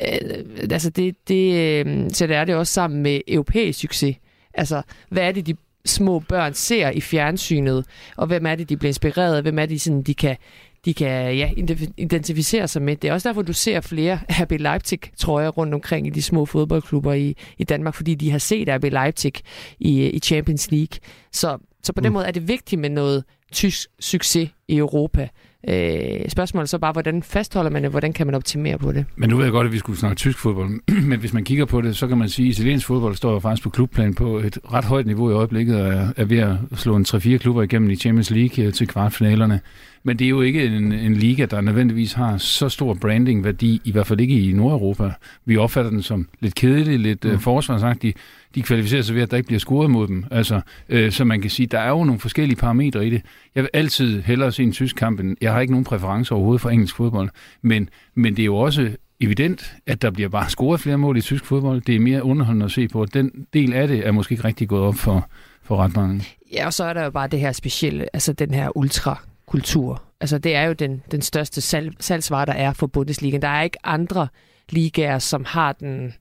øh, 0.00 0.44
altså 0.70 0.90
det, 0.90 1.16
det 1.28 1.54
øh, 1.86 2.10
så 2.10 2.26
det 2.26 2.36
er 2.36 2.44
det 2.44 2.54
også 2.54 2.72
sammen 2.72 3.02
med 3.02 3.20
europæisk 3.28 3.80
succes. 3.80 4.16
Altså, 4.54 4.82
hvad 5.08 5.22
er 5.22 5.32
det, 5.32 5.46
de 5.46 5.54
små 5.86 6.18
børn 6.18 6.54
ser 6.54 6.90
i 6.90 7.00
fjernsynet, 7.00 7.86
og 8.16 8.26
hvem 8.26 8.46
er 8.46 8.54
det, 8.54 8.68
de 8.68 8.76
bliver 8.76 8.90
inspireret 8.90 9.36
af, 9.36 9.42
hvem 9.42 9.58
er 9.58 9.66
det, 9.66 9.80
sådan, 9.80 10.02
de 10.02 10.14
kan, 10.14 10.36
de 10.84 10.94
kan 10.94 11.36
ja, 11.36 11.50
identificere 11.98 12.68
sig 12.68 12.82
med. 12.82 12.96
Det 12.96 13.08
er 13.08 13.12
også 13.12 13.28
derfor, 13.28 13.42
du 13.42 13.52
ser 13.52 13.80
flere 13.80 14.18
RB 14.42 14.52
Leipzig, 14.52 14.98
tror 15.16 15.40
jeg, 15.40 15.56
rundt 15.56 15.74
omkring 15.74 16.06
i 16.06 16.10
de 16.10 16.22
små 16.22 16.46
fodboldklubber 16.46 17.12
i, 17.12 17.36
i 17.58 17.64
Danmark, 17.64 17.94
fordi 17.94 18.14
de 18.14 18.30
har 18.30 18.38
set 18.38 18.68
RB 18.68 18.84
Leipzig 18.84 19.32
i, 19.78 20.06
i 20.06 20.18
Champions 20.18 20.70
League. 20.70 20.98
Så, 21.32 21.58
så 21.82 21.92
på 21.92 22.00
den 22.00 22.08
mm. 22.08 22.12
måde 22.12 22.26
er 22.26 22.30
det 22.30 22.48
vigtigt 22.48 22.80
med 22.80 22.90
noget 22.90 23.24
tysk 23.52 23.88
succes 24.00 24.50
i 24.68 24.76
Europa. 24.76 25.28
Øh, 25.68 26.28
spørgsmålet 26.28 26.66
er 26.66 26.68
så 26.68 26.78
bare, 26.78 26.92
hvordan 26.92 27.22
fastholder 27.22 27.70
man 27.70 27.82
det, 27.82 27.90
hvordan 27.90 28.12
kan 28.12 28.26
man 28.26 28.34
optimere 28.34 28.78
på 28.78 28.92
det? 28.92 29.04
Men 29.16 29.30
nu 29.30 29.36
ved 29.36 29.44
jeg 29.44 29.52
godt, 29.52 29.66
at 29.66 29.72
vi 29.72 29.78
skulle 29.78 29.98
snakke 29.98 30.16
tysk 30.16 30.38
fodbold, 30.38 30.80
men 31.10 31.20
hvis 31.20 31.32
man 31.32 31.44
kigger 31.44 31.64
på 31.64 31.80
det, 31.80 31.96
så 31.96 32.06
kan 32.06 32.18
man 32.18 32.28
sige, 32.28 32.48
at 32.48 32.52
italiensk 32.52 32.86
fodbold 32.86 33.14
står 33.14 33.40
faktisk 33.40 33.62
på 33.62 33.70
klubplan 33.70 34.14
på 34.14 34.38
et 34.38 34.58
ret 34.72 34.84
højt 34.84 35.06
niveau 35.06 35.30
i 35.30 35.32
øjeblikket, 35.32 35.80
og 35.80 35.88
er, 35.88 36.08
er 36.16 36.24
ved 36.24 36.38
at 36.38 36.56
slå 36.74 36.96
en 36.96 37.04
3-4 37.08 37.36
klubber 37.36 37.62
igennem 37.62 37.90
i 37.90 37.96
Champions 37.96 38.30
League 38.30 38.64
øh, 38.64 38.72
til 38.72 38.86
kvartfinalerne. 38.86 39.60
Men 40.06 40.18
det 40.18 40.24
er 40.24 40.28
jo 40.28 40.40
ikke 40.40 40.64
en, 40.64 40.92
en 40.92 41.14
liga, 41.14 41.46
der 41.46 41.60
nødvendigvis 41.60 42.12
har 42.12 42.36
så 42.36 42.68
stor 42.68 42.94
brandingværdi, 42.94 43.80
i 43.84 43.92
hvert 43.92 44.06
fald 44.06 44.20
ikke 44.20 44.40
i 44.40 44.52
Nordeuropa. 44.52 45.10
Vi 45.44 45.56
opfatter 45.56 45.90
den 45.90 46.02
som 46.02 46.28
lidt 46.40 46.54
kedelig, 46.54 46.98
lidt 46.98 47.24
mm. 47.24 47.30
uh, 47.30 47.40
forsvarsagtig. 47.40 48.14
De 48.54 48.62
kvalificerer 48.62 49.02
sig 49.02 49.14
ved, 49.14 49.22
at 49.22 49.30
der 49.30 49.36
ikke 49.36 49.46
bliver 49.46 49.60
scoret 49.60 49.90
mod 49.90 50.08
dem. 50.08 50.24
Altså, 50.30 50.60
øh, 50.88 51.12
så 51.12 51.24
man 51.24 51.40
kan 51.40 51.50
sige, 51.50 51.66
der 51.66 51.78
er 51.78 51.88
jo 51.88 52.04
nogle 52.04 52.20
forskellige 52.20 52.56
parametre 52.56 53.06
i 53.06 53.10
det. 53.10 53.22
Jeg 53.54 53.62
vil 53.62 53.70
altid 53.72 54.22
hellere 54.22 54.52
se 54.52 54.62
en 54.62 54.72
tysk 54.72 54.96
kamp, 54.96 55.20
end 55.20 55.36
jeg 55.40 55.52
har 55.52 55.60
ikke 55.60 55.72
nogen 55.72 55.84
præference 55.84 56.34
overhovedet 56.34 56.60
for 56.60 56.70
engelsk 56.70 56.96
fodbold. 56.96 57.30
Men, 57.62 57.88
men 58.14 58.36
det 58.36 58.42
er 58.42 58.46
jo 58.46 58.56
også 58.56 58.90
evident, 59.20 59.74
at 59.86 60.02
der 60.02 60.10
bliver 60.10 60.28
bare 60.28 60.50
scoret 60.50 60.80
flere 60.80 60.98
mål 60.98 61.16
i 61.16 61.20
tysk 61.20 61.44
fodbold. 61.44 61.80
Det 61.80 61.96
er 61.96 62.00
mere 62.00 62.22
underholdende 62.22 62.64
at 62.64 62.72
se 62.72 62.88
på. 62.88 63.04
Den 63.04 63.46
del 63.52 63.72
af 63.72 63.88
det 63.88 64.06
er 64.06 64.12
måske 64.12 64.32
ikke 64.32 64.44
rigtig 64.44 64.68
gået 64.68 64.82
op 64.82 64.94
for, 64.94 65.28
for 65.62 65.76
ret 65.76 65.96
mange. 65.96 66.24
Ja, 66.52 66.66
og 66.66 66.72
så 66.72 66.84
er 66.84 66.92
der 66.92 67.04
jo 67.04 67.10
bare 67.10 67.28
det 67.28 67.40
her 67.40 67.52
specielle, 67.52 68.06
altså 68.12 68.32
den 68.32 68.54
her 68.54 68.76
ultra 68.76 69.22
kultur. 69.46 70.02
Altså 70.20 70.38
det 70.38 70.54
er 70.54 70.62
jo 70.62 70.72
den, 70.72 71.02
den 71.10 71.22
største 71.22 71.60
salg, 71.60 71.94
salgsvare, 72.00 72.46
der 72.46 72.52
er 72.52 72.72
for 72.72 72.86
Bundesliga. 72.86 73.38
Der 73.38 73.48
er 73.48 73.62
ikke 73.62 73.86
andre 73.86 74.28
ligaer, 74.68 75.18
som 75.18 75.44
har 75.44 75.72
den, 75.72 76.14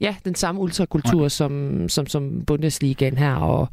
ja, 0.00 0.16
den 0.24 0.34
samme 0.34 0.60
ultrakultur 0.60 1.28
som, 1.28 1.88
som, 1.88 2.06
som 2.06 2.44
Bundesligaen 2.46 3.18
her, 3.18 3.34
og 3.34 3.68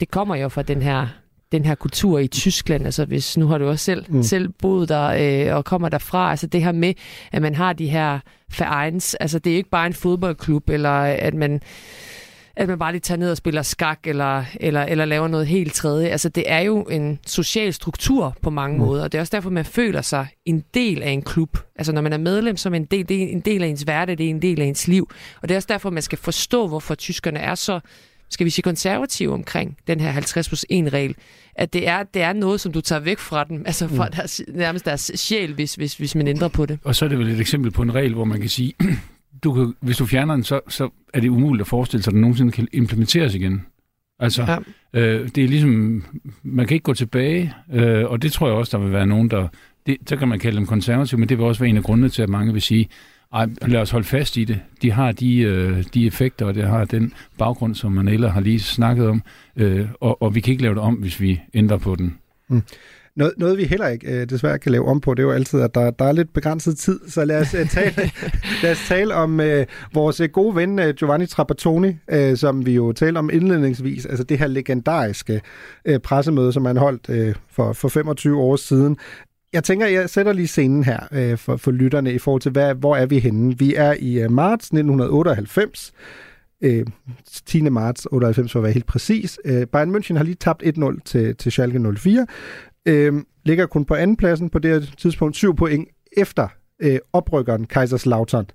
det 0.00 0.10
kommer 0.10 0.36
jo 0.36 0.48
fra 0.48 0.62
den 0.62 0.82
her 0.82 1.08
den 1.52 1.64
her 1.64 1.74
kultur 1.74 2.18
i 2.18 2.26
Tyskland, 2.26 2.84
altså 2.84 3.04
hvis 3.04 3.36
nu 3.36 3.46
har 3.46 3.58
du 3.58 3.68
også 3.68 3.84
selv, 3.84 4.04
mm. 4.08 4.22
selv 4.22 4.48
boet 4.48 4.88
der 4.88 5.48
øh, 5.50 5.56
og 5.56 5.64
kommer 5.64 5.88
derfra, 5.88 6.30
altså 6.30 6.46
det 6.46 6.62
her 6.62 6.72
med, 6.72 6.94
at 7.32 7.42
man 7.42 7.54
har 7.54 7.72
de 7.72 7.88
her 7.88 8.18
vereins, 8.58 9.14
altså 9.14 9.38
det 9.38 9.52
er 9.52 9.56
ikke 9.56 9.70
bare 9.70 9.86
en 9.86 9.94
fodboldklub, 9.94 10.68
eller 10.68 10.90
at 11.00 11.34
man 11.34 11.60
at 12.56 12.68
man 12.68 12.78
bare 12.78 12.92
lige 12.92 13.00
tager 13.00 13.18
ned 13.18 13.30
og 13.30 13.36
spiller 13.36 13.62
skak, 13.62 14.06
eller, 14.06 14.44
eller, 14.60 14.82
eller 14.82 15.04
laver 15.04 15.28
noget 15.28 15.46
helt 15.46 15.74
tredje. 15.74 16.08
Altså, 16.08 16.28
det 16.28 16.44
er 16.46 16.58
jo 16.58 16.82
en 16.82 17.18
social 17.26 17.72
struktur 17.72 18.36
på 18.42 18.50
mange 18.50 18.78
mm. 18.78 18.84
måder, 18.84 19.04
og 19.04 19.12
det 19.12 19.18
er 19.18 19.22
også 19.22 19.36
derfor, 19.36 19.50
man 19.50 19.64
føler 19.64 20.02
sig 20.02 20.26
en 20.44 20.64
del 20.74 21.02
af 21.02 21.10
en 21.10 21.22
klub. 21.22 21.58
Altså, 21.76 21.92
når 21.92 22.00
man 22.00 22.12
er 22.12 22.18
medlem, 22.18 22.56
så 22.56 22.68
er 22.68 22.70
man 22.70 22.82
en 22.82 22.88
del, 22.90 23.08
det 23.08 23.22
er 23.22 23.28
en 23.28 23.40
del 23.40 23.62
af 23.62 23.66
ens 23.66 23.82
hverdag, 23.82 24.18
det 24.18 24.26
er 24.26 24.30
en 24.30 24.42
del 24.42 24.60
af 24.60 24.66
ens 24.66 24.88
liv. 24.88 25.10
Og 25.42 25.48
det 25.48 25.54
er 25.54 25.58
også 25.58 25.68
derfor, 25.70 25.90
man 25.90 26.02
skal 26.02 26.18
forstå, 26.18 26.68
hvorfor 26.68 26.94
tyskerne 26.94 27.38
er 27.38 27.54
så 27.54 27.80
skal 28.30 28.44
vi 28.44 28.50
sige, 28.50 28.62
konservative 28.62 29.32
omkring 29.32 29.76
den 29.86 30.00
her 30.00 30.10
50 30.10 30.48
plus 30.48 30.66
1 30.70 30.92
regel, 30.92 31.14
at 31.54 31.72
det 31.72 31.88
er, 31.88 32.02
det 32.02 32.22
er 32.22 32.32
noget, 32.32 32.60
som 32.60 32.72
du 32.72 32.80
tager 32.80 33.00
væk 33.00 33.18
fra 33.18 33.44
dem, 33.44 33.62
altså 33.66 33.88
fra 33.88 34.06
mm. 34.06 34.12
deres, 34.12 34.42
nærmest 34.48 34.84
deres 34.84 35.12
sjæl, 35.14 35.54
hvis, 35.54 35.74
hvis, 35.74 35.94
hvis 35.94 36.14
man 36.14 36.28
ændrer 36.28 36.48
på 36.48 36.66
det. 36.66 36.78
Og 36.84 36.94
så 36.94 37.04
er 37.04 37.08
det 37.08 37.18
vel 37.18 37.28
et 37.28 37.40
eksempel 37.40 37.70
på 37.70 37.82
en 37.82 37.94
regel, 37.94 38.14
hvor 38.14 38.24
man 38.24 38.40
kan 38.40 38.48
sige, 38.48 38.72
du 39.44 39.52
kan, 39.52 39.74
hvis 39.80 39.96
du 39.96 40.06
fjerner 40.06 40.34
den, 40.34 40.44
så, 40.44 40.60
så 40.68 40.88
er 41.14 41.20
det 41.20 41.28
umuligt 41.28 41.60
at 41.60 41.66
forestille 41.66 42.02
sig, 42.02 42.10
at 42.10 42.12
den 42.12 42.20
nogensinde 42.20 42.52
kan 42.52 42.68
implementeres 42.72 43.34
igen. 43.34 43.66
Altså, 44.18 44.42
ja. 44.94 45.00
øh, 45.00 45.28
det 45.34 45.44
er 45.44 45.48
ligesom, 45.48 46.04
man 46.42 46.66
kan 46.66 46.74
ikke 46.74 46.84
gå 46.84 46.94
tilbage, 46.94 47.54
øh, 47.72 48.04
og 48.04 48.22
det 48.22 48.32
tror 48.32 48.46
jeg 48.46 48.56
også, 48.56 48.76
der 48.78 48.84
vil 48.84 48.92
være 48.92 49.06
nogen, 49.06 49.30
der, 49.30 49.48
det, 49.86 49.96
så 50.06 50.16
kan 50.16 50.28
man 50.28 50.38
kalde 50.38 50.56
dem 50.56 50.66
konservative, 50.66 51.20
men 51.20 51.28
det 51.28 51.38
vil 51.38 51.46
også 51.46 51.60
være 51.60 51.70
en 51.70 51.76
af 51.76 51.82
grundene 51.82 52.08
til, 52.08 52.22
at 52.22 52.28
mange 52.28 52.52
vil 52.52 52.62
sige, 52.62 52.88
ej, 53.36 53.48
lad 53.66 53.80
os 53.80 53.90
holde 53.90 54.06
fast 54.06 54.36
i 54.36 54.44
det. 54.44 54.60
De 54.82 54.92
har 54.92 55.12
de, 55.12 55.38
øh, 55.38 55.84
de 55.94 56.06
effekter, 56.06 56.46
og 56.46 56.54
det 56.54 56.64
har 56.64 56.84
den 56.84 57.12
baggrund, 57.38 57.74
som 57.74 57.92
man 57.92 58.08
ellers 58.08 58.32
har 58.32 58.40
lige 58.40 58.60
snakket 58.60 59.08
om, 59.08 59.22
øh, 59.56 59.88
og, 60.00 60.22
og 60.22 60.34
vi 60.34 60.40
kan 60.40 60.52
ikke 60.52 60.62
lave 60.62 60.74
det 60.74 60.82
om, 60.82 60.94
hvis 60.94 61.20
vi 61.20 61.40
ændrer 61.54 61.78
på 61.78 61.94
den. 61.94 62.18
Mm. 62.48 62.62
Noget, 63.16 63.34
noget 63.36 63.58
vi 63.58 63.64
heller 63.64 63.88
ikke 63.88 64.20
øh, 64.20 64.30
desværre 64.30 64.58
kan 64.58 64.72
lave 64.72 64.88
om 64.88 65.00
på, 65.00 65.14
det 65.14 65.22
er 65.22 65.26
jo 65.26 65.32
altid, 65.32 65.60
at 65.60 65.74
der, 65.74 65.90
der 65.90 66.04
er 66.04 66.12
lidt 66.12 66.32
begrænset 66.32 66.78
tid. 66.78 67.00
Så 67.08 67.24
lad 67.24 67.40
os, 67.40 67.54
øh, 67.54 67.68
tale, 67.68 68.10
lad 68.62 68.72
os 68.72 68.88
tale 68.88 69.14
om 69.14 69.40
øh, 69.40 69.66
vores 69.94 70.20
øh, 70.20 70.28
gode 70.28 70.56
ven 70.56 70.78
øh, 70.78 70.94
Giovanni 70.94 71.26
Trapattoni, 71.26 71.96
øh, 72.10 72.36
som 72.36 72.66
vi 72.66 72.74
jo 72.74 72.92
talte 72.92 73.18
om 73.18 73.30
indledningsvis. 73.32 74.06
Altså 74.06 74.24
det 74.24 74.38
her 74.38 74.46
legendariske 74.46 75.40
øh, 75.84 75.98
pressemøde, 75.98 76.52
som 76.52 76.64
han 76.64 76.76
holdt 76.76 77.08
øh, 77.08 77.34
for, 77.50 77.72
for 77.72 77.88
25 77.88 78.40
år 78.40 78.56
siden. 78.56 78.96
Jeg 79.56 79.64
tænker, 79.64 79.86
jeg 79.86 80.10
sætter 80.10 80.32
lige 80.32 80.46
scenen 80.46 80.84
her 80.84 80.98
øh, 81.12 81.38
for, 81.38 81.56
for 81.56 81.70
lytterne 81.70 82.12
i 82.12 82.18
forhold 82.18 82.40
til, 82.40 82.52
hvad, 82.52 82.74
hvor 82.74 82.96
er 82.96 83.06
vi 83.06 83.18
henne. 83.18 83.58
Vi 83.58 83.74
er 83.74 83.94
i 83.98 84.20
øh, 84.20 84.30
marts 84.30 84.66
1998. 84.66 85.92
Øh, 86.62 86.86
10. 87.46 87.60
marts 87.60 88.06
98 88.10 88.52
for 88.52 88.58
at 88.58 88.62
være 88.62 88.72
helt 88.72 88.86
præcis. 88.86 89.38
Øh, 89.44 89.66
Bayern 89.66 89.96
München 89.96 90.16
har 90.16 90.24
lige 90.24 90.34
tabt 90.34 90.62
1-0 90.62 91.00
til, 91.04 91.36
til 91.36 91.52
Schalke 91.52 91.94
04 91.96 92.26
øh, 92.86 93.14
ligger 93.44 93.66
kun 93.66 93.84
på 93.84 93.94
andenpladsen 93.94 94.50
på 94.50 94.58
det 94.58 94.70
her 94.70 94.80
tidspunkt, 94.98 95.36
7 95.36 95.56
point 95.56 95.88
efter 96.16 96.48
øh, 96.80 96.98
oprykkeren 97.12 97.66
Kaiserslautern. 97.66 98.46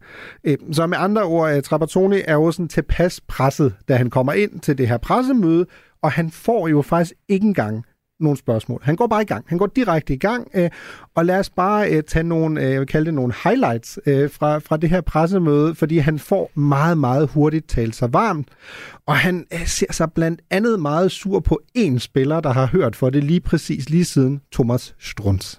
Øh, 0.43 0.57
så 0.71 0.87
med 0.87 0.97
andre 0.99 1.23
ord, 1.23 1.55
øh, 1.55 1.61
Trapattoni 1.61 2.21
er 2.27 2.33
jo 2.33 2.51
sådan 2.51 2.67
tilpas 2.67 3.21
presset, 3.21 3.73
da 3.87 3.95
han 3.95 4.09
kommer 4.09 4.33
ind 4.33 4.59
til 4.59 4.77
det 4.77 4.87
her 4.87 4.97
pressemøde, 4.97 5.65
og 6.01 6.11
han 6.11 6.31
får 6.31 6.67
jo 6.67 6.81
faktisk 6.81 7.13
ikke 7.29 7.47
engang 7.47 7.85
nogle 8.23 8.37
spørgsmål. 8.37 8.81
Han 8.83 8.95
går 8.95 9.07
bare 9.07 9.21
i 9.21 9.25
gang. 9.25 9.45
Han 9.47 9.57
går 9.57 9.67
direkte 9.67 10.13
i 10.13 10.17
gang, 10.17 10.47
øh, 10.53 10.69
og 11.15 11.25
lad 11.25 11.39
os 11.39 11.49
bare 11.49 11.89
øh, 11.91 12.03
tage 12.03 12.23
nogle, 12.23 12.61
øh, 12.61 12.71
jeg 12.71 12.79
vil 12.79 12.87
kalde 12.87 13.05
det 13.05 13.13
nogle 13.13 13.33
highlights 13.43 13.99
øh, 14.05 14.29
fra, 14.31 14.59
fra 14.59 14.77
det 14.77 14.89
her 14.89 15.01
pressemøde, 15.01 15.75
fordi 15.75 15.97
han 15.97 16.19
får 16.19 16.51
meget, 16.55 16.97
meget 16.97 17.29
hurtigt 17.29 17.69
talt 17.69 17.95
sig 17.95 18.13
varmt, 18.13 18.47
og 19.05 19.17
han 19.17 19.45
øh, 19.53 19.67
ser 19.67 19.93
sig 19.93 20.11
blandt 20.11 20.41
andet 20.49 20.79
meget 20.79 21.11
sur 21.11 21.39
på 21.39 21.61
en 21.73 21.99
spiller, 21.99 22.39
der 22.39 22.51
har 22.53 22.65
hørt 22.65 22.95
for 22.95 23.09
det 23.09 23.23
lige 23.23 23.41
præcis 23.41 23.89
lige 23.89 24.05
siden 24.05 24.41
Thomas 24.51 24.95
Strunz. 24.99 25.55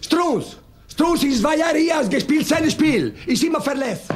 Strunz! 0.00 0.56
Strunz 0.88 1.24
ist 1.24 1.40
zwei 1.40 1.56
Jahre 1.56 1.78
hier, 1.78 2.08
gespielt 2.10 2.46
sein 2.46 2.70
Spiel, 2.70 3.14
ist 3.26 3.42
immer 3.42 3.60
verletzt. 3.60 4.10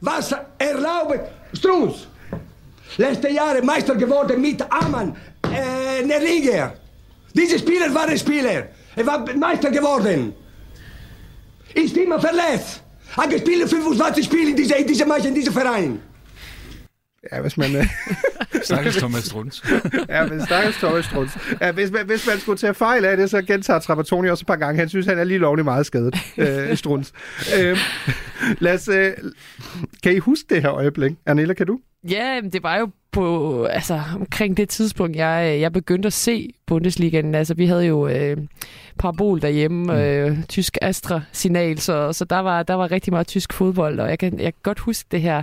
Was 0.00 0.34
erlaubt 0.58 1.20
Strunz? 1.52 2.08
Letzte 2.96 3.28
Jahre 3.28 3.62
Meister 3.62 3.94
geworden 3.94 4.40
mit 4.40 4.62
Amann, 4.70 5.16
äh, 5.44 6.04
ne 6.04 6.18
Liga. 6.24 6.72
Diese 7.34 7.58
Spieler 7.58 7.94
waren 7.94 8.18
Spieler. 8.18 8.68
Er 8.96 9.06
war 9.06 9.24
Meister 9.36 9.70
geworden. 9.70 10.34
Ist 11.74 11.96
immer 11.96 12.20
verletzt. 12.20 12.82
Hat 13.16 13.30
gespielt 13.30 13.68
25 13.68 14.24
Spiele 14.24 14.50
in 14.50 14.56
dieser, 14.56 14.76
in 14.76 14.86
dieser 14.86 15.06
Mannschaft, 15.06 15.28
in 15.28 15.34
diesem 15.34 15.52
Verein. 15.52 16.00
Ja, 17.32 17.40
hvis 17.40 17.56
man... 17.56 17.76
Øh, 17.76 17.86
stakkels 18.62 18.96
Thomas 18.96 19.24
Strunz. 19.24 19.62
ja, 20.08 20.26
men 20.26 20.40
stakkels 20.46 20.76
Thomas 20.76 21.04
Strunz. 21.04 21.36
Ja, 21.60 21.72
hvis, 21.72 21.90
man, 21.90 22.06
hvis 22.06 22.26
man 22.26 22.40
skulle 22.40 22.58
tage 22.58 22.74
fejl 22.74 23.04
af 23.04 23.16
det, 23.16 23.30
så 23.30 23.42
gentager 23.42 23.78
Trapattoni 23.78 24.28
også 24.28 24.42
et 24.42 24.46
par 24.46 24.56
gange. 24.56 24.78
Han 24.78 24.88
synes, 24.88 25.06
han 25.06 25.18
er 25.18 25.24
lige 25.24 25.38
lovlig 25.38 25.64
meget 25.64 25.86
skadet, 25.86 26.16
øh, 26.38 26.76
Strunz. 26.76 27.10
Øh, 27.58 27.78
lad 28.58 28.74
os, 28.74 28.88
øh, 28.88 29.12
kan 30.02 30.12
I 30.12 30.18
huske 30.18 30.54
det 30.54 30.62
her 30.62 30.72
øjeblik? 30.72 31.12
Anela, 31.26 31.54
kan 31.54 31.66
du? 31.66 31.78
Ja, 32.08 32.40
det 32.52 32.62
var 32.62 32.76
jo 32.76 32.90
på, 33.12 33.64
altså, 33.64 34.00
omkring 34.14 34.56
det 34.56 34.68
tidspunkt, 34.68 35.16
jeg, 35.16 35.58
jeg 35.60 35.72
begyndte 35.72 36.06
at 36.06 36.12
se 36.12 36.52
Bundesligaen. 36.66 37.34
Altså, 37.34 37.54
vi 37.54 37.66
havde 37.66 37.86
jo 37.86 38.08
øh, 38.08 38.36
parabol 38.98 39.42
derhjemme, 39.42 39.82
mm. 39.84 39.90
øh, 39.90 40.44
tysk 40.48 40.78
Astra-signal, 40.82 41.78
så, 41.78 42.12
så 42.12 42.24
der, 42.24 42.38
var, 42.38 42.62
der 42.62 42.74
var 42.74 42.90
rigtig 42.90 43.12
meget 43.12 43.26
tysk 43.26 43.52
fodbold, 43.52 44.00
og 44.00 44.08
jeg 44.08 44.18
kan, 44.18 44.32
jeg 44.32 44.54
kan 44.54 44.60
godt 44.62 44.78
huske 44.78 45.08
det 45.10 45.20
her, 45.20 45.42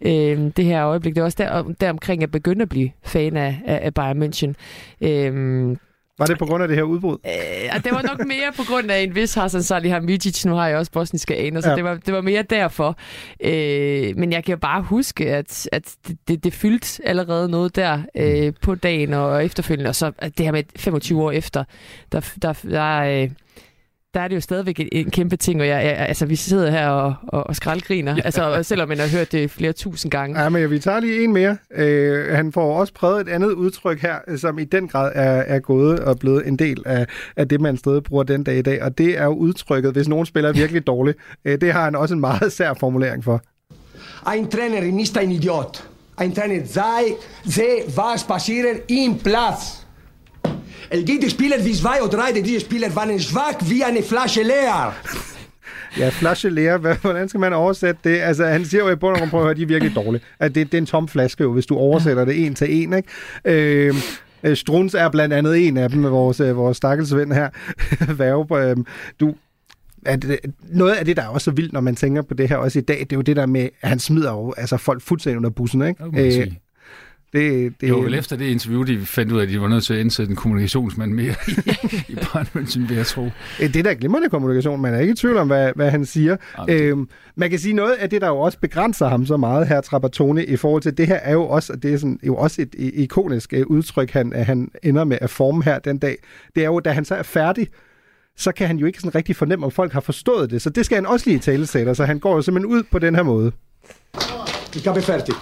øh, 0.00 0.50
det 0.56 0.64
her 0.64 0.86
øjeblik. 0.86 1.14
Det 1.14 1.20
var 1.20 1.26
også 1.26 1.74
der, 1.80 1.90
omkring, 1.90 2.20
jeg 2.20 2.30
begyndte 2.30 2.62
at 2.62 2.68
blive 2.68 2.90
fan 3.02 3.36
af, 3.36 3.60
af 3.66 3.94
Bayern 3.94 4.22
München. 4.22 4.52
Øh, 5.00 5.76
var 6.18 6.26
det 6.26 6.38
på 6.38 6.46
grund 6.46 6.62
af 6.62 6.68
det 6.68 6.76
her 6.76 6.84
udbrud? 6.84 7.18
Øh, 7.26 7.84
det 7.84 7.92
var 7.92 8.02
nok 8.02 8.26
mere 8.26 8.52
på 8.56 8.62
grund 8.68 8.90
af 8.90 9.00
en 9.00 9.14
vis 9.14 9.34
Hasan 9.34 9.62
Salihamidzic. 9.62 10.44
Nu 10.44 10.54
har 10.54 10.68
jeg 10.68 10.78
også 10.78 10.92
bosniske 10.92 11.36
aner, 11.36 11.60
så 11.60 11.70
ja. 11.70 11.76
det, 11.76 11.84
var, 11.84 11.94
det 11.94 12.14
var 12.14 12.20
mere 12.20 12.42
derfor. 12.42 12.96
Øh, 13.40 14.16
men 14.16 14.32
jeg 14.32 14.44
kan 14.44 14.58
bare 14.58 14.82
huske, 14.82 15.30
at, 15.30 15.68
at 15.72 15.94
det, 16.08 16.16
det, 16.28 16.44
det 16.44 16.52
fyldte 16.52 17.06
allerede 17.06 17.48
noget 17.48 17.76
der 17.76 18.02
øh, 18.14 18.46
mm. 18.46 18.54
på 18.62 18.74
dagen 18.74 19.14
og 19.14 19.44
efterfølgende. 19.44 19.88
Og 19.88 19.94
så 19.94 20.12
det 20.22 20.46
her 20.46 20.52
med 20.52 20.62
25 20.76 21.22
år 21.22 21.30
efter, 21.30 21.64
der, 22.12 22.32
der, 22.42 22.52
der, 22.52 23.22
øh, 23.22 23.30
der 24.18 24.24
er 24.24 24.28
det 24.28 24.36
jo 24.36 24.40
stadigvæk 24.40 24.80
en, 24.80 24.88
en 24.92 25.10
kæmpe 25.10 25.36
ting, 25.36 25.60
og 25.60 25.66
jeg, 25.66 25.84
jeg, 25.84 25.96
altså, 25.96 26.26
vi 26.26 26.36
sidder 26.36 26.70
her 26.70 26.88
og, 26.88 27.14
og, 27.28 27.46
og 27.46 27.56
skraldgriner, 27.56 28.16
ja. 28.16 28.20
altså, 28.24 28.62
selvom 28.62 28.88
man 28.88 28.98
har 28.98 29.06
hørt 29.06 29.32
det 29.32 29.50
flere 29.50 29.72
tusind 29.72 30.10
gange. 30.10 30.42
Ja, 30.42 30.48
men 30.48 30.70
vi 30.70 30.78
tager 30.78 31.00
lige 31.00 31.24
en 31.24 31.32
mere. 31.32 31.56
Øh, 31.74 32.34
han 32.34 32.52
får 32.52 32.80
også 32.80 32.92
prøvet 32.92 33.20
et 33.20 33.28
andet 33.28 33.52
udtryk 33.52 34.02
her, 34.02 34.36
som 34.36 34.58
i 34.58 34.64
den 34.64 34.88
grad 34.88 35.12
er, 35.14 35.42
er 35.46 35.58
gået 35.58 36.00
og 36.00 36.18
blevet 36.18 36.46
en 36.46 36.56
del 36.56 36.82
af, 36.86 37.06
af 37.36 37.48
det, 37.48 37.60
man 37.60 37.76
stadig 37.76 38.02
bruger 38.02 38.22
den 38.22 38.44
dag 38.44 38.58
i 38.58 38.62
dag, 38.62 38.82
og 38.82 38.98
det 38.98 39.18
er 39.18 39.24
jo 39.24 39.34
udtrykket, 39.34 39.92
hvis 39.92 40.08
nogen 40.08 40.26
spiller 40.26 40.52
virkelig 40.52 40.86
dårligt. 40.86 41.18
Øh, 41.44 41.60
det 41.60 41.72
har 41.72 41.84
han 41.84 41.94
også 41.94 42.14
en 42.14 42.20
meget 42.20 42.52
sær 42.52 42.74
formulering 42.74 43.24
for. 43.24 43.42
Ein 44.32 44.50
Trainer 44.50 45.00
ist 45.00 45.16
ein 45.18 45.30
Idiot. 45.30 45.84
Ein 46.20 46.34
Trainer 46.34 46.66
sei, 46.66 47.14
sehe, 47.44 47.82
was 47.96 48.24
passieren 48.24 48.78
im 48.88 49.18
Platz. 49.18 49.87
Es 50.90 51.04
gibt 51.06 51.30
Spieler 51.30 51.56
wie 51.64 51.74
zwei 51.74 52.02
oder 52.02 52.16
drei, 52.18 52.32
diese 52.42 52.60
Spieler 52.60 52.88
waren 52.96 53.18
schwach 53.20 53.58
wie 53.70 53.82
eine 53.84 54.02
Flasche 54.02 54.42
leer. 54.42 54.94
Ja, 55.98 56.08
flasche 56.08 56.48
lærer, 56.48 56.78
Hvad- 56.78 56.96
hvordan 57.00 57.28
skal 57.28 57.40
man 57.40 57.52
oversætte 57.52 58.00
det? 58.04 58.20
Altså, 58.20 58.44
han 58.46 58.64
siger 58.64 58.84
jo 58.84 58.90
i 58.90 58.96
bund 58.96 59.12
og 59.12 59.18
grund, 59.18 59.30
prøv 59.30 59.40
at 59.40 59.46
høre, 59.46 59.54
de 59.54 59.62
er 59.62 59.66
virkelig 59.66 59.94
dårlige. 59.94 60.22
At 60.38 60.54
det, 60.54 60.66
det 60.72 60.78
er 60.78 60.82
en 60.82 60.86
tom 60.86 61.08
flaske 61.08 61.42
jo, 61.44 61.52
hvis 61.52 61.66
du 61.66 61.76
oversætter 61.76 62.24
det 62.24 62.46
en 62.46 62.54
til 62.54 62.82
en, 62.82 62.92
ikke? 62.92 63.08
Øh, 63.44 63.94
øh, 64.42 64.56
Struns 64.56 64.94
er 64.94 65.08
blandt 65.08 65.34
andet 65.34 65.66
en 65.68 65.76
af 65.76 65.90
dem, 65.90 66.00
med 66.00 66.10
vores, 66.10 66.40
øh, 66.40 66.56
vores 66.56 66.76
stakkels 66.76 67.16
ven 67.16 67.32
her, 67.32 67.48
Værge. 68.18 68.70
Øh, 68.70 68.76
du, 69.20 69.34
at, 70.06 70.24
øh, 70.24 70.36
noget 70.68 70.92
af 70.94 71.04
det, 71.04 71.16
der 71.16 71.22
er 71.22 71.26
også 71.28 71.44
så 71.44 71.50
vildt, 71.50 71.72
når 71.72 71.80
man 71.80 71.96
tænker 71.96 72.22
på 72.22 72.34
det 72.34 72.48
her 72.48 72.56
også 72.56 72.78
i 72.78 72.82
dag, 72.82 72.98
det 73.00 73.12
er 73.12 73.16
jo 73.16 73.22
det 73.22 73.36
der 73.36 73.46
med, 73.46 73.68
at 73.82 73.88
han 73.88 73.98
smider 73.98 74.30
jo 74.32 74.54
altså 74.56 74.76
folk 74.76 75.02
fuldstændig 75.02 75.36
under 75.36 75.50
bussen, 75.50 75.82
ikke? 75.88 76.04
Man 76.12 76.32
sige. 76.32 76.60
Det, 77.32 77.74
det, 77.80 77.92
var 77.92 77.98
vel 78.00 78.14
efter 78.14 78.36
det 78.36 78.44
interview, 78.44 78.82
de 78.82 79.06
fandt 79.06 79.32
ud 79.32 79.38
af, 79.38 79.42
at 79.42 79.48
de 79.48 79.60
var 79.60 79.68
nødt 79.68 79.84
til 79.84 79.94
at 79.94 80.00
indsætte 80.00 80.30
en 80.30 80.36
kommunikationsmand 80.36 81.12
mere 81.12 81.34
i, 82.08 82.14
München, 82.56 82.88
vil 82.88 82.96
jeg 82.96 83.06
tro. 83.06 83.24
Øh, 83.62 83.68
Det 83.68 83.76
er 83.76 83.82
da 83.82 83.92
glimrende 83.92 84.28
kommunikation. 84.28 84.80
Man 84.80 84.94
er 84.94 84.98
ikke 84.98 85.12
i 85.12 85.16
tvivl 85.16 85.36
om, 85.36 85.46
hvad, 85.46 85.72
hvad 85.76 85.90
han 85.90 86.04
siger. 86.06 86.36
Jamen, 86.58 86.68
det- 86.68 86.82
Øhm, 86.82 87.08
man 87.36 87.50
kan 87.50 87.58
sige 87.58 87.74
noget 87.74 87.92
af 87.92 88.10
det, 88.10 88.20
der 88.20 88.28
jo 88.28 88.38
også 88.38 88.58
begrænser 88.60 89.08
ham 89.08 89.26
så 89.26 89.36
meget, 89.36 89.66
her 89.68 89.80
Trapattoni, 89.80 90.42
i 90.44 90.56
forhold 90.56 90.82
til 90.82 90.98
det 90.98 91.06
her, 91.06 91.14
er 91.16 91.32
jo 91.32 91.48
også, 91.48 91.72
og 91.72 91.82
det 91.82 91.92
er 91.94 91.98
sådan, 91.98 92.18
jo 92.22 92.36
også 92.36 92.62
et 92.62 92.74
ikonisk 92.78 93.52
øh, 93.52 93.66
udtryk, 93.66 94.10
han, 94.10 94.32
at 94.32 94.46
han 94.46 94.68
ender 94.82 95.04
med 95.04 95.18
at 95.20 95.30
forme 95.30 95.64
her 95.64 95.78
den 95.78 95.98
dag. 95.98 96.16
Det 96.54 96.62
er 96.62 96.66
jo, 96.66 96.80
da 96.80 96.90
han 96.90 97.04
så 97.04 97.14
er 97.14 97.22
færdig, 97.22 97.68
så 98.36 98.52
kan 98.52 98.66
han 98.66 98.76
jo 98.76 98.86
ikke 98.86 98.98
sådan 98.98 99.14
rigtig 99.14 99.36
fornemme, 99.36 99.64
om 99.66 99.70
folk 99.72 99.92
har 99.92 100.00
forstået 100.00 100.50
det. 100.50 100.62
Så 100.62 100.70
det 100.70 100.84
skal 100.86 100.94
han 100.96 101.06
også 101.06 101.26
lige 101.30 101.36
i 101.36 101.40
tale 101.40 101.66
så 101.66 102.04
han 102.04 102.18
går 102.18 102.34
jo 102.34 102.42
simpelthen 102.42 102.72
ud 102.72 102.82
på 102.82 102.98
den 102.98 103.14
her 103.14 103.22
måde. 103.22 103.52
Ich 104.76 104.84
habe 104.88 105.02
fertig. 105.02 105.34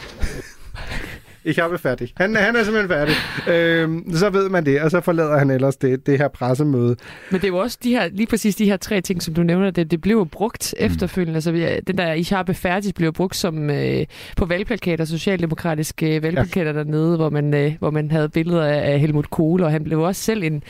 Ich 1.46 1.62
habe 1.62 1.78
færdig. 1.78 2.12
Han, 2.16 2.36
han 2.36 2.56
er 2.56 2.64
simpelthen 2.64 2.88
færdig. 2.88 3.14
Øhm, 3.54 4.14
så 4.14 4.30
ved 4.30 4.48
man 4.48 4.66
det, 4.66 4.80
og 4.80 4.90
så 4.90 5.00
forlader 5.00 5.38
han 5.38 5.50
ellers 5.50 5.76
det, 5.76 6.06
det 6.06 6.18
her 6.18 6.28
pressemøde. 6.28 6.96
Men 7.30 7.40
det 7.40 7.44
er 7.44 7.48
jo 7.48 7.56
også 7.56 7.78
de 7.82 7.90
her, 7.90 8.08
lige 8.12 8.26
præcis 8.26 8.56
de 8.56 8.64
her 8.64 8.76
tre 8.76 9.00
ting, 9.00 9.22
som 9.22 9.34
du 9.34 9.42
nævner, 9.42 9.70
det, 9.70 9.90
det 9.90 10.00
blev 10.00 10.26
brugt 10.26 10.74
mm. 10.78 10.86
efterfølgende. 10.86 11.36
Altså, 11.36 11.80
den 11.86 11.98
der 11.98 12.12
Ich 12.12 12.34
habe 12.34 12.54
færdig 12.54 12.94
blev 12.94 13.12
brugt 13.12 13.36
som 13.36 13.70
øh, 13.70 14.06
på 14.36 14.44
valgplakater, 14.46 15.04
socialdemokratiske 15.04 16.16
øh, 16.16 16.22
valgplakater 16.22 16.72
ja. 16.72 16.78
dernede, 16.78 17.16
hvor 17.16 17.30
man, 17.30 17.54
øh, 17.54 17.72
hvor 17.78 17.90
man 17.90 18.10
havde 18.10 18.28
billeder 18.28 18.64
af, 18.64 19.00
Helmut 19.00 19.30
Kohl, 19.30 19.62
og 19.62 19.70
han 19.70 19.84
blev 19.84 20.00
også 20.00 20.22
selv 20.22 20.42
en, 20.42 20.62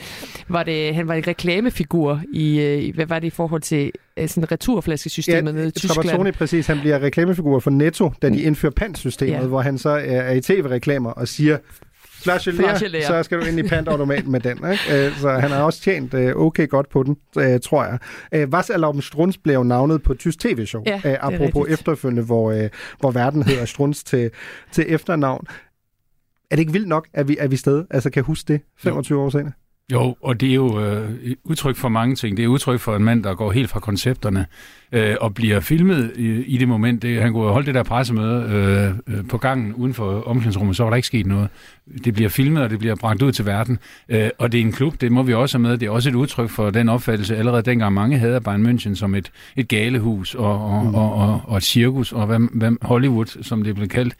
var 0.47 0.63
det, 0.63 0.95
han 0.95 1.07
var 1.07 1.13
en 1.13 1.27
reklamefigur 1.27 2.21
i, 2.33 2.59
øh, 2.59 2.95
hvad 2.95 3.05
var 3.05 3.19
det 3.19 3.27
i 3.27 3.29
forhold 3.29 3.61
til 3.61 3.91
sådan 4.27 4.51
returflaskesystemet 4.51 5.55
nede 5.55 5.67
i 5.67 5.71
Tyskland. 5.71 5.95
Trapattoni 6.07 6.31
præcis, 6.31 6.67
han 6.67 6.79
bliver 6.79 6.99
reklamefigur 6.99 7.59
for 7.59 7.69
Netto, 7.71 8.11
da 8.21 8.29
de 8.29 8.41
indfører 8.41 8.73
pantsystemet, 8.75 9.31
Ja. 9.33 9.39
ja. 9.41 9.47
hvor 9.47 9.61
han 9.61 9.77
så 9.77 9.89
er, 9.89 10.31
i 10.33 10.41
tv-reklamer 10.41 11.11
og 11.11 11.27
siger, 11.27 11.57
Flashe 12.23 12.53
Flashe 12.53 12.87
Lea, 12.87 12.99
Lea." 12.99 13.07
så 13.07 13.23
skal 13.23 13.39
du 13.41 13.45
ind 13.45 13.59
i 13.59 13.63
pantautomaten 13.63 14.31
med 14.31 14.39
den. 14.39 14.51
Ikke? 14.71 15.05
Øh, 15.07 15.17
Så 15.17 15.29
han 15.29 15.51
har 15.51 15.63
også 15.63 15.81
tjent 15.81 16.13
øh, 16.13 16.35
okay 16.35 16.67
godt 16.69 16.89
på 16.89 17.03
den, 17.03 17.17
øh, 17.39 17.59
tror 17.59 17.83
jeg. 17.83 17.97
Øh, 18.33 18.49
Was 18.49 18.69
erlauben 18.69 19.01
Strunz 19.01 19.37
blev 19.43 19.53
jo 19.55 19.63
navnet 19.63 20.03
på 20.03 20.13
tysk 20.13 20.39
tv-show. 20.39 20.83
Ja, 20.85 21.01
apropos 21.19 21.41
rigtigt. 21.55 21.79
efterfølgende, 21.79 22.23
hvor, 22.23 22.51
øh, 22.51 22.69
hvor 22.99 23.11
verden 23.11 23.43
hedder 23.43 23.65
Strunz 23.65 24.03
til, 24.03 24.29
til 24.71 24.85
efternavn. 24.87 25.45
Er 26.51 26.55
det 26.55 26.59
ikke 26.59 26.71
vildt 26.71 26.87
nok, 26.87 27.07
at 27.13 27.27
vi, 27.27 27.37
at 27.39 27.51
vi 27.51 27.55
stadig 27.57 27.85
altså, 27.91 28.09
kan 28.09 28.23
huske 28.23 28.53
det 28.53 28.61
25 28.79 29.19
år 29.21 29.29
senere? 29.29 29.51
Jo, 29.91 30.15
og 30.21 30.41
det 30.41 30.49
er 30.49 30.53
jo 30.53 30.79
øh, 30.81 31.11
et 31.23 31.37
udtryk 31.43 31.75
for 31.75 31.89
mange 31.89 32.15
ting. 32.15 32.37
Det 32.37 32.43
er 32.43 32.47
udtryk 32.47 32.79
for 32.79 32.95
en 32.95 33.03
mand, 33.03 33.23
der 33.23 33.35
går 33.35 33.51
helt 33.51 33.69
fra 33.69 33.79
koncepterne 33.79 34.45
øh, 34.91 35.15
og 35.21 35.33
bliver 35.33 35.59
filmet 35.59 36.13
i, 36.15 36.43
i 36.43 36.57
det 36.57 36.67
moment. 36.67 37.01
Det, 37.01 37.21
han 37.21 37.33
kunne 37.33 37.51
holde 37.51 37.65
det 37.65 37.75
der 37.75 37.83
pressemøde 37.83 38.43
øh, 39.07 39.17
øh, 39.17 39.27
på 39.27 39.37
gangen 39.37 39.73
uden 39.73 39.93
for 39.93 40.21
omklædningsrummet, 40.21 40.75
så 40.75 40.83
var 40.83 40.89
der 40.89 40.95
ikke 40.95 41.07
sket 41.07 41.25
noget. 41.25 41.49
Det 42.05 42.13
bliver 42.13 42.29
filmet, 42.29 42.63
og 42.63 42.69
det 42.69 42.79
bliver 42.79 42.95
bragt 42.95 43.21
ud 43.21 43.31
til 43.31 43.45
verden. 43.45 43.79
Øh, 44.09 44.29
og 44.37 44.51
det 44.51 44.57
er 44.57 44.61
en 44.61 44.71
klub, 44.71 45.01
det 45.01 45.11
må 45.11 45.23
vi 45.23 45.33
også 45.33 45.57
have 45.57 45.67
med. 45.69 45.77
Det 45.77 45.85
er 45.85 45.89
også 45.89 46.09
et 46.09 46.15
udtryk 46.15 46.49
for 46.49 46.69
den 46.69 46.89
opfattelse, 46.89 47.37
allerede 47.37 47.61
dengang 47.61 47.93
mange 47.93 48.17
havde 48.17 48.41
Bayern 48.41 48.65
München 48.65 48.95
som 48.95 49.15
et, 49.15 49.31
et 49.55 49.67
galehus 49.67 50.35
og, 50.35 50.65
og, 50.65 50.85
mm. 50.85 50.95
og, 50.95 51.13
og, 51.13 51.41
og 51.43 51.57
et 51.57 51.63
cirkus, 51.63 52.11
og 52.11 52.25
hvad, 52.25 52.39
hvad 52.53 52.71
Hollywood, 52.81 53.43
som 53.43 53.63
det 53.63 53.75
blev 53.75 53.87
kaldt. 53.87 54.15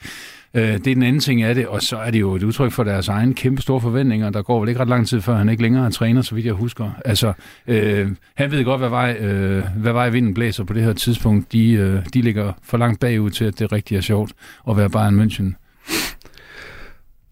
Øh, 0.54 0.64
det 0.64 0.88
er 0.88 0.94
den 0.94 1.04
anden 1.04 1.20
ting 1.20 1.44
af 1.44 1.56
det, 1.56 1.68
og 1.68 1.82
så 1.82 1.98
er 1.98 2.12
det 2.12 2.20
jo 2.20 2.36
et 2.36 2.44
udtryk 2.44 2.72
for 2.72 2.84
deres 2.84 3.08
egen 3.08 3.34
kæmpe 3.34 3.62
store 3.62 3.82
forventninger. 3.82 4.30
Der 4.30 4.42
går 4.42 4.60
vel 4.60 4.70
ikke 4.70 4.82
ret 4.82 4.88
lang 4.88 5.08
tid, 5.08 5.22
før 5.22 5.36
han 5.36 5.50
ikke 5.50 5.64
længere 5.64 5.86
er 5.86 5.90
træner, 5.90 6.22
så 6.22 6.36
vidt 6.36 6.46
jeg 6.46 6.54
husker. 6.54 6.90
Altså, 7.06 7.34
øh, 7.68 8.12
han 8.36 8.52
ved 8.52 8.64
godt, 8.64 8.82
hvad 8.82 8.90
vej, 8.90 9.18
øh, 9.20 9.64
hvad 9.76 9.94
vej 9.94 10.10
vinden 10.10 10.34
blæser 10.34 10.64
på 10.64 10.74
det 10.74 10.84
her 10.84 10.94
tidspunkt. 10.94 11.52
De, 11.52 11.72
øh, 11.72 12.00
de 12.14 12.22
ligger 12.22 12.54
for 12.64 12.78
langt 12.78 13.00
bagud 13.00 13.30
til, 13.30 13.46
at 13.46 13.60
det 13.60 13.72
rigtig 13.72 13.98
er 13.98 14.02
sjovt 14.02 14.32
at 14.70 14.78
være 14.78 14.90
Bayern 14.90 15.22
München. 15.22 15.67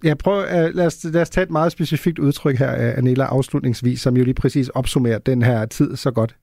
Ja, 0.05 0.13
prøv, 0.15 0.37
uh, 0.43 0.75
lad, 0.75 0.85
os, 0.85 1.03
lad 1.03 1.21
os 1.21 1.29
tage 1.29 1.43
et 1.43 1.49
meget 1.51 1.71
specifikt 1.71 2.19
udtryk 2.19 2.57
her, 2.57 2.73
uh, 2.91 2.97
Anela, 2.97 3.23
afslutningsvis, 3.25 4.01
som 4.01 4.17
jo 4.17 4.23
lige 4.23 4.33
præcis 4.33 4.69
opsummerer 4.69 5.17
den 5.17 5.41
her 5.41 5.65
tid 5.65 5.95
så 5.95 6.11
godt. 6.11 6.35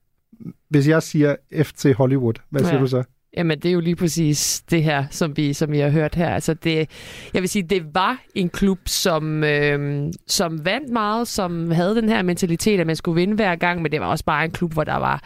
Hvis 0.69 0.87
jeg 0.87 1.03
siger 1.03 1.35
FC 1.63 1.93
Hollywood, 1.97 2.33
hvad 2.49 2.61
siger 2.61 2.73
Ja. 2.75 2.79
du 2.81 2.87
så? 2.87 3.03
Jamen, 3.37 3.59
det 3.59 3.69
er 3.69 3.73
jo 3.73 3.79
lige 3.79 3.95
præcis 3.95 4.63
det 4.71 4.83
her, 4.83 5.05
som 5.11 5.37
vi, 5.37 5.53
som 5.53 5.71
vi 5.71 5.79
har 5.79 5.89
hørt 5.89 6.15
her. 6.15 6.29
Altså, 6.29 6.53
det, 6.53 6.89
jeg 7.33 7.41
vil 7.41 7.49
sige, 7.49 7.63
det 7.63 7.83
var 7.93 8.17
en 8.35 8.49
klub, 8.49 8.79
som, 8.85 9.43
øh, 9.43 10.03
som 10.27 10.65
vandt 10.65 10.89
meget, 10.89 11.27
som 11.27 11.71
havde 11.71 11.95
den 11.95 12.09
her 12.09 12.21
mentalitet, 12.21 12.79
at 12.79 12.87
man 12.87 12.95
skulle 12.95 13.15
vinde 13.15 13.35
hver 13.35 13.55
gang, 13.55 13.81
men 13.81 13.91
det 13.91 14.01
var 14.01 14.07
også 14.07 14.25
bare 14.25 14.45
en 14.45 14.51
klub, 14.51 14.73
hvor 14.73 14.83
der 14.83 14.95
var 14.97 15.23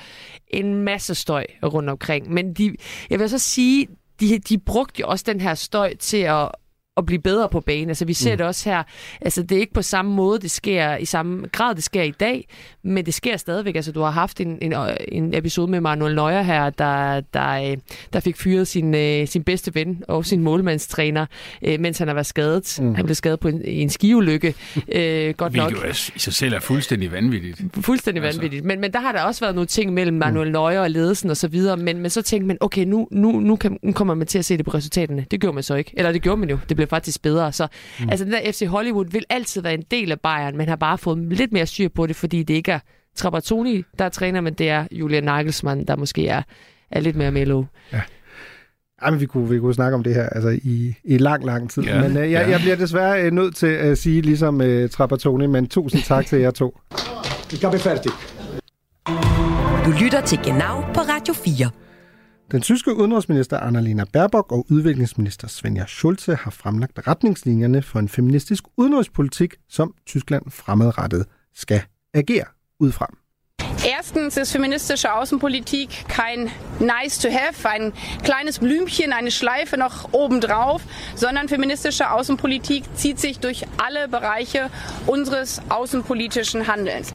en 0.48 0.74
masse 0.84 1.16
støj 1.16 1.46
rundt 1.64 1.90
omkring. 1.90 2.34
Men 2.34 2.54
de, 2.54 2.76
jeg 3.10 3.20
vil 3.20 3.30
så 3.30 3.38
sige, 3.40 3.88
de, 4.20 4.40
de 4.40 4.58
brugte 4.58 5.00
jo 5.00 5.08
også 5.08 5.24
den 5.28 5.42
her 5.42 5.54
støj 5.54 5.96
til 5.96 6.18
at 6.18 6.48
at 6.98 7.06
blive 7.06 7.22
bedre 7.22 7.50
på 7.50 7.60
banen. 7.60 7.90
Altså, 7.90 8.06
vi 8.06 8.14
ser 8.14 8.32
mm. 8.32 8.38
det 8.38 8.46
også 8.48 8.70
her. 8.70 8.84
Altså, 9.22 9.42
det 9.44 9.56
er 9.56 9.60
ikke 9.60 9.74
på 9.74 9.82
samme 9.82 10.14
måde, 10.14 10.40
det 10.40 10.52
sker 10.52 10.98
i 10.98 11.06
samme 11.06 11.48
grad, 11.52 11.76
det 11.76 11.84
sker 11.84 12.02
i 12.04 12.12
dag, 12.12 12.48
men 12.84 13.06
det 13.06 13.14
sker 13.14 13.38
stadigvæk. 13.38 13.76
Altså, 13.76 13.92
du 13.92 14.02
har 14.02 14.12
haft 14.12 14.42
en, 14.42 14.58
en, 14.62 14.74
en 15.08 15.34
episode 15.34 15.72
med 15.72 15.82
Manuel 15.82 16.16
Neuer 16.16 16.42
her, 16.42 16.70
der, 16.70 17.22
der, 17.34 17.72
øh, 17.72 17.78
der 18.14 18.20
fik 18.20 18.38
fyret 18.38 18.68
sin, 18.68 18.96
øh, 18.96 19.28
sin 19.28 19.44
bedste 19.44 19.76
ven 19.76 20.04
og 20.08 20.26
sin 20.26 20.42
målmandstræner, 20.42 21.26
øh, 21.62 21.80
mens 21.80 21.98
han 21.98 22.08
har 22.08 22.16
været 22.16 22.26
skadet. 22.28 22.78
Mm. 22.82 22.96
Han 22.96 23.06
blev 23.06 23.16
skadet 23.16 23.40
på 23.40 23.48
en, 23.48 23.62
i 23.66 23.82
en 23.82 23.90
skiulykke. 23.90 24.54
Øh, 24.92 25.34
godt 25.34 25.54
nok. 25.56 25.66
Hvilket 25.66 25.84
jo 25.84 25.90
er- 25.90 26.12
i 26.16 26.20
sig 26.20 26.34
selv 26.34 26.54
er 26.54 26.60
fuldstændig 26.60 27.12
vanvittigt. 27.12 27.62
Fuldstændig 27.82 28.24
Altså. 28.24 28.40
vanvittigt. 28.40 28.66
Men, 28.66 28.82
men 28.82 28.94
der 28.94 29.00
har 29.00 29.12
der 29.12 29.22
også 29.24 29.42
været 29.42 29.56
nogle 29.56 29.68
ting 29.68 29.94
mellem 29.94 30.18
Manuel 30.18 30.52
Neuer 30.52 30.80
og 30.80 30.92
ledelsen 30.92 31.30
og 31.30 31.38
så 31.38 31.48
videre. 31.48 31.78
Men, 31.78 31.98
men 32.00 32.10
så 32.10 32.22
tænkte 32.22 32.48
man, 32.48 32.58
okay, 32.62 32.86
nu, 32.86 33.08
nu, 33.12 33.32
nu, 33.32 33.56
kan, 33.56 33.78
nu 33.84 33.92
kommer 33.92 34.14
man 34.14 34.28
til 34.28 34.40
at 34.40 34.46
se 34.46 34.58
det 34.58 34.66
på 34.66 34.72
resultaterne. 34.72 35.26
Det 35.32 35.42
gjorde 35.42 35.54
man 35.56 35.64
så 35.64 35.76
ikke. 35.76 35.92
Eller 35.98 36.12
det 36.12 36.22
gjorde 36.22 36.40
man 36.40 36.50
jo. 36.50 36.58
Det 36.70 36.76
blev 36.78 36.87
faktisk 36.88 37.22
bedre. 37.22 37.52
Så 37.52 37.68
mm. 38.00 38.10
altså, 38.10 38.26
den 38.26 38.34
der 38.34 38.52
FC 38.52 38.66
Hollywood 38.68 39.06
vil 39.12 39.26
altid 39.30 39.62
være 39.62 39.74
en 39.74 39.84
del 39.92 40.12
af 40.12 40.20
Bayern, 40.20 40.58
men 40.58 40.68
har 40.68 40.76
bare 40.76 40.98
fået 40.98 41.18
lidt 41.18 41.52
mere 41.52 41.66
styr 41.66 41.90
på 41.90 42.08
det, 42.08 42.16
fordi 42.16 42.44
det 42.44 42.54
ikke 42.54 42.72
er 42.72 42.80
Trapattoni, 43.16 43.84
der 44.00 44.06
er 44.06 44.10
træner, 44.10 44.42
men 44.42 44.54
det 44.54 44.70
er 44.70 44.88
Julian 44.92 45.24
Nagelsmann, 45.24 45.86
der 45.86 45.96
måske 45.96 46.28
er, 46.28 46.42
er 46.92 47.00
lidt 47.00 47.16
mere 47.16 47.32
mellow. 47.32 47.66
Ej, 49.02 49.12
men 49.12 49.20
vi 49.20 49.26
kunne, 49.26 49.50
vi 49.50 49.60
kunne 49.60 49.74
snakke 49.74 49.96
om 49.96 50.04
det 50.04 50.16
her 50.16 50.30
altså, 50.30 50.50
i, 50.64 50.96
i 51.04 51.18
lang, 51.18 51.46
lang 51.46 51.70
tid. 51.70 51.84
Ja, 51.84 52.02
men 52.02 52.18
øh, 52.18 52.32
jeg, 52.32 52.46
ja. 52.46 52.50
jeg 52.50 52.60
bliver 52.60 52.76
desværre 52.76 53.24
øh, 53.24 53.32
nødt 53.32 53.56
til 53.56 53.68
at 53.68 53.98
sige, 53.98 54.22
ligesom 54.22 54.62
øh, 54.62 54.90
Trapattoni, 54.90 55.48
men 55.48 55.68
tusind 55.68 56.02
tak 56.02 56.26
til 56.26 56.40
jer 56.40 56.52
to. 56.52 56.80
Ich 57.54 57.66
habe 57.66 57.80
fertig. 57.80 58.12
Du 59.86 59.92
lytter 60.04 60.22
til 60.26 60.40
Genau 60.44 60.82
på 60.94 61.00
Radio 61.00 61.34
4. 61.34 61.87
Den 62.52 62.62
tyske 62.62 62.96
udenrigsminister 62.96 63.60
Annalena 63.60 64.06
Baerbock 64.14 64.52
og 64.52 64.66
udviklingsminister 64.70 65.48
Svenja 65.48 65.86
Schulze 65.86 66.36
har 66.36 66.52
fremlagt 66.52 67.08
retningslinjerne 67.08 67.82
for 67.82 68.00
en 68.00 68.10
feministisk 68.10 68.64
udenrigspolitik, 68.78 69.56
som 69.70 69.94
Tyskland 70.06 70.44
fremadrettet 70.52 71.26
skal 71.54 71.82
agere 72.14 72.46
ud 72.80 72.92
fra. 72.92 73.08
Erstens 74.00 74.38
ist 74.38 74.52
feministische 74.52 75.14
Außenpolitik 75.14 76.06
kein 76.10 76.50
nice 76.80 77.20
to 77.22 77.30
have, 77.30 77.70
ein 77.70 77.94
kleines 78.24 78.60
Blümchen, 78.60 79.14
eine 79.14 79.32
Schleife 79.32 79.78
noch 79.78 80.14
obendrauf, 80.14 80.82
sondern 81.16 81.50
feministische 81.50 82.12
Außenpolitik 82.12 82.84
zieht 82.96 83.20
sich 83.20 83.40
durch 83.40 83.66
alle 83.78 84.08
Bereiche 84.08 84.70
unseres 85.06 85.62
außenpolitischen 85.70 86.68
Handelns. 86.68 87.14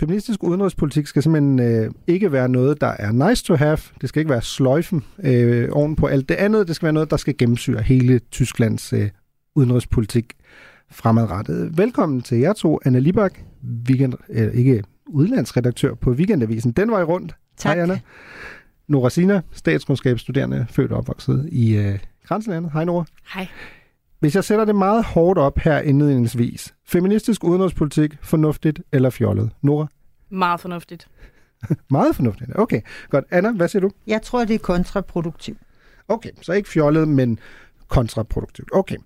Feministisk 0.00 0.42
udenrigspolitik 0.42 1.06
skal 1.06 1.22
simpelthen 1.22 1.60
øh, 1.60 1.90
ikke 2.06 2.32
være 2.32 2.48
noget, 2.48 2.80
der 2.80 2.86
er 2.86 3.28
nice 3.28 3.44
to 3.44 3.54
have. 3.54 3.78
Det 4.00 4.08
skal 4.08 4.20
ikke 4.20 4.30
være 4.30 4.42
sløjfen 4.42 5.04
øh, 5.24 5.68
oven 5.72 5.96
på 5.96 6.06
alt 6.06 6.28
det 6.28 6.34
andet. 6.34 6.68
Det 6.68 6.76
skal 6.76 6.86
være 6.86 6.92
noget, 6.92 7.10
der 7.10 7.16
skal 7.16 7.36
gennemsyre 7.36 7.82
hele 7.82 8.18
Tysklands 8.18 8.92
øh, 8.92 9.10
udenrigspolitik 9.54 10.32
fremadrettet. 10.90 11.78
Velkommen 11.78 12.20
til 12.22 12.38
jer 12.38 12.52
to, 12.52 12.80
Anna 12.84 12.98
Libak, 12.98 13.38
weekend, 13.88 14.14
øh, 14.28 14.54
ikke 14.54 14.82
udlandsredaktør 15.06 15.94
på 15.94 16.10
Weekendavisen. 16.10 16.72
Den 16.72 16.90
var 16.90 17.00
i 17.00 17.04
rundt. 17.04 17.34
Tak. 17.56 17.76
Hej, 17.76 17.82
Anna. 17.82 18.00
Nora 18.88 19.10
Sina, 19.10 19.40
statskundskabsstuderende, 19.52 20.66
født 20.70 20.92
og 20.92 20.98
opvokset 20.98 21.48
i 21.52 21.76
øh, 21.76 21.98
Grænselandet. 22.26 22.72
Hej, 22.72 22.84
Nora. 22.84 23.04
Hej. 23.34 23.48
Hvis 24.20 24.34
jeg 24.34 24.44
sætter 24.44 24.64
det 24.64 24.76
meget 24.76 25.04
hårdt 25.04 25.38
op 25.38 25.58
her 25.58 25.78
indledningsvis. 25.78 26.74
Feministisk 26.86 27.44
udenrigspolitik, 27.44 28.18
fornuftigt 28.22 28.80
eller 28.92 29.10
fjollet? 29.10 29.50
Nora? 29.62 29.86
Meget 30.30 30.60
fornuftigt. 30.60 31.08
Meget 31.90 32.16
fornuftigt. 32.16 32.50
Okay, 32.54 32.80
godt. 33.10 33.24
Anna, 33.30 33.52
hvad 33.52 33.68
siger 33.68 33.80
du? 33.80 33.90
Jeg 34.06 34.22
tror, 34.22 34.44
det 34.44 34.54
er 34.54 34.58
kontraproduktivt. 34.58 35.58
Okay, 36.08 36.30
så 36.42 36.52
ikke 36.52 36.68
fjollet, 36.68 37.08
men 37.08 37.38
kontraproduktivt. 37.88 38.68
Okay. 38.72 38.96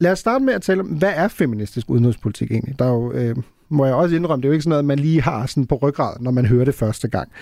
Lad 0.00 0.12
os 0.12 0.18
starte 0.18 0.44
med 0.44 0.54
at 0.54 0.62
tale 0.62 0.80
om, 0.80 0.86
hvad 0.86 1.12
er 1.14 1.28
feministisk 1.28 1.90
udenrigspolitik 1.90 2.50
egentlig? 2.50 2.78
Der 2.78 2.84
er 2.84 2.92
jo, 2.92 3.12
øh, 3.12 3.36
må 3.68 3.86
jeg 3.86 3.94
også 3.94 4.16
indrømme, 4.16 4.42
det 4.42 4.46
er 4.46 4.50
jo 4.50 4.52
ikke 4.52 4.62
sådan 4.62 4.70
noget, 4.70 4.84
man 4.84 4.98
lige 4.98 5.22
har 5.22 5.46
sådan 5.46 5.66
på 5.66 5.74
ryggrad, 5.74 6.16
når 6.20 6.30
man 6.30 6.46
hører 6.46 6.64
det 6.64 6.74
første 6.74 7.08
gang. 7.08 7.32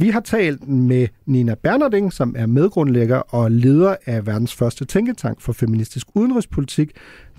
Vi 0.00 0.08
har 0.08 0.20
talt 0.20 0.68
med 0.68 1.08
Nina 1.26 1.54
Bernarding, 1.62 2.12
som 2.12 2.34
er 2.36 2.46
medgrundlægger 2.46 3.20
og 3.34 3.50
leder 3.50 3.96
af 4.06 4.26
verdens 4.26 4.54
første 4.58 4.84
tænketank 4.84 5.40
for 5.40 5.52
feministisk 5.52 6.06
udenrigspolitik. 6.14 6.88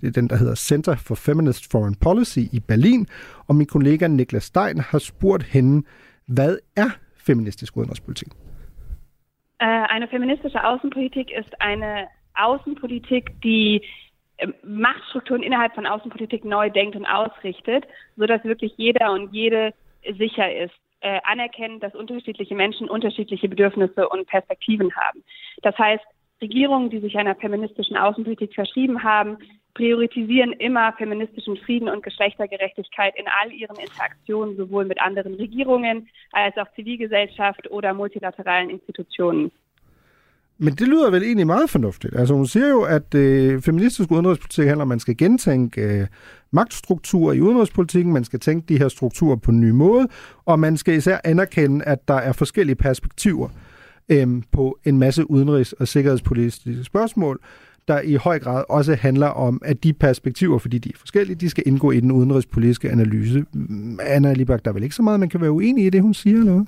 Det 0.01 0.07
er 0.07 0.11
den, 0.11 0.27
der 0.29 0.37
hedder 0.41 0.55
Center 0.55 0.95
for 1.07 1.15
Feminist 1.15 1.71
Foreign 1.71 1.95
Policy 2.05 2.43
i 2.57 2.59
Berlin. 2.67 3.07
Og 3.47 3.55
min 3.55 3.67
kollega 3.67 4.07
Niklas 4.07 4.43
Stein 4.43 4.77
har 4.79 4.99
spurgt 4.99 5.43
hende, 5.43 5.87
hvad 6.27 6.57
er 6.75 6.89
feministisk 7.27 7.77
udenrigspolitik? 7.77 8.29
Äh, 9.61 9.85
Eine 9.95 10.07
feministische 10.15 10.59
Außenpolitik 10.69 11.27
ist 11.41 11.53
eine 11.69 11.93
Außenpolitik, 12.47 13.23
die 13.43 13.81
ähm, 14.39 14.53
Machtstrukturen 14.63 15.43
innerhalb 15.43 15.73
von 15.75 15.85
Außenpolitik 15.85 16.45
neu 16.45 16.69
denkt 16.69 16.95
und 16.95 17.05
ausrichtet, 17.05 17.83
sodass 18.17 18.43
wirklich 18.43 18.73
jeder 18.77 19.11
und 19.15 19.33
jede 19.33 19.73
sicher 20.17 20.47
ist, 20.63 20.79
äh, 21.01 21.19
anerkennen, 21.23 21.79
dass 21.79 21.95
unterschiedliche 21.95 22.55
Menschen 22.55 22.89
unterschiedliche 22.89 23.47
Bedürfnisse 23.47 24.07
und 24.09 24.27
Perspektiven 24.27 24.95
haben. 24.95 25.23
Das 25.61 25.77
heißt, 25.77 26.03
Regierungen, 26.41 26.89
die 26.89 26.99
sich 26.99 27.17
einer 27.17 27.35
feministischen 27.35 27.97
Außenpolitik 27.97 28.53
verschrieben 28.53 29.03
haben, 29.03 29.37
priorisieren 29.73 30.53
immer 30.53 30.93
feministischen 30.93 31.57
Frieden 31.57 31.89
und 31.89 32.03
Geschlechtergerechtigkeit 32.03 33.15
in 33.17 33.25
all 33.41 33.51
ihren 33.51 33.77
Interaktionen, 33.77 34.57
sowohl 34.57 34.85
mit 34.85 34.99
anderen 35.01 35.35
Regierungen 35.35 36.09
als 36.31 36.57
auch 36.57 36.71
Zivilgesellschaft 36.75 37.69
oder 37.69 37.93
multilateralen 37.93 38.69
Institutionen. 38.69 39.51
Men 40.61 40.73
det 40.73 40.87
lyder 40.87 41.11
vel 41.11 41.23
egentlig 41.23 41.47
meget 41.47 41.69
fornuftigt. 41.69 42.15
Altså 42.15 42.33
hun 42.33 42.47
siger 42.47 42.69
jo, 42.69 42.81
at 42.81 43.15
øh, 43.15 43.61
feministisk 43.61 44.11
udenrigspolitik 44.11 44.65
handler 44.65 44.81
om, 44.81 44.87
at 44.87 44.95
man 44.95 44.99
skal 44.99 45.17
gentænke 45.17 45.81
øh, 45.81 46.07
magtstrukturer 46.51 47.33
i 47.33 47.41
udenrigspolitikken, 47.41 48.13
man 48.13 48.23
skal 48.23 48.39
tænke 48.39 48.65
de 48.73 48.77
her 48.77 48.87
strukturer 48.87 49.35
på 49.35 49.51
en 49.51 49.61
ny 49.61 49.69
måde, 49.69 50.07
og 50.45 50.59
man 50.59 50.77
skal 50.77 50.93
især 50.93 51.17
anerkende, 51.23 51.85
at 51.85 52.07
der 52.07 52.13
er 52.13 52.31
forskellige 52.31 52.75
perspektiver 52.75 53.49
øh, 54.09 54.27
på 54.51 54.79
en 54.85 54.97
masse 54.97 55.31
udenrigs- 55.31 55.73
og 55.79 55.87
sikkerhedspolitiske 55.87 56.83
spørgsmål, 56.83 57.39
der 57.87 58.01
i 58.01 58.15
høj 58.15 58.39
grad 58.39 58.63
også 58.69 58.95
handler 58.95 59.27
om, 59.27 59.61
at 59.65 59.83
de 59.83 59.93
perspektiver, 59.93 60.57
fordi 60.57 60.77
de 60.77 60.89
er 60.89 60.97
forskellige, 60.97 61.35
de 61.35 61.49
skal 61.49 61.63
indgå 61.67 61.91
i 61.91 61.99
den 61.99 62.11
udenrigspolitiske 62.11 62.89
analyse. 62.89 63.45
Anna 63.99 64.33
Libak, 64.33 64.65
der 64.65 64.71
er 64.71 64.73
vel 64.73 64.83
ikke 64.83 64.95
så 64.95 65.01
meget, 65.01 65.19
man 65.19 65.29
kan 65.29 65.41
være 65.41 65.51
uenig 65.51 65.85
i 65.85 65.89
det, 65.89 66.01
hun 66.01 66.13
siger, 66.13 66.37
eller 66.37 66.53
hvad? 66.53 66.65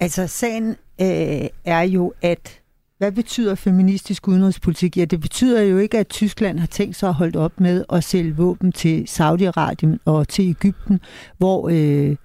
Altså, 0.00 0.26
sagen 0.26 0.68
øh, 1.00 1.48
er 1.64 1.82
jo, 1.82 2.12
at 2.22 2.60
hvad 2.98 3.12
betyder 3.12 3.54
feministisk 3.54 4.28
udenrigspolitik? 4.28 4.96
Ja, 4.96 5.04
det 5.04 5.20
betyder 5.20 5.62
jo 5.62 5.78
ikke, 5.78 5.98
at 5.98 6.08
Tyskland 6.08 6.58
har 6.58 6.66
tænkt 6.66 6.96
sig 6.96 7.08
at 7.08 7.14
holde 7.14 7.38
op 7.38 7.60
med 7.60 7.84
at 7.92 8.04
sælge 8.04 8.36
våben 8.36 8.72
til 8.72 9.06
Saudi-Arabien 9.08 9.96
og 10.04 10.28
til 10.28 10.48
Ægypten, 10.48 11.00
hvor 11.38 11.68
øh, 11.72 12.16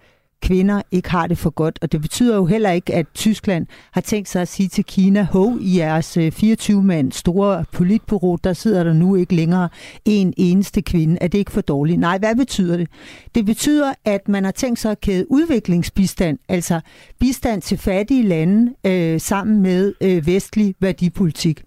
kvinder 0.45 0.81
ikke 0.91 1.09
har 1.09 1.27
det 1.27 1.37
for 1.37 1.49
godt. 1.49 1.79
Og 1.81 1.91
det 1.91 2.01
betyder 2.01 2.35
jo 2.35 2.45
heller 2.45 2.71
ikke, 2.71 2.93
at 2.93 3.05
Tyskland 3.13 3.67
har 3.91 4.01
tænkt 4.01 4.29
sig 4.29 4.41
at 4.41 4.47
sige 4.47 4.69
til 4.69 4.85
Kina, 4.85 5.27
hov, 5.31 5.57
i 5.61 5.77
jeres 5.77 6.17
øh, 6.17 6.31
24-mand 6.35 7.11
store 7.11 7.65
politbureau, 7.71 8.37
der 8.43 8.53
sidder 8.53 8.83
der 8.83 8.93
nu 8.93 9.15
ikke 9.15 9.35
længere 9.35 9.69
en 10.05 10.33
eneste 10.37 10.81
kvinde. 10.81 11.17
Er 11.21 11.27
det 11.27 11.37
ikke 11.37 11.51
for 11.51 11.61
dårligt? 11.61 11.99
Nej, 11.99 12.17
hvad 12.17 12.35
betyder 12.35 12.77
det? 12.77 12.87
Det 13.35 13.45
betyder, 13.45 13.93
at 14.05 14.27
man 14.27 14.43
har 14.43 14.51
tænkt 14.51 14.79
sig 14.79 14.91
at 14.91 15.01
kæde 15.01 15.31
udviklingsbistand, 15.31 16.37
altså 16.49 16.81
bistand 17.19 17.61
til 17.61 17.77
fattige 17.77 18.23
lande, 18.23 18.73
øh, 18.85 19.21
sammen 19.21 19.61
med 19.61 19.93
øh, 20.01 20.27
vestlig 20.27 20.75
værdipolitik. 20.79 21.63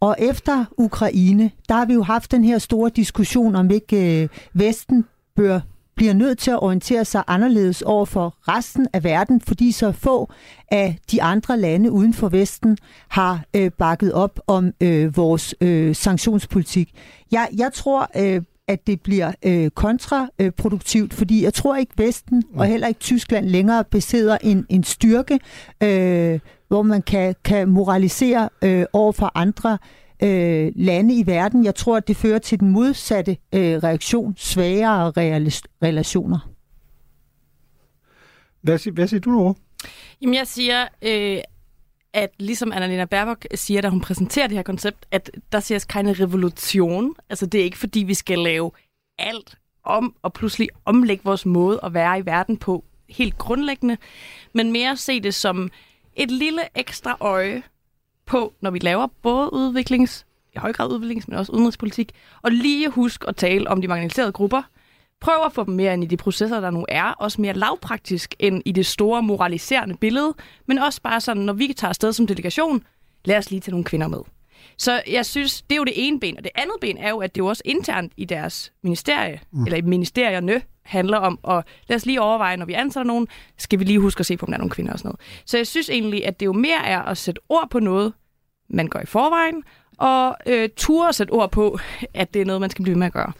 Og 0.00 0.16
efter 0.18 0.64
Ukraine, 0.78 1.50
der 1.68 1.74
har 1.74 1.84
vi 1.86 1.92
jo 1.92 2.02
haft 2.02 2.32
den 2.32 2.44
her 2.44 2.58
store 2.58 2.90
diskussion 2.96 3.56
om 3.56 3.70
ikke 3.70 4.22
øh, 4.22 4.28
Vesten 4.54 5.04
bør 5.36 5.60
bliver 5.96 6.12
nødt 6.12 6.38
til 6.38 6.50
at 6.50 6.62
orientere 6.62 7.04
sig 7.04 7.22
anderledes 7.26 7.82
over 7.82 8.04
for 8.04 8.34
resten 8.40 8.86
af 8.92 9.04
verden, 9.04 9.40
fordi 9.40 9.72
så 9.72 9.92
få 9.92 10.32
af 10.70 10.98
de 11.10 11.22
andre 11.22 11.58
lande 11.58 11.90
uden 11.90 12.14
for 12.14 12.28
Vesten 12.28 12.78
har 13.08 13.44
øh, 13.56 13.70
bakket 13.78 14.12
op 14.12 14.40
om 14.46 14.72
øh, 14.80 15.16
vores 15.16 15.54
øh, 15.60 15.94
sanktionspolitik. 15.94 16.92
Jeg, 17.32 17.48
jeg 17.56 17.72
tror, 17.72 18.10
øh, 18.16 18.42
at 18.68 18.86
det 18.86 19.00
bliver 19.00 19.32
øh, 19.42 19.70
kontraproduktivt, 19.70 21.14
fordi 21.14 21.44
jeg 21.44 21.54
tror 21.54 21.76
ikke 21.76 21.92
Vesten 21.96 22.42
og 22.54 22.66
heller 22.66 22.86
ikke 22.86 23.00
Tyskland 23.00 23.46
længere 23.46 23.84
besidder 23.84 24.38
en, 24.42 24.66
en 24.68 24.84
styrke, 24.84 25.38
øh, 25.82 26.40
hvor 26.68 26.82
man 26.82 27.02
kan, 27.02 27.34
kan 27.44 27.68
moralisere 27.68 28.48
øh, 28.62 28.84
over 28.92 29.12
for 29.12 29.32
andre 29.34 29.78
øh, 30.22 30.72
lande 30.76 31.14
i 31.14 31.26
verden. 31.26 31.64
Jeg 31.64 31.74
tror, 31.74 31.96
at 31.96 32.08
det 32.08 32.16
fører 32.16 32.38
til 32.38 32.60
den 32.60 32.70
modsatte 32.70 33.36
øh, 33.54 33.76
reaktion, 33.76 34.34
svagere 34.36 35.12
relationer. 35.82 36.50
Hvad, 38.60 38.78
sig, 38.78 38.92
hvad 38.92 39.08
siger 39.08 39.20
du, 39.20 39.30
Nora? 39.30 39.54
Jamen, 40.22 40.34
jeg 40.34 40.46
siger, 40.46 40.88
øh, 41.02 41.38
at 42.12 42.30
ligesom 42.38 42.72
Annalena 42.72 43.04
Baerbock 43.04 43.46
siger, 43.54 43.80
da 43.80 43.88
hun 43.88 44.00
præsenterer 44.00 44.46
det 44.46 44.56
her 44.56 44.62
koncept, 44.62 45.06
at 45.10 45.30
der 45.52 45.60
siger 45.60 45.84
keine 45.88 46.12
revolution. 46.12 47.14
Altså, 47.28 47.46
det 47.46 47.60
er 47.60 47.64
ikke, 47.64 47.78
fordi 47.78 48.00
vi 48.00 48.14
skal 48.14 48.38
lave 48.38 48.70
alt 49.18 49.58
om 49.84 50.14
og 50.22 50.32
pludselig 50.32 50.68
omlægge 50.84 51.24
vores 51.24 51.46
måde 51.46 51.80
at 51.82 51.94
være 51.94 52.18
i 52.18 52.26
verden 52.26 52.56
på 52.56 52.84
helt 53.08 53.38
grundlæggende, 53.38 53.96
men 54.52 54.72
mere 54.72 54.96
se 54.96 55.20
det 55.20 55.34
som 55.34 55.70
et 56.16 56.30
lille 56.30 56.62
ekstra 56.74 57.16
øje 57.20 57.62
på, 58.26 58.52
når 58.60 58.70
vi 58.70 58.78
laver 58.78 59.06
både 59.22 59.52
udviklings, 59.52 60.26
i 60.54 60.58
høj 60.58 60.72
grad 60.72 60.92
udviklings, 60.92 61.28
men 61.28 61.38
også 61.38 61.52
udenrigspolitik, 61.52 62.12
og 62.42 62.50
lige 62.50 62.88
husk 62.88 63.24
at 63.28 63.36
tale 63.36 63.68
om 63.68 63.80
de 63.80 63.88
marginaliserede 63.88 64.32
grupper. 64.32 64.62
Prøv 65.20 65.44
at 65.46 65.52
få 65.52 65.64
dem 65.64 65.74
mere 65.74 65.92
ind 65.92 66.04
i 66.04 66.06
de 66.06 66.16
processer, 66.16 66.60
der 66.60 66.70
nu 66.70 66.86
er, 66.88 67.04
også 67.04 67.40
mere 67.40 67.54
lavpraktisk 67.54 68.34
end 68.38 68.62
i 68.64 68.72
det 68.72 68.86
store 68.86 69.22
moraliserende 69.22 69.96
billede, 69.96 70.34
men 70.66 70.78
også 70.78 71.02
bare 71.02 71.20
sådan, 71.20 71.42
når 71.42 71.52
vi 71.52 71.72
tager 71.76 71.88
afsted 71.88 72.12
som 72.12 72.26
delegation, 72.26 72.82
lad 73.24 73.36
os 73.36 73.50
lige 73.50 73.60
tage 73.60 73.70
nogle 73.70 73.84
kvinder 73.84 74.08
med. 74.08 74.18
Så 74.78 75.02
jeg 75.10 75.26
synes, 75.26 75.62
det 75.62 75.72
er 75.72 75.76
jo 75.76 75.84
det 75.84 75.92
ene 75.96 76.20
ben. 76.20 76.36
Og 76.36 76.44
det 76.44 76.52
andet 76.54 76.76
ben 76.80 76.98
er 76.98 77.10
jo, 77.10 77.18
at 77.18 77.34
det 77.34 77.38
jo 77.38 77.46
også 77.46 77.62
internt 77.64 78.12
i 78.16 78.24
deres 78.24 78.72
ministerie, 78.82 79.40
mm. 79.52 79.64
eller 79.64 79.78
i 79.78 79.80
ministerierne, 79.80 80.62
handler 80.86 81.18
om, 81.18 81.38
og 81.42 81.64
lad 81.88 81.96
os 81.96 82.06
lige 82.06 82.20
overveje, 82.20 82.56
når 82.56 82.66
vi 82.66 82.72
ansætter 82.72 83.06
nogen, 83.06 83.28
skal 83.58 83.78
vi 83.78 83.84
lige 83.84 83.98
huske 83.98 84.20
at 84.20 84.26
se 84.26 84.36
på, 84.36 84.46
om 84.46 84.52
der 84.52 84.54
er 84.54 84.58
nogle 84.58 84.70
kvinder 84.70 84.92
og 84.92 84.98
sådan 84.98 85.08
noget. 85.08 85.20
Så 85.46 85.56
jeg 85.56 85.66
synes 85.66 85.90
egentlig, 85.90 86.26
at 86.26 86.40
det 86.40 86.46
jo 86.46 86.52
mere 86.52 86.86
er 86.86 87.02
at 87.02 87.18
sætte 87.18 87.40
ord 87.48 87.70
på 87.70 87.78
noget, 87.78 88.12
man 88.70 88.88
gør 88.88 89.00
i 89.00 89.06
forvejen, 89.06 89.62
og 89.98 90.36
øh, 90.46 90.68
ture 90.76 91.08
at 91.08 91.14
sætte 91.14 91.30
ord 91.30 91.50
på, 91.50 91.78
at 92.14 92.34
det 92.34 92.42
er 92.42 92.46
noget, 92.46 92.60
man 92.60 92.70
skal 92.70 92.82
blive 92.82 92.98
med 92.98 93.06
at 93.06 93.12
gøre. 93.12 93.32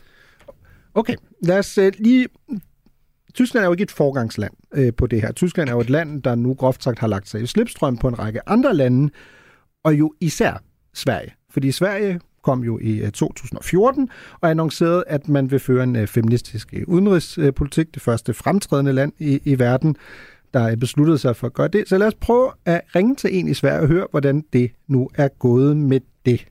Okay, 0.94 1.14
lad 1.42 1.58
os 1.58 1.78
øh, 1.78 1.92
lige... 1.98 2.28
Tyskland 3.34 3.64
er 3.64 3.66
jo 3.66 3.72
ikke 3.72 3.82
et 3.82 3.90
forgangsland 3.90 4.52
øh, 4.74 4.92
på 4.94 5.06
det 5.06 5.22
her. 5.22 5.32
Tyskland 5.32 5.68
er 5.68 5.72
jo 5.72 5.80
et 5.80 5.90
land, 5.90 6.22
der 6.22 6.34
nu 6.34 6.54
groft 6.54 6.84
sagt 6.84 6.98
har 6.98 7.06
lagt 7.06 7.28
sig 7.28 7.42
i 7.42 7.46
slipstrøm 7.46 7.96
på 7.96 8.08
en 8.08 8.18
række 8.18 8.48
andre 8.48 8.74
lande, 8.74 9.10
og 9.84 9.94
jo 9.94 10.14
især 10.20 10.62
Sverige. 10.94 11.34
Fordi 11.50 11.72
Sverige 11.72 12.20
kom 12.46 12.64
jo 12.64 12.78
i 12.82 12.98
øh, 12.98 13.10
2014 13.10 14.10
og 14.40 14.50
annoncerede, 14.50 15.04
at 15.06 15.28
man 15.28 15.50
vil 15.50 15.58
føre 15.58 15.82
en 15.84 15.96
øh, 15.96 16.06
feministisk 16.06 16.74
øh, 16.74 16.82
udenrigspolitik, 16.86 17.94
det 17.94 18.02
første 18.02 18.34
fremtrædende 18.34 18.92
land 18.92 19.12
i, 19.18 19.40
i 19.44 19.58
verden, 19.58 19.96
der 20.54 20.76
besluttede 20.76 21.18
sig 21.18 21.36
for 21.36 21.46
at 21.46 21.52
gøre 21.52 21.68
det. 21.68 21.88
Så 21.88 21.98
lad 21.98 22.06
os 22.06 22.14
prøve 22.14 22.52
at 22.64 22.80
ringe 22.96 23.14
til 23.14 23.38
en 23.38 23.48
i 23.48 23.54
Sverige 23.54 23.80
og 23.80 23.86
høre, 23.86 24.06
hvordan 24.10 24.44
det 24.52 24.70
nu 24.86 25.10
er 25.14 25.28
gået 25.28 25.76
med 25.76 26.00
det. 26.26 26.46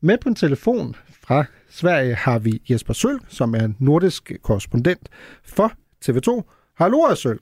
Med 0.00 0.18
på 0.18 0.28
en 0.28 0.34
telefon 0.34 0.96
fra 1.22 1.44
Sverige 1.70 2.14
har 2.14 2.38
vi 2.38 2.62
Jesper 2.70 2.94
Sølg, 2.94 3.20
som 3.28 3.54
er 3.54 3.68
nordisk 3.78 4.32
korrespondent 4.42 5.08
for 5.44 5.72
TV2. 6.04 6.42
Hallo, 6.78 7.14
Sølg. 7.14 7.40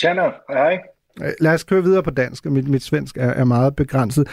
Tjena, 0.00 0.30
hej. 0.48 0.93
Øh, 1.22 1.32
lad 1.40 1.54
os 1.54 1.64
køre 1.64 1.82
videre 1.82 2.02
på 2.02 2.10
dansk, 2.10 2.44
mit, 2.44 2.68
mit 2.68 2.82
svensk 2.82 3.16
er, 3.16 3.30
er 3.30 3.44
meget 3.44 3.76
begrænset. 3.76 4.28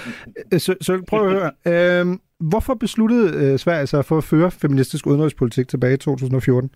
Øh, 0.54 0.60
så, 0.60 0.76
så 0.82 1.04
prøv 1.08 1.28
at 1.28 1.32
høre. 1.32 1.52
Øh, 2.02 2.18
hvorfor 2.40 2.74
besluttede 2.74 3.46
øh, 3.46 3.60
Sverige 3.60 3.88
sig 3.88 4.06
for 4.06 4.18
at 4.18 4.24
føre 4.24 4.52
feministisk 4.52 5.08
udenrigspolitik 5.08 5.68
tilbage 5.68 5.94
i 5.94 5.98
2014? 5.98 6.72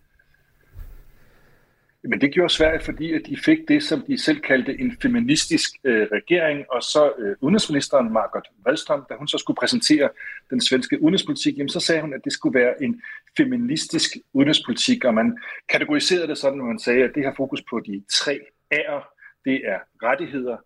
Men 2.08 2.22
det 2.22 2.34
gjorde 2.34 2.54
Sverige, 2.54 2.80
fordi 2.80 3.14
at 3.14 3.22
de 3.26 3.38
fik 3.46 3.58
det, 3.68 3.84
som 3.84 4.04
de 4.08 4.18
selv 4.18 4.40
kaldte 4.40 4.80
en 4.80 4.98
feministisk 5.02 5.70
øh, 5.84 6.08
regering, 6.12 6.66
og 6.72 6.84
så 6.84 7.14
øh, 7.20 7.36
udenrigsministeren 7.42 8.14
Margot 8.14 8.48
Wallström, 8.68 9.06
da 9.10 9.14
hun 9.18 9.28
så 9.28 9.38
skulle 9.38 9.58
præsentere 9.58 10.10
den 10.50 10.62
svenske 10.62 11.02
udenrigspolitik, 11.02 11.58
jamen, 11.58 11.70
så 11.70 11.80
sagde 11.80 12.02
hun, 12.02 12.14
at 12.14 12.22
det 12.24 12.34
skulle 12.34 12.60
være 12.60 12.84
en 12.84 13.02
feministisk 13.38 14.10
udenrigspolitik, 14.34 15.06
og 15.06 15.14
man 15.14 15.38
kategoriserede 15.70 16.28
det 16.28 16.38
sådan, 16.38 16.58
når 16.58 16.66
man 16.66 16.80
sagde, 16.80 17.04
at 17.04 17.12
det 17.16 17.24
har 17.24 17.34
fokus 17.38 17.62
på 17.70 17.80
de 17.80 18.04
tre 18.14 18.40
A'er, 18.74 19.15
det 19.46 19.62
er 19.66 19.80
rettigheder, 20.04 20.58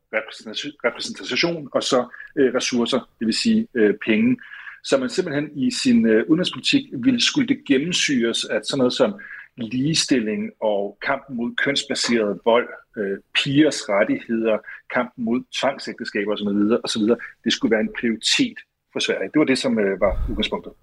repræsentation 0.85 1.69
og 1.71 1.83
så 1.83 2.07
øh, 2.35 2.53
ressourcer, 2.53 3.09
det 3.19 3.25
vil 3.27 3.35
sige 3.35 3.67
øh, 3.73 3.93
penge. 4.05 4.37
Så 4.83 4.97
man 4.97 5.09
simpelthen 5.09 5.49
i 5.55 5.71
sin 5.71 6.05
øh, 6.05 6.25
udenrigspolitik 6.29 6.83
ville 6.93 7.21
skulle 7.21 7.47
det 7.47 7.65
gennemsyres 7.67 8.45
af 8.45 8.59
sådan 8.63 8.77
noget 8.77 8.93
som 8.93 9.19
ligestilling 9.57 10.51
og 10.61 10.97
kampen 11.01 11.37
mod 11.37 11.55
kønsbaseret 11.55 12.39
vold, 12.45 12.69
øh, 12.97 13.17
pigers 13.35 13.89
rettigheder, 13.89 14.57
kampen 14.93 15.25
mod 15.25 15.41
tvangsægteskaber 15.59 16.33
osv., 16.33 16.47
osv. 16.83 17.01
Det 17.43 17.53
skulle 17.53 17.71
være 17.71 17.81
en 17.81 17.93
prioritet 17.99 18.57
for 18.93 18.99
Sverige. 18.99 19.29
Det 19.33 19.39
var 19.39 19.45
det, 19.45 19.57
som 19.57 19.79
øh, 19.79 20.01
var 20.01 20.25
udgangspunktet. 20.29 20.73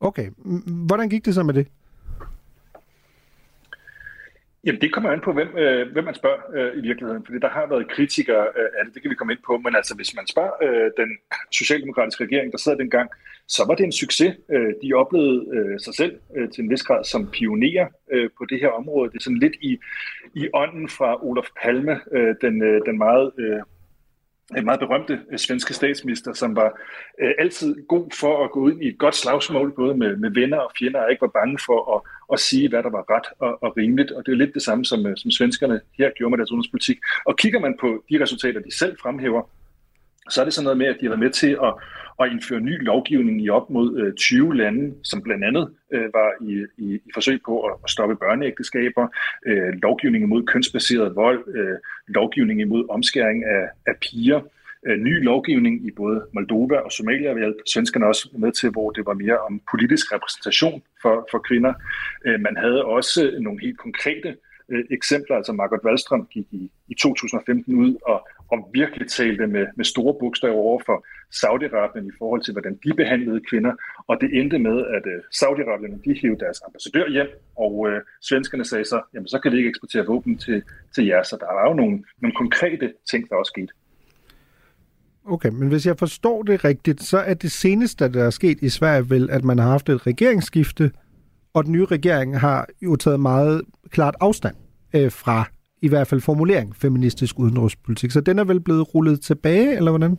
Okay. 0.00 0.30
Hvordan 0.86 1.08
gik 1.08 1.24
det 1.24 1.34
så 1.34 1.42
med 1.42 1.54
det? 1.54 1.66
Jamen, 4.66 4.80
det 4.80 4.92
kommer 4.92 5.10
an 5.10 5.20
på, 5.20 5.32
hvem, 5.32 5.58
øh, 5.58 5.92
hvem 5.92 6.04
man 6.04 6.14
spørger 6.14 6.40
øh, 6.54 6.78
i 6.78 6.80
virkeligheden, 6.80 7.24
fordi 7.24 7.38
der 7.38 7.48
har 7.48 7.66
været 7.66 7.90
kritikere 7.90 8.46
øh, 8.58 8.68
af 8.78 8.84
det, 8.84 8.94
det 8.94 9.02
kan 9.02 9.10
vi 9.10 9.14
komme 9.14 9.32
ind 9.32 9.40
på, 9.46 9.58
men 9.58 9.76
altså, 9.76 9.94
hvis 9.94 10.14
man 10.16 10.26
spørger 10.26 10.52
øh, 10.62 10.90
den 10.96 11.10
socialdemokratiske 11.52 12.24
regering, 12.24 12.52
der 12.52 12.58
sad 12.58 12.76
dengang, 12.76 13.10
så 13.48 13.64
var 13.68 13.74
det 13.74 13.84
en 13.84 13.92
succes. 13.92 14.34
Øh, 14.52 14.72
de 14.82 14.92
oplevede 14.94 15.46
øh, 15.54 15.80
sig 15.80 15.94
selv 15.94 16.14
øh, 16.36 16.50
til 16.50 16.64
en 16.64 16.70
vis 16.70 16.82
grad 16.82 17.04
som 17.04 17.30
pionerer 17.30 17.86
øh, 18.12 18.30
på 18.38 18.44
det 18.50 18.60
her 18.60 18.68
område. 18.68 19.10
Det 19.10 19.16
er 19.16 19.22
sådan 19.22 19.38
lidt 19.38 19.56
i, 19.62 19.78
i 20.34 20.48
ånden 20.54 20.88
fra 20.88 21.24
Olof 21.26 21.48
Palme, 21.62 22.00
øh, 22.12 22.34
den, 22.40 22.62
øh, 22.62 22.80
den 22.86 22.98
meget 22.98 23.32
øh, 23.38 23.60
en 24.56 24.64
meget 24.64 24.80
berømte 24.80 25.20
øh, 25.32 25.38
svenske 25.38 25.74
statsminister, 25.74 26.32
som 26.32 26.56
var 26.56 26.80
øh, 27.20 27.32
altid 27.38 27.86
god 27.88 28.10
for 28.20 28.44
at 28.44 28.50
gå 28.50 28.60
ud 28.60 28.80
i 28.80 28.88
et 28.88 28.98
godt 28.98 29.14
slagsmål, 29.14 29.72
både 29.76 29.94
med, 29.96 30.16
med 30.16 30.30
venner 30.30 30.58
og 30.58 30.70
fjender, 30.78 31.00
og 31.00 31.10
ikke 31.10 31.20
var 31.20 31.38
bange 31.40 31.58
for 31.66 31.96
at, 31.96 32.00
at 32.32 32.40
sige, 32.40 32.68
hvad 32.68 32.82
der 32.82 32.90
var 32.90 33.04
ret 33.16 33.26
og, 33.38 33.62
og 33.62 33.76
rimeligt. 33.76 34.10
Og 34.10 34.26
det 34.26 34.32
er 34.32 34.36
lidt 34.36 34.54
det 34.54 34.62
samme, 34.62 34.84
som, 34.84 35.06
øh, 35.06 35.16
som 35.16 35.30
svenskerne 35.30 35.80
her 35.98 36.10
gjorde 36.16 36.30
med 36.30 36.38
deres 36.38 36.50
udenrigspolitik. 36.52 36.98
Og 37.26 37.36
kigger 37.36 37.60
man 37.60 37.76
på 37.80 38.04
de 38.10 38.22
resultater, 38.22 38.60
de 38.60 38.78
selv 38.78 38.96
fremhæver, 39.02 39.42
så 40.30 40.40
er 40.40 40.44
det 40.44 40.54
sådan 40.54 40.64
noget 40.64 40.78
med, 40.78 40.86
at 40.86 40.96
de 41.00 41.04
har 41.04 41.10
været 41.10 41.24
med 41.26 41.30
til 41.30 41.58
at, 41.62 41.74
at 42.20 42.32
indføre 42.32 42.60
ny 42.60 42.84
lovgivning 42.84 43.42
i 43.42 43.48
op 43.48 43.70
mod 43.70 43.98
øh, 44.00 44.14
20 44.14 44.56
lande, 44.56 44.94
som 45.02 45.22
blandt 45.22 45.44
andet 45.44 45.70
øh, 45.92 46.08
var 46.14 46.30
i, 46.40 46.64
i, 46.78 46.94
i 46.94 47.10
forsøg 47.14 47.40
på 47.46 47.60
at, 47.60 47.74
at 47.84 47.90
stoppe 47.90 48.16
børneægteskaber, 48.16 49.08
øh, 49.46 49.72
lovgivning 49.82 50.24
imod 50.24 50.46
kønsbaseret 50.46 51.16
vold, 51.16 51.56
øh, 51.56 51.76
lovgivning 52.08 52.60
imod 52.60 52.84
omskæring 52.90 53.44
af, 53.44 53.68
af 53.86 53.94
piger, 54.02 54.40
øh, 54.86 54.98
ny 54.98 55.24
lovgivning 55.24 55.86
i 55.86 55.90
både 55.90 56.26
Moldova 56.32 56.76
og 56.76 56.92
Somalia, 56.92 57.32
vi 57.32 57.40
havde 57.40 57.56
svenskerne 57.74 58.06
også 58.06 58.28
med 58.38 58.52
til, 58.52 58.70
hvor 58.70 58.90
det 58.90 59.06
var 59.06 59.14
mere 59.14 59.38
om 59.38 59.60
politisk 59.70 60.12
repræsentation 60.12 60.82
for, 61.02 61.28
for 61.30 61.38
kvinder. 61.38 61.72
Øh, 62.26 62.40
man 62.40 62.56
havde 62.56 62.84
også 62.84 63.36
nogle 63.40 63.60
helt 63.60 63.78
konkrete 63.78 64.36
øh, 64.68 64.84
eksempler, 64.90 65.36
altså 65.36 65.52
Margot 65.52 65.84
Wallström 65.86 66.26
gik 66.30 66.46
i, 66.50 66.70
i 66.88 66.94
2015 66.94 67.74
ud 67.74 67.96
og, 68.06 68.28
og 68.52 68.70
virkelig 68.72 69.08
talte 69.08 69.46
med, 69.46 69.66
med 69.76 69.84
store 69.84 70.14
bogstaver 70.20 70.54
over 70.54 70.80
for 70.86 71.06
Saudi-Arabien 71.40 72.06
i 72.08 72.16
forhold 72.18 72.42
til, 72.42 72.52
hvordan 72.52 72.78
de 72.84 72.94
behandlede 72.94 73.40
kvinder, 73.50 73.72
og 74.06 74.20
det 74.20 74.28
endte 74.40 74.58
med, 74.58 74.86
at 74.96 75.04
øh, 75.06 75.20
Saudi-Arabien 75.40 76.02
de 76.04 76.18
hævde 76.22 76.40
deres 76.44 76.62
ambassadør 76.66 77.10
hjem, 77.10 77.28
og 77.56 77.88
øh, 77.88 78.00
svenskerne 78.22 78.64
sagde 78.64 78.84
så, 78.84 79.02
jamen 79.14 79.28
så 79.28 79.38
kan 79.38 79.52
vi 79.52 79.56
ikke 79.56 79.68
eksportere 79.68 80.06
våben 80.06 80.38
til, 80.38 80.62
til 80.94 81.06
jer, 81.06 81.22
så 81.22 81.36
der 81.40 81.54
var 81.54 81.68
jo 81.68 81.74
nogle, 81.74 82.04
nogle 82.22 82.34
konkrete 82.34 82.92
ting, 83.10 83.28
der 83.28 83.36
også 83.36 83.52
skete. 83.56 83.72
Okay, 85.26 85.48
men 85.48 85.68
hvis 85.68 85.86
jeg 85.86 85.98
forstår 85.98 86.42
det 86.42 86.64
rigtigt, 86.64 87.02
så 87.02 87.18
er 87.18 87.34
det 87.34 87.52
seneste, 87.52 88.08
der 88.08 88.24
er 88.24 88.30
sket 88.30 88.58
i 88.62 88.68
Sverige 88.68 89.10
vel, 89.10 89.30
at 89.30 89.44
man 89.44 89.58
har 89.58 89.68
haft 89.68 89.88
et 89.88 90.06
regeringsskifte, 90.06 90.90
og 91.54 91.64
den 91.64 91.72
nye 91.72 91.84
regering 91.84 92.40
har 92.40 92.66
jo 92.82 92.96
taget 92.96 93.20
meget 93.20 93.62
klart 93.90 94.16
afstand 94.20 94.54
øh, 94.94 95.12
fra 95.12 95.48
i 95.82 95.88
hvert 95.88 96.06
fald 96.06 96.20
formulering 96.20 96.76
feministisk 96.76 97.38
udenrigspolitik. 97.38 98.10
Så 98.10 98.20
den 98.20 98.38
er 98.38 98.44
vel 98.44 98.60
blevet 98.60 98.94
rullet 98.94 99.20
tilbage, 99.20 99.76
eller 99.76 99.90
hvordan? 99.90 100.18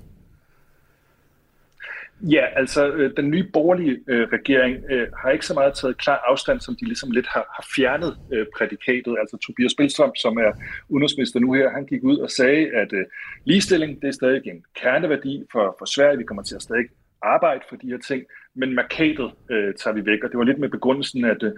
Ja, 2.32 2.46
altså 2.56 2.88
øh, 2.88 3.12
den 3.18 3.30
nye 3.30 3.50
borgerlige 3.54 4.00
øh, 4.08 4.28
regering 4.34 4.84
øh, 4.90 5.08
har 5.18 5.30
ikke 5.30 5.46
så 5.46 5.54
meget 5.54 5.74
taget 5.74 5.98
klar 5.98 6.24
afstand, 6.30 6.60
som 6.60 6.76
de 6.76 6.86
ligesom 6.86 7.12
lidt 7.12 7.28
har, 7.28 7.46
har 7.56 7.66
fjernet 7.76 8.18
øh, 8.34 8.46
prædikatet. 8.58 9.16
Altså 9.20 9.38
Tobias 9.38 9.76
Billstrøm, 9.78 10.16
som 10.16 10.38
er 10.38 10.52
udenrigsminister 10.90 11.40
nu 11.40 11.54
her, 11.54 11.70
han 11.70 11.86
gik 11.86 12.04
ud 12.04 12.18
og 12.18 12.32
sagde, 12.32 12.68
at 12.82 12.94
øh, 12.94 13.06
ligestilling 13.46 14.02
det 14.02 14.08
er 14.08 14.12
stadig 14.12 14.48
en 14.48 14.64
kerneværdi 14.82 15.44
for, 15.52 15.76
for 15.80 15.86
Sverige. 15.86 16.18
Vi 16.18 16.24
kommer 16.24 16.44
til 16.44 16.56
at 16.56 16.62
stadig 16.62 16.86
arbejde 17.22 17.62
for 17.70 17.76
de 17.76 17.88
her 17.88 17.98
ting, 17.98 18.24
men 18.56 18.76
markatet 18.76 19.32
øh, 19.52 19.74
tager 19.74 19.94
vi 19.94 20.06
væk. 20.06 20.24
Og 20.24 20.30
det 20.30 20.38
var 20.38 20.44
lidt 20.44 20.60
med 20.60 20.70
begrundelsen, 20.70 21.26
at 21.26 21.44
øh, 21.44 21.52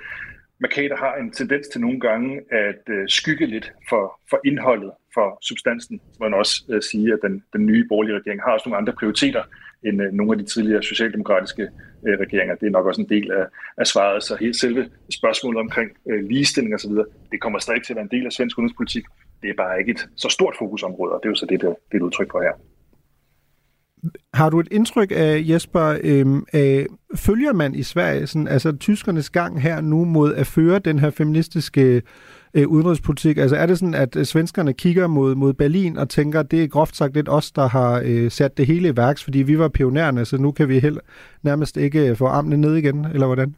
markater 0.60 0.97
har 0.97 1.15
en 1.15 1.32
tendens 1.32 1.67
til 1.67 1.82
nogle 1.82 1.99
gange 1.99 2.41
at 2.51 2.84
øh, 2.89 3.10
skygge 3.10 3.45
lidt 3.45 3.73
for, 3.89 4.19
for 4.30 4.39
indholdet, 4.45 4.91
for 5.13 5.38
substansen. 5.41 6.01
må 6.19 6.30
man 6.30 6.34
også 6.34 6.63
øh, 6.69 6.82
sige, 6.82 7.13
at 7.13 7.19
den, 7.21 7.43
den 7.53 7.65
nye 7.65 7.86
borgerlige 7.89 8.17
regering 8.19 8.41
har 8.41 8.51
også 8.51 8.69
nogle 8.69 8.82
andre 8.82 8.93
prioriteter 8.93 9.43
end 9.85 10.01
øh, 10.01 10.13
nogle 10.13 10.31
af 10.31 10.37
de 10.37 10.43
tidligere 10.43 10.83
socialdemokratiske 10.83 11.63
øh, 12.07 12.19
regeringer. 12.19 12.55
Det 12.55 12.67
er 12.67 12.71
nok 12.71 12.85
også 12.85 13.01
en 13.01 13.09
del 13.09 13.31
af, 13.31 13.45
af 13.77 13.87
svaret. 13.87 14.23
Så 14.23 14.35
helt 14.39 14.55
selve 14.55 14.89
spørgsmålet 15.09 15.59
omkring 15.59 15.91
øh, 16.09 16.29
ligestilling 16.29 16.75
osv., 16.75 16.91
det 17.31 17.41
kommer 17.41 17.59
stadig 17.59 17.83
til 17.83 17.93
at 17.93 17.95
være 17.95 18.07
en 18.11 18.17
del 18.17 18.25
af 18.25 18.31
svensk 18.31 18.57
udenrigspolitik. 18.57 19.05
Det 19.41 19.49
er 19.49 19.53
bare 19.57 19.79
ikke 19.79 19.91
et 19.91 20.09
så 20.15 20.29
stort 20.29 20.55
fokusområde, 20.59 21.13
og 21.13 21.19
det 21.23 21.27
er 21.27 21.31
jo 21.31 21.35
så 21.35 21.45
det, 21.45 21.61
det, 21.61 21.69
det 21.69 21.93
er 21.93 21.97
et 21.97 22.01
udtryk 22.01 22.31
for 22.31 22.41
her. 22.41 22.51
Har 24.33 24.49
du 24.49 24.60
et 24.60 24.67
indtryk 24.71 25.12
af, 25.15 25.43
Jesper, 25.49 25.97
øhm, 26.03 26.43
af, 26.53 26.86
følger 27.15 27.53
man 27.53 27.75
i 27.75 27.83
Sverige 27.83 28.27
sådan, 28.27 28.47
altså 28.47 28.71
tyskernes 28.71 29.29
gang 29.29 29.62
her 29.62 29.81
nu 29.81 30.05
mod 30.05 30.36
at 30.36 30.47
føre 30.47 30.79
den 30.79 30.99
her 30.99 31.10
feministiske 31.10 32.01
øh, 32.53 32.67
udenrigspolitik? 32.67 33.38
Altså 33.38 33.55
er 33.55 33.65
det 33.65 33.79
sådan, 33.79 33.93
at 33.93 34.17
svenskerne 34.23 34.73
kigger 34.73 35.07
mod, 35.07 35.36
mod 35.36 35.53
Berlin 35.53 35.97
og 35.97 36.10
tænker, 36.10 36.39
at 36.39 36.51
det 36.51 36.63
er 36.63 36.67
groft 36.67 36.95
sagt 36.95 37.13
lidt 37.13 37.29
os, 37.29 37.51
der 37.51 37.67
har 37.67 38.01
øh, 38.05 38.31
sat 38.31 38.57
det 38.57 38.67
hele 38.67 38.89
i 38.89 38.97
værks, 38.97 39.23
fordi 39.23 39.39
vi 39.39 39.60
var 39.60 39.67
pionererne, 39.67 40.25
så 40.25 40.38
nu 40.38 40.51
kan 40.51 40.69
vi 40.69 40.79
heller 40.79 41.01
nærmest 41.43 41.77
ikke 41.77 42.10
øh, 42.10 42.15
få 42.15 42.25
armene 42.25 42.57
ned 42.57 42.75
igen, 42.75 43.05
eller 43.05 43.25
hvordan? 43.25 43.55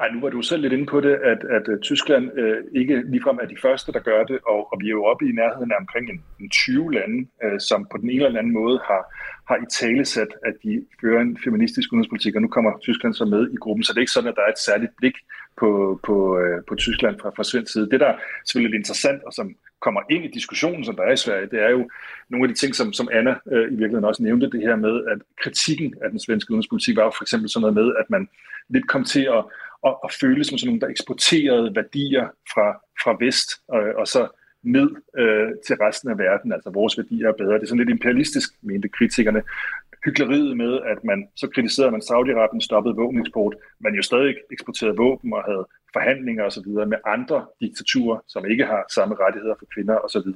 Ej, 0.00 0.08
nu 0.14 0.20
var 0.20 0.30
du 0.30 0.42
selv 0.42 0.62
lidt 0.62 0.72
inde 0.72 0.86
på 0.86 1.00
det, 1.00 1.14
at, 1.14 1.44
at 1.44 1.68
øh, 1.68 1.80
Tyskland 1.80 2.38
øh, 2.38 2.64
ikke 2.74 3.02
ligefrem 3.10 3.38
er 3.42 3.46
de 3.46 3.56
første, 3.62 3.92
der 3.92 3.98
gør 3.98 4.24
det, 4.24 4.38
og, 4.46 4.72
og 4.72 4.80
vi 4.80 4.86
er 4.86 4.96
jo 4.98 5.04
oppe 5.04 5.28
i 5.28 5.32
nærheden 5.32 5.72
af 5.72 5.76
omkring 5.80 6.10
en, 6.10 6.22
en 6.40 6.50
20 6.50 6.92
lande, 6.92 7.28
øh, 7.44 7.60
som 7.60 7.86
på 7.90 7.96
den 7.98 8.10
ene 8.10 8.24
eller 8.24 8.38
anden 8.38 8.52
måde 8.52 8.80
har, 8.84 9.02
har 9.48 9.56
i 9.56 9.66
talesat, 9.80 10.32
at 10.46 10.54
de 10.64 10.84
fører 11.00 11.20
en 11.20 11.38
feministisk 11.44 11.92
udenrigspolitik, 11.92 12.34
og 12.36 12.42
nu 12.42 12.48
kommer 12.48 12.78
Tyskland 12.78 13.14
så 13.14 13.24
med 13.24 13.50
i 13.50 13.56
gruppen, 13.56 13.84
så 13.84 13.92
det 13.92 13.98
er 13.98 14.06
ikke 14.06 14.18
sådan, 14.18 14.30
at 14.30 14.36
der 14.36 14.42
er 14.42 14.52
et 14.52 14.64
særligt 14.68 14.92
blik 14.96 15.16
på, 15.60 16.00
på, 16.06 16.38
øh, 16.38 16.58
på 16.68 16.74
Tyskland 16.74 17.20
fra, 17.20 17.30
fra 17.36 17.44
svensk 17.44 17.72
side. 17.72 17.90
Det, 17.90 18.00
der 18.00 18.06
er 18.06 18.16
selvfølgelig 18.46 18.70
lidt 18.70 18.80
interessant, 18.80 19.22
og 19.22 19.32
som 19.32 19.56
kommer 19.80 20.00
ind 20.10 20.24
i 20.24 20.30
diskussionen, 20.38 20.84
som 20.84 20.96
der 20.96 21.02
er 21.02 21.12
i 21.12 21.24
Sverige, 21.24 21.50
det 21.52 21.60
er 21.62 21.70
jo 21.70 21.90
nogle 22.28 22.44
af 22.44 22.48
de 22.48 22.60
ting, 22.60 22.74
som, 22.74 22.92
som 22.92 23.08
Anna 23.12 23.34
øh, 23.52 23.66
i 23.72 23.76
virkeligheden 23.80 24.10
også 24.10 24.22
nævnte, 24.22 24.50
det 24.50 24.60
her 24.60 24.76
med, 24.76 24.94
at 25.12 25.18
kritikken 25.42 25.94
af 26.02 26.10
den 26.10 26.20
svenske 26.20 26.50
udenrigspolitik 26.50 26.96
var 26.96 27.04
jo 27.04 27.12
for 27.16 27.24
eksempel 27.24 27.48
sådan 27.50 27.60
noget 27.60 27.74
med, 27.74 27.94
at 28.00 28.10
man 28.10 28.28
lidt 28.68 28.88
kom 28.88 29.04
til 29.04 29.24
at 29.36 29.44
og, 29.82 30.04
og 30.04 30.10
føles 30.20 30.46
som 30.46 30.58
sådan 30.58 30.68
nogle, 30.68 30.80
der 30.80 30.88
eksporterede 30.88 31.76
værdier 31.76 32.26
fra, 32.54 32.66
fra 33.02 33.16
vest, 33.20 33.48
og, 33.68 33.82
og 33.96 34.06
så 34.06 34.28
ned 34.62 34.90
øh, 35.18 35.50
til 35.66 35.76
resten 35.76 36.10
af 36.10 36.18
verden. 36.18 36.52
Altså 36.52 36.70
vores 36.70 36.98
værdier 36.98 37.28
er 37.28 37.32
bedre. 37.32 37.54
Det 37.54 37.62
er 37.62 37.66
sådan 37.66 37.78
lidt 37.78 37.96
imperialistisk, 37.96 38.48
mente 38.62 38.88
kritikerne. 38.88 39.42
Hykleriet 40.04 40.56
med, 40.56 40.80
at 40.92 41.04
man 41.04 41.28
så 41.36 41.46
kritiserede 41.54 41.90
man 41.90 42.02
Saudi-Arabien 42.10 42.60
stoppede 42.60 42.96
våbeneksport, 42.96 43.54
men 43.80 43.94
jo 43.94 44.02
stadig 44.02 44.36
eksporterede 44.52 44.96
våben 44.96 45.32
og 45.32 45.44
havde 45.44 45.66
forhandlinger 45.92 46.44
osv. 46.44 46.68
med 46.92 46.98
andre 47.06 47.46
diktaturer, 47.60 48.18
som 48.28 48.46
ikke 48.46 48.64
har 48.64 48.84
samme 48.94 49.14
rettigheder 49.20 49.54
for 49.58 49.66
kvinder 49.74 49.96
osv. 50.04 50.28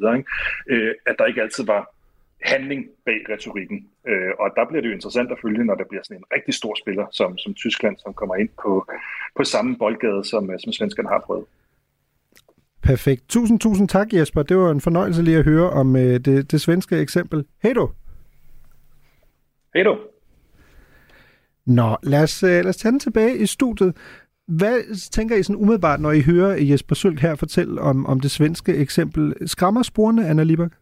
Øh, 0.70 0.94
at 1.06 1.14
der 1.18 1.26
ikke 1.26 1.42
altid 1.42 1.64
var 1.64 1.94
handling 2.44 2.86
bag 3.06 3.20
retorikken. 3.28 3.78
Øh, 4.08 4.32
og 4.38 4.50
der 4.56 4.64
bliver 4.68 4.80
det 4.82 4.88
jo 4.88 4.94
interessant 4.94 5.32
at 5.32 5.38
følge, 5.42 5.64
når 5.64 5.74
der 5.74 5.84
bliver 5.88 6.02
sådan 6.02 6.16
en 6.16 6.24
rigtig 6.34 6.54
stor 6.54 6.74
spiller 6.82 7.06
som, 7.12 7.38
som 7.38 7.54
Tyskland, 7.54 7.96
som 7.98 8.12
kommer 8.14 8.36
ind 8.36 8.48
på, 8.62 8.86
på 9.36 9.44
samme 9.44 9.76
boldgade, 9.78 10.24
som, 10.24 10.50
øh, 10.50 10.58
som 10.60 10.72
svenskerne 10.72 11.08
har 11.08 11.22
prøvet. 11.26 11.44
Perfekt. 12.82 13.28
Tusind, 13.28 13.60
tusind 13.60 13.88
tak, 13.88 14.12
Jesper. 14.12 14.42
Det 14.42 14.56
var 14.56 14.70
en 14.70 14.80
fornøjelse 14.80 15.22
lige 15.22 15.38
at 15.38 15.44
høre 15.44 15.70
om 15.70 15.96
øh, 15.96 16.20
det, 16.20 16.52
det 16.52 16.60
svenske 16.60 16.96
eksempel. 16.96 17.44
Hej 17.62 17.72
du! 17.72 17.90
Hej 19.74 19.82
du! 19.82 19.98
Nå, 21.66 21.96
lad 22.02 22.22
os, 22.22 22.42
øh, 22.42 22.48
lad 22.50 22.66
os 22.66 22.76
tage 22.76 22.92
den 22.92 23.00
tilbage 23.00 23.38
i 23.38 23.46
studiet. 23.46 23.96
Hvad 24.48 25.10
tænker 25.10 25.36
I 25.36 25.42
sådan 25.42 25.62
umiddelbart, 25.62 26.00
når 26.00 26.12
I 26.12 26.20
hører 26.20 26.56
Jesper 26.60 26.94
Sølk 26.94 27.20
her 27.20 27.34
fortælle 27.34 27.80
om, 27.80 28.06
om 28.06 28.20
det 28.20 28.30
svenske 28.30 28.74
eksempel? 28.76 29.34
Skræmmer 29.46 29.82
sporene, 29.82 30.28
Anna 30.28 30.42
Libak? 30.42 30.72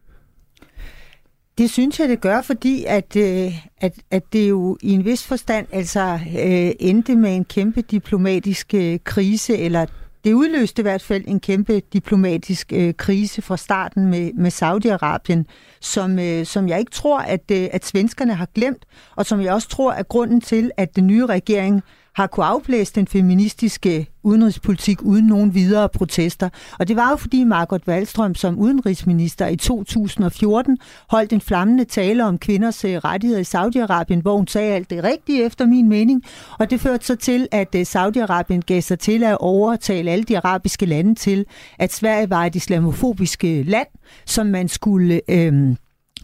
Det 1.57 1.69
synes 1.69 1.99
jeg, 1.99 2.09
det 2.09 2.21
gør, 2.21 2.41
fordi 2.41 2.85
at, 2.87 3.15
øh, 3.15 3.65
at, 3.81 3.93
at 4.11 4.23
det 4.33 4.49
jo 4.49 4.77
i 4.81 4.91
en 4.91 5.05
vis 5.05 5.23
forstand 5.23 5.67
altså 5.71 6.19
øh, 6.39 6.71
endte 6.79 7.15
med 7.15 7.35
en 7.35 7.45
kæmpe 7.45 7.81
diplomatisk 7.81 8.73
øh, 8.73 8.99
krise, 9.03 9.57
eller 9.57 9.85
det 10.23 10.33
udløste 10.33 10.81
i 10.81 10.83
hvert 10.83 11.01
fald 11.01 11.23
en 11.27 11.39
kæmpe 11.39 11.81
diplomatisk 11.93 12.73
øh, 12.73 12.93
krise 12.93 13.41
fra 13.41 13.57
starten 13.57 14.05
med, 14.05 14.33
med 14.33 14.51
Saudi-Arabien, 14.51 15.43
som, 15.81 16.19
øh, 16.19 16.45
som 16.45 16.67
jeg 16.67 16.79
ikke 16.79 16.91
tror, 16.91 17.19
at, 17.19 17.51
øh, 17.51 17.67
at 17.71 17.85
svenskerne 17.85 18.33
har 18.33 18.47
glemt, 18.55 18.85
og 19.15 19.25
som 19.25 19.41
jeg 19.41 19.53
også 19.53 19.67
tror 19.67 19.91
er 19.91 20.03
grunden 20.03 20.41
til, 20.41 20.71
at 20.77 20.95
den 20.95 21.07
nye 21.07 21.25
regering 21.25 21.83
har 22.15 22.27
kunne 22.27 22.45
afblæse 22.45 22.93
den 22.93 23.07
feministiske 23.07 24.07
udenrigspolitik 24.23 25.01
uden 25.01 25.25
nogen 25.25 25.53
videre 25.53 25.89
protester. 25.89 26.49
Og 26.79 26.87
det 26.87 26.95
var 26.95 27.09
jo 27.09 27.15
fordi 27.15 27.43
Margot 27.43 27.81
Wallstrøm 27.87 28.35
som 28.35 28.59
udenrigsminister 28.59 29.47
i 29.47 29.55
2014 29.55 30.77
holdt 31.09 31.33
en 31.33 31.41
flammende 31.41 31.85
tale 31.85 32.25
om 32.25 32.37
kvinders 32.37 32.85
øh, 32.85 32.95
rettigheder 32.97 33.41
i 33.41 33.43
Saudi-Arabien, 33.43 34.21
hvor 34.21 34.37
hun 34.37 34.47
sagde 34.47 34.73
alt 34.73 34.89
det 34.89 35.03
rigtige 35.03 35.45
efter 35.45 35.65
min 35.65 35.89
mening. 35.89 36.23
Og 36.59 36.69
det 36.69 36.81
førte 36.81 37.05
så 37.05 37.15
til, 37.15 37.47
at 37.51 37.75
øh, 37.75 37.81
Saudi-Arabien 37.81 38.61
gav 38.61 38.81
sig 38.81 38.99
til 38.99 39.23
at 39.23 39.37
overtale 39.39 40.11
alle 40.11 40.23
de 40.23 40.37
arabiske 40.37 40.85
lande 40.85 41.15
til, 41.15 41.45
at 41.79 41.93
Sverige 41.93 42.29
var 42.29 42.45
et 42.45 42.55
islamofobisk 42.55 43.43
øh, 43.43 43.67
land, 43.67 43.87
som 44.25 44.47
man 44.47 44.67
skulle... 44.67 45.21
Øh, 45.29 45.75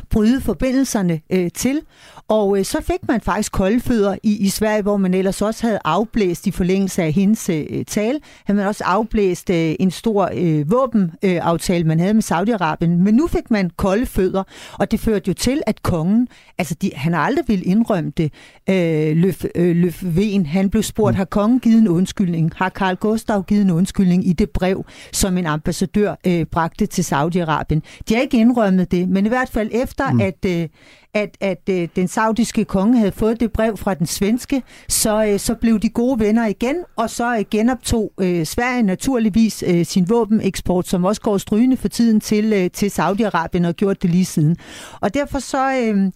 bryde 0.10 0.42
forbindelserne 0.42 1.22
øh, 1.30 1.52
til. 1.52 1.82
Og 2.28 2.60
øh, 2.60 2.66
så 2.66 2.82
fik 2.82 3.08
man 3.08 3.22
faktisk 3.22 3.52
kolde 3.52 3.80
fødder 3.80 4.16
i, 4.24 4.38
i 4.38 4.50
Sverige, 4.50 4.82
hvor 4.82 4.98
man 4.98 5.14
ellers 5.14 5.42
også 5.42 5.68
havde 5.68 5.80
afblæst 5.86 6.48
i 6.48 6.52
forlængelse 6.52 7.04
af 7.04 7.12
hendes 7.12 7.50
øh, 7.50 7.86
tale, 7.88 8.20
havde 8.46 8.58
man 8.58 8.68
også 8.68 8.84
afblæst 8.84 9.50
øh, 9.50 9.76
en 9.80 9.92
stor 9.92 10.30
øh, 10.34 10.72
våbenaftale, 10.72 11.80
øh, 11.80 11.88
man 11.88 12.00
havde 12.00 12.14
med 12.14 12.24
Saudi-Arabien. 12.24 13.04
Men 13.04 13.14
nu 13.14 13.28
fik 13.28 13.52
man 13.52 13.72
kolde 13.78 14.06
fødder, 14.06 14.44
og 14.74 14.92
det 14.92 15.00
førte 15.00 15.28
jo 15.28 15.34
til, 15.34 15.62
at 15.66 15.84
kongen, 15.84 16.28
altså 16.58 16.76
de, 16.82 16.92
han 16.96 17.14
har 17.14 17.22
aldrig 17.22 17.46
ville 17.48 17.66
indrømme 17.66 18.12
det, 18.18 18.34
øh, 18.70 19.18
Løf, 19.18 19.46
øh, 19.56 20.46
han 20.46 20.70
blev 20.70 20.84
spurgt, 20.84 21.14
mm. 21.14 21.18
har 21.18 21.26
kongen 21.26 21.60
givet 21.60 21.78
en 21.78 21.88
undskyldning? 21.88 22.52
Har 22.56 22.70
Karl 22.70 22.96
Gustav 22.96 23.44
givet 23.44 23.62
en 23.62 23.72
undskyldning 23.72 24.28
i 24.28 24.34
det 24.34 24.50
brev, 24.50 24.86
som 25.12 25.38
en 25.38 25.46
ambassadør 25.46 26.16
øh, 26.28 26.46
bragte 26.46 26.86
til 26.86 27.02
Saudi-Arabien? 27.02 27.80
De 28.10 28.14
har 28.14 28.22
ikke 28.22 28.38
indrømmet 28.38 28.92
det, 28.92 29.10
men 29.10 29.26
i 29.26 29.30
hvert 29.30 29.50
fald 29.50 29.70
efter, 29.88 30.12
mm. 30.12 30.22
at, 30.22 30.46
øh, 30.46 30.68
at, 31.14 31.38
at 31.42 31.70
øh, 31.70 31.88
den 31.96 32.08
saudiske 32.08 32.66
konge 32.66 32.98
havde 32.98 33.12
fået 33.12 33.40
det 33.40 33.52
brev 33.52 33.78
fra 33.78 33.94
den 33.94 34.06
svenske, 34.06 34.64
så, 34.90 35.26
øh, 35.26 35.40
så 35.40 35.56
blev 35.56 35.80
de 35.80 35.90
gode 35.90 36.20
venner 36.20 36.48
igen, 36.48 36.76
og 36.96 37.10
så 37.10 37.38
øh, 37.38 37.46
genoptog 37.52 38.14
øh, 38.20 38.46
Sverige 38.46 38.84
naturligvis 38.84 39.64
øh, 39.68 39.86
sin 39.86 40.10
våbeneksport, 40.10 40.88
som 40.88 41.06
også 41.06 41.22
går 41.22 41.38
strygende 41.38 41.78
for 41.78 41.88
tiden 41.88 42.20
til, 42.22 42.54
øh, 42.54 42.72
til 42.72 42.88
Saudi-Arabien 43.00 43.68
og 43.68 43.74
gjort 43.74 44.02
det 44.02 44.10
lige 44.10 44.26
siden. 44.26 44.58
Og 45.02 45.14
derfor 45.14 45.40
så... 45.40 45.74
Øh, 45.74 46.12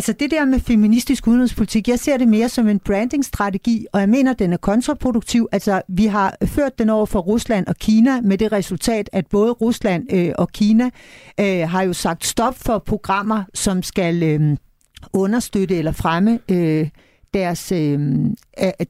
Altså 0.00 0.12
det 0.12 0.30
der 0.30 0.44
med 0.44 0.60
feministisk 0.60 1.26
udenrigspolitik, 1.26 1.88
jeg 1.88 1.98
ser 1.98 2.16
det 2.16 2.28
mere 2.28 2.48
som 2.48 2.68
en 2.68 2.78
brandingstrategi, 2.78 3.86
og 3.92 4.00
jeg 4.00 4.08
mener, 4.08 4.32
den 4.32 4.52
er 4.52 4.56
kontraproduktiv. 4.56 5.48
Altså 5.52 5.82
vi 5.88 6.06
har 6.06 6.36
ført 6.44 6.78
den 6.78 6.88
over 6.88 7.06
for 7.06 7.20
Rusland 7.20 7.66
og 7.66 7.76
Kina 7.76 8.20
med 8.20 8.38
det 8.38 8.52
resultat, 8.52 9.10
at 9.12 9.26
både 9.26 9.52
Rusland 9.52 10.12
øh, 10.12 10.32
og 10.38 10.48
Kina 10.48 10.90
øh, 11.40 11.68
har 11.68 11.82
jo 11.82 11.92
sagt 11.92 12.26
stop 12.26 12.58
for 12.58 12.78
programmer, 12.78 13.44
som 13.54 13.82
skal 13.82 14.22
øh, 14.22 14.56
understøtte 15.12 15.76
eller 15.76 15.92
fremme 15.92 16.38
øh, 16.50 16.88
deres, 17.34 17.72
øh, 17.72 18.00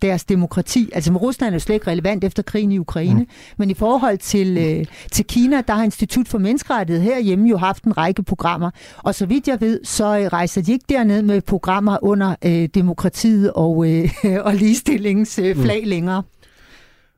deres 0.03 0.25
demokrati. 0.25 0.91
Altså 0.93 1.13
med 1.13 1.21
Rusland 1.21 1.55
er 1.55 1.57
jo 1.57 1.61
slet 1.61 1.75
ikke 1.75 1.87
relevant 1.87 2.25
efter 2.25 2.43
krigen 2.43 2.73
i 2.73 2.79
Ukraine, 2.79 3.21
mm. 3.21 3.27
men 3.57 3.71
i 3.71 3.75
forhold 3.75 4.19
til, 4.19 4.59
øh, 4.59 4.87
til 5.13 5.25
Kina, 5.25 5.63
der 5.69 5.75
har 5.75 5.85
Institut 5.85 6.29
for 6.29 6.39
Menneskerettighed 6.39 7.05
herhjemme 7.05 7.49
jo 7.49 7.57
haft 7.57 7.85
en 7.85 7.99
række 7.99 8.23
programmer, 8.23 8.71
og 8.97 9.15
så 9.15 9.27
vidt 9.27 9.49
jeg 9.49 9.61
ved, 9.61 9.81
så 9.85 10.19
øh, 10.19 10.27
rejser 10.27 10.63
de 10.63 10.73
ikke 10.73 10.85
derned 10.89 11.23
med 11.23 11.41
programmer 11.41 11.99
under 12.03 12.35
øh, 12.45 12.69
demokratiet 12.75 13.53
og, 13.53 13.91
øh, 13.91 14.11
og 14.47 14.55
ligestillingens 14.55 15.39
øh, 15.39 15.57
flag 15.57 15.83
mm. 15.83 15.89
længere. 15.89 16.23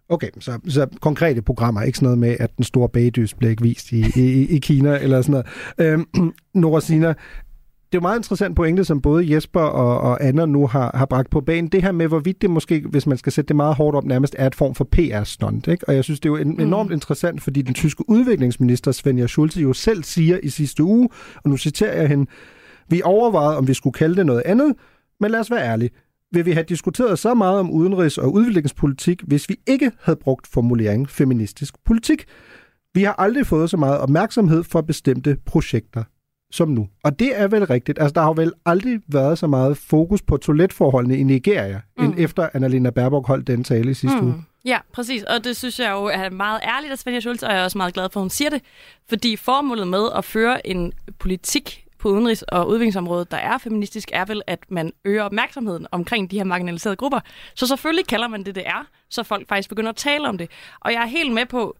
Okay, 0.08 0.28
så, 0.40 0.58
så 0.68 0.86
konkrete 1.00 1.42
programmer, 1.42 1.82
ikke 1.82 1.98
sådan 1.98 2.06
noget 2.06 2.18
med, 2.18 2.36
at 2.40 2.56
den 2.56 2.64
store 2.64 2.88
bagdys 2.88 3.34
bliver 3.34 3.50
ikke 3.50 3.62
vist 3.62 3.92
i, 3.92 4.04
i, 4.16 4.46
i 4.48 4.58
Kina 4.58 4.98
eller 4.98 5.22
sådan 5.22 5.44
noget. 5.78 6.02
Øhm, 6.14 6.32
Nora 6.54 6.80
Sina, 6.80 7.14
det 7.92 7.98
er 7.98 8.00
jo 8.00 8.08
meget 8.08 8.18
interessant 8.18 8.56
pointe, 8.56 8.84
som 8.84 9.00
både 9.00 9.34
Jesper 9.34 9.60
og, 9.60 10.00
og 10.00 10.24
Anna 10.24 10.46
nu 10.46 10.66
har, 10.66 10.90
har 10.94 11.06
bragt 11.06 11.30
på 11.30 11.40
banen. 11.40 11.68
Det 11.68 11.82
her 11.82 11.92
med, 11.92 12.08
hvorvidt 12.08 12.42
det 12.42 12.50
måske, 12.50 12.84
hvis 12.90 13.06
man 13.06 13.18
skal 13.18 13.32
sætte 13.32 13.48
det 13.48 13.56
meget 13.56 13.76
hårdt 13.76 13.96
op, 13.96 14.04
nærmest 14.04 14.36
er 14.38 14.46
et 14.46 14.54
form 14.54 14.74
for 14.74 14.84
PR-stunt. 14.84 15.68
Ikke? 15.68 15.88
Og 15.88 15.94
jeg 15.94 16.04
synes, 16.04 16.20
det 16.20 16.28
er 16.28 16.32
jo 16.32 16.36
en, 16.36 16.48
mm. 16.48 16.60
enormt 16.60 16.92
interessant, 16.92 17.42
fordi 17.42 17.62
den 17.62 17.74
tyske 17.74 18.10
udviklingsminister 18.10 18.92
Svenja 18.92 19.26
Schulze 19.26 19.60
jo 19.60 19.72
selv 19.72 20.04
siger 20.04 20.38
i 20.42 20.48
sidste 20.48 20.82
uge, 20.82 21.08
og 21.44 21.50
nu 21.50 21.56
citerer 21.56 22.00
jeg 22.00 22.08
hende, 22.08 22.30
vi 22.88 23.02
overvejede, 23.04 23.56
om 23.56 23.68
vi 23.68 23.74
skulle 23.74 23.94
kalde 23.94 24.16
det 24.16 24.26
noget 24.26 24.42
andet, 24.44 24.74
men 25.20 25.30
lad 25.30 25.40
os 25.40 25.50
være 25.50 25.64
ærlige. 25.64 25.90
Vil 26.32 26.46
vi 26.46 26.52
have 26.52 26.64
diskuteret 26.68 27.18
så 27.18 27.34
meget 27.34 27.60
om 27.60 27.70
udenrigs- 27.70 28.18
og 28.18 28.32
udviklingspolitik, 28.32 29.22
hvis 29.26 29.48
vi 29.48 29.56
ikke 29.66 29.90
havde 30.00 30.18
brugt 30.22 30.46
formuleringen 30.46 31.06
feministisk 31.06 31.74
politik? 31.86 32.24
Vi 32.94 33.02
har 33.02 33.14
aldrig 33.18 33.46
fået 33.46 33.70
så 33.70 33.76
meget 33.76 33.98
opmærksomhed 33.98 34.62
for 34.62 34.80
bestemte 34.80 35.36
projekter 35.46 36.04
som 36.52 36.68
nu. 36.68 36.88
Og 37.02 37.18
det 37.18 37.40
er 37.40 37.48
vel 37.48 37.66
rigtigt. 37.66 37.98
Altså, 37.98 38.12
der 38.12 38.20
har 38.20 38.32
vel 38.32 38.52
aldrig 38.66 39.00
været 39.08 39.38
så 39.38 39.46
meget 39.46 39.76
fokus 39.76 40.22
på 40.22 40.36
toiletforholdene 40.36 41.18
i 41.18 41.22
Nigeria, 41.22 41.80
mm. 41.98 42.04
end 42.04 42.14
efter 42.18 42.48
Annalena 42.54 42.90
Baerbock 42.90 43.26
holdt 43.26 43.46
den 43.46 43.64
tale 43.64 43.90
i 43.90 43.94
sidste 43.94 44.20
mm. 44.20 44.26
uge. 44.26 44.44
Ja, 44.64 44.78
præcis. 44.92 45.22
Og 45.22 45.44
det 45.44 45.56
synes 45.56 45.80
jeg 45.80 45.90
jo 45.90 46.04
er 46.04 46.30
meget 46.30 46.60
ærligt 46.64 46.92
af 46.92 46.98
Svenja 46.98 47.20
Schultz, 47.20 47.42
og 47.42 47.52
jeg 47.52 47.60
er 47.60 47.64
også 47.64 47.78
meget 47.78 47.94
glad 47.94 48.08
for, 48.12 48.20
at 48.20 48.22
hun 48.22 48.30
siger 48.30 48.50
det. 48.50 48.62
Fordi 49.08 49.36
formålet 49.36 49.88
med 49.88 50.08
at 50.16 50.24
føre 50.24 50.66
en 50.66 50.92
politik 51.18 51.84
på 51.98 52.08
udenrigs- 52.08 52.42
og 52.48 52.68
udviklingsområdet, 52.68 53.30
der 53.30 53.36
er 53.36 53.58
feministisk, 53.58 54.10
er 54.12 54.24
vel, 54.24 54.42
at 54.46 54.58
man 54.68 54.92
øger 55.04 55.22
opmærksomheden 55.22 55.86
omkring 55.92 56.30
de 56.30 56.36
her 56.36 56.44
marginaliserede 56.44 56.96
grupper. 56.96 57.20
Så 57.54 57.66
selvfølgelig 57.66 58.06
kalder 58.06 58.28
man 58.28 58.44
det, 58.44 58.54
det 58.54 58.66
er, 58.66 58.86
så 59.08 59.22
folk 59.22 59.48
faktisk 59.48 59.68
begynder 59.68 59.90
at 59.90 59.96
tale 59.96 60.28
om 60.28 60.38
det. 60.38 60.50
Og 60.80 60.92
jeg 60.92 61.02
er 61.02 61.06
helt 61.06 61.34
med 61.34 61.46
på, 61.46 61.76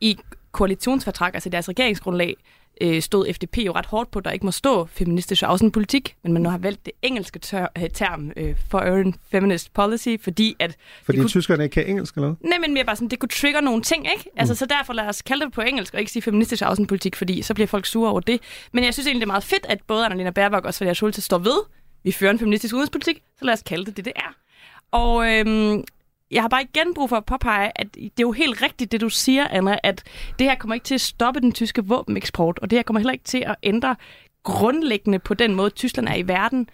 i 0.00 0.18
koalitionsfortræk, 0.52 1.34
altså 1.34 1.48
deres 1.48 1.68
regeringsgrundlag, 1.68 2.36
øh, 2.80 3.02
stod 3.02 3.34
FDP 3.34 3.58
jo 3.58 3.72
ret 3.72 3.86
hårdt 3.86 4.10
på, 4.10 4.18
at 4.18 4.24
der 4.24 4.30
ikke 4.30 4.46
må 4.46 4.52
stå 4.52 4.86
feministisk 4.86 5.42
politik, 5.72 6.16
men 6.22 6.32
man 6.32 6.42
nu 6.42 6.48
har 6.48 6.58
valgt 6.58 6.86
det 6.86 6.92
engelske 7.02 7.38
tør, 7.38 7.66
øh, 7.78 7.90
term 7.90 8.32
øh, 8.36 8.54
Foreign 8.70 9.14
Feminist 9.30 9.74
Policy, 9.74 10.08
fordi 10.20 10.56
at... 10.58 10.76
Fordi 11.02 11.18
kunne, 11.18 11.28
tyskerne 11.28 11.64
ikke 11.64 11.74
kan 11.74 11.86
engelsk, 11.86 12.14
eller 12.14 12.34
Nej, 12.40 12.58
men 12.58 12.74
mere 12.74 12.84
bare 12.84 12.96
sådan, 12.96 13.08
det 13.08 13.18
kunne 13.18 13.28
trigger 13.28 13.60
nogle 13.60 13.82
ting, 13.82 14.06
ikke? 14.12 14.30
Altså, 14.36 14.52
mm. 14.52 14.56
så 14.56 14.66
derfor 14.66 14.92
lad 14.92 15.04
os 15.04 15.22
kalde 15.22 15.44
det 15.44 15.52
på 15.52 15.60
engelsk, 15.60 15.94
og 15.94 16.00
ikke 16.00 16.12
sige 16.12 16.22
feministisk 16.22 16.62
politik, 16.88 17.16
fordi 17.16 17.42
så 17.42 17.54
bliver 17.54 17.66
folk 17.66 17.86
sure 17.86 18.10
over 18.10 18.20
det. 18.20 18.40
Men 18.72 18.84
jeg 18.84 18.94
synes 18.94 19.06
egentlig, 19.06 19.20
det 19.20 19.26
er 19.26 19.32
meget 19.32 19.44
fedt, 19.44 19.66
at 19.68 19.78
både 19.86 20.04
Annalena 20.04 20.30
Baerbock 20.30 20.64
og 20.64 20.74
Sverige 20.74 20.94
Schulze 20.94 21.20
står 21.20 21.38
ved, 21.38 21.58
vi 22.04 22.12
fører 22.12 22.30
en 22.30 22.38
feministisk 22.38 22.74
udenrigspolitik, 22.74 23.22
så 23.38 23.44
lad 23.44 23.54
os 23.54 23.62
kalde 23.62 23.84
det 23.84 23.96
det, 23.96 24.04
det 24.04 24.12
er. 24.16 24.34
Og 24.92 25.32
øhm, 25.32 25.84
jeg 26.32 26.42
har 26.42 26.48
bare 26.48 26.62
igen 26.62 26.94
brug 26.94 27.08
for 27.08 27.16
at 27.16 27.24
påpege, 27.24 27.80
at 27.80 27.94
det 27.94 28.04
er 28.04 28.10
jo 28.20 28.32
helt 28.32 28.62
rigtigt, 28.62 28.92
det 28.92 29.00
du 29.00 29.08
siger, 29.08 29.48
Anna, 29.48 29.78
at 29.82 30.02
det 30.38 30.46
her 30.46 30.54
kommer 30.54 30.74
ikke 30.74 30.84
til 30.84 30.94
at 30.94 31.00
stoppe 31.00 31.40
den 31.40 31.52
tyske 31.52 31.84
våbeneksport, 31.84 32.58
og 32.62 32.70
det 32.70 32.78
her 32.78 32.82
kommer 32.82 33.00
heller 33.00 33.12
ikke 33.12 33.24
til 33.24 33.44
at 33.46 33.56
ændre 33.62 33.96
grundlæggende 34.42 35.18
på 35.18 35.34
den 35.34 35.54
måde, 35.54 35.70
Tyskland 35.70 36.08
er 36.08 36.14
i 36.14 36.28
verden. 36.28 36.68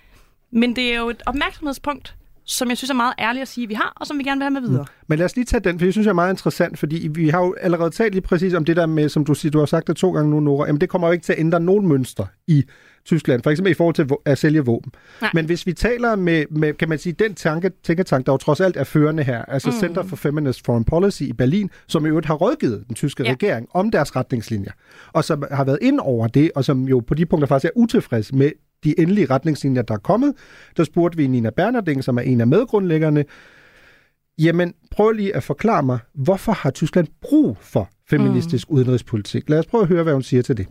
Men 0.52 0.76
det 0.76 0.94
er 0.94 0.98
jo 0.98 1.08
et 1.08 1.22
opmærksomhedspunkt, 1.26 2.14
som 2.44 2.68
jeg 2.68 2.76
synes 2.76 2.90
er 2.90 2.94
meget 2.94 3.14
ærligt 3.18 3.42
at 3.42 3.48
sige, 3.48 3.64
at 3.64 3.68
vi 3.68 3.74
har, 3.74 3.92
og 3.96 4.06
som 4.06 4.18
vi 4.18 4.22
gerne 4.22 4.38
vil 4.38 4.44
have 4.44 4.50
med 4.50 4.60
videre. 4.60 4.82
Mm. 4.82 5.04
Men 5.06 5.18
lad 5.18 5.26
os 5.26 5.36
lige 5.36 5.44
tage 5.44 5.60
den, 5.60 5.78
for 5.78 5.86
jeg 5.86 5.92
synes, 5.92 6.04
det 6.04 6.10
er 6.10 6.14
meget 6.14 6.32
interessant, 6.32 6.78
fordi 6.78 7.08
vi 7.14 7.28
har 7.28 7.40
jo 7.40 7.54
allerede 7.60 7.90
talt 7.90 8.14
lige 8.14 8.22
præcis 8.22 8.54
om 8.54 8.64
det 8.64 8.76
der 8.76 8.86
med, 8.86 9.08
som 9.08 9.24
du 9.24 9.34
siger, 9.34 9.50
du 9.50 9.58
har 9.58 9.66
sagt 9.66 9.86
det 9.86 9.96
to 9.96 10.12
gange 10.12 10.30
nu, 10.30 10.40
Nora, 10.40 10.66
jamen 10.66 10.80
det 10.80 10.88
kommer 10.88 11.08
jo 11.08 11.12
ikke 11.12 11.24
til 11.24 11.32
at 11.32 11.38
ændre 11.38 11.60
nogen 11.60 11.88
mønster 11.88 12.26
i 12.46 12.64
Tyskland, 13.08 13.42
for 13.42 13.50
eksempel 13.50 13.70
i 13.70 13.74
forhold 13.74 13.94
til 13.94 14.08
at 14.24 14.38
sælge 14.38 14.60
våben. 14.60 14.92
Nej. 15.20 15.30
Men 15.34 15.46
hvis 15.46 15.66
vi 15.66 15.72
taler 15.72 16.16
med, 16.16 16.44
med, 16.50 16.74
kan 16.74 16.88
man 16.88 16.98
sige, 16.98 17.12
den 17.12 17.34
tanke, 17.34 17.70
tænketank, 17.82 18.26
der 18.26 18.32
jo 18.32 18.36
trods 18.36 18.60
alt 18.60 18.76
er 18.76 18.84
førende 18.84 19.22
her, 19.22 19.42
altså 19.44 19.70
mm. 19.70 19.76
Center 19.76 20.02
for 20.02 20.16
Feminist 20.16 20.64
Foreign 20.64 20.84
Policy 20.84 21.22
i 21.22 21.32
Berlin, 21.32 21.70
som 21.86 22.06
i 22.06 22.08
øvrigt 22.08 22.26
har 22.26 22.34
rådgivet 22.34 22.84
den 22.88 22.94
tyske 22.94 23.24
ja. 23.24 23.32
regering 23.32 23.68
om 23.74 23.90
deres 23.90 24.16
retningslinjer, 24.16 24.72
og 25.12 25.24
som 25.24 25.44
har 25.50 25.64
været 25.64 25.78
ind 25.82 26.00
over 26.00 26.26
det, 26.26 26.50
og 26.54 26.64
som 26.64 26.84
jo 26.84 27.00
på 27.00 27.14
de 27.14 27.26
punkter 27.26 27.46
faktisk 27.46 27.70
er 27.74 27.80
utilfreds 27.80 28.32
med 28.32 28.50
de 28.84 29.00
endelige 29.00 29.26
retningslinjer, 29.26 29.82
der 29.82 29.94
er 29.94 29.98
kommet. 29.98 30.34
Der 30.76 30.84
spurgte 30.84 31.16
vi 31.16 31.26
Nina 31.26 31.50
Bernarding, 31.50 32.04
som 32.04 32.16
er 32.16 32.22
en 32.22 32.40
af 32.40 32.46
medgrundlæggerne, 32.46 33.24
jamen 34.38 34.74
prøv 34.90 35.12
lige 35.12 35.36
at 35.36 35.42
forklare 35.42 35.82
mig, 35.82 35.98
hvorfor 36.14 36.52
har 36.52 36.70
Tyskland 36.70 37.06
brug 37.22 37.56
for 37.60 37.90
feministisk 38.10 38.70
mm. 38.70 38.76
udenrigspolitik? 38.76 39.50
Lad 39.50 39.58
os 39.58 39.66
prøve 39.66 39.82
at 39.82 39.88
høre, 39.88 40.02
hvad 40.02 40.12
hun 40.12 40.22
siger 40.22 40.42
til 40.42 40.56
det. 40.56 40.66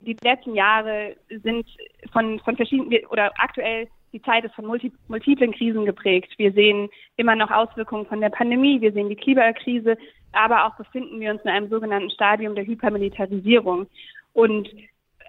Die 0.00 0.16
letzten 0.22 0.54
Jahre 0.54 1.16
sind 1.28 1.66
von, 2.12 2.38
von 2.40 2.56
verschiedenen, 2.56 3.06
oder 3.06 3.32
aktuell 3.38 3.88
die 4.12 4.22
Zeit 4.22 4.44
ist 4.44 4.54
von 4.54 4.66
multi, 4.66 4.92
multiplen 5.08 5.52
Krisen 5.52 5.84
geprägt. 5.84 6.32
Wir 6.38 6.52
sehen 6.52 6.88
immer 7.16 7.36
noch 7.36 7.50
Auswirkungen 7.50 8.06
von 8.06 8.20
der 8.20 8.30
Pandemie, 8.30 8.80
wir 8.80 8.92
sehen 8.92 9.08
die 9.08 9.16
Klimakrise, 9.16 9.98
aber 10.32 10.66
auch 10.66 10.76
befinden 10.76 11.20
wir 11.20 11.30
uns 11.30 11.42
in 11.42 11.50
einem 11.50 11.68
sogenannten 11.68 12.10
Stadium 12.10 12.54
der 12.54 12.66
Hypermilitarisierung. 12.66 13.86
Und 14.32 14.68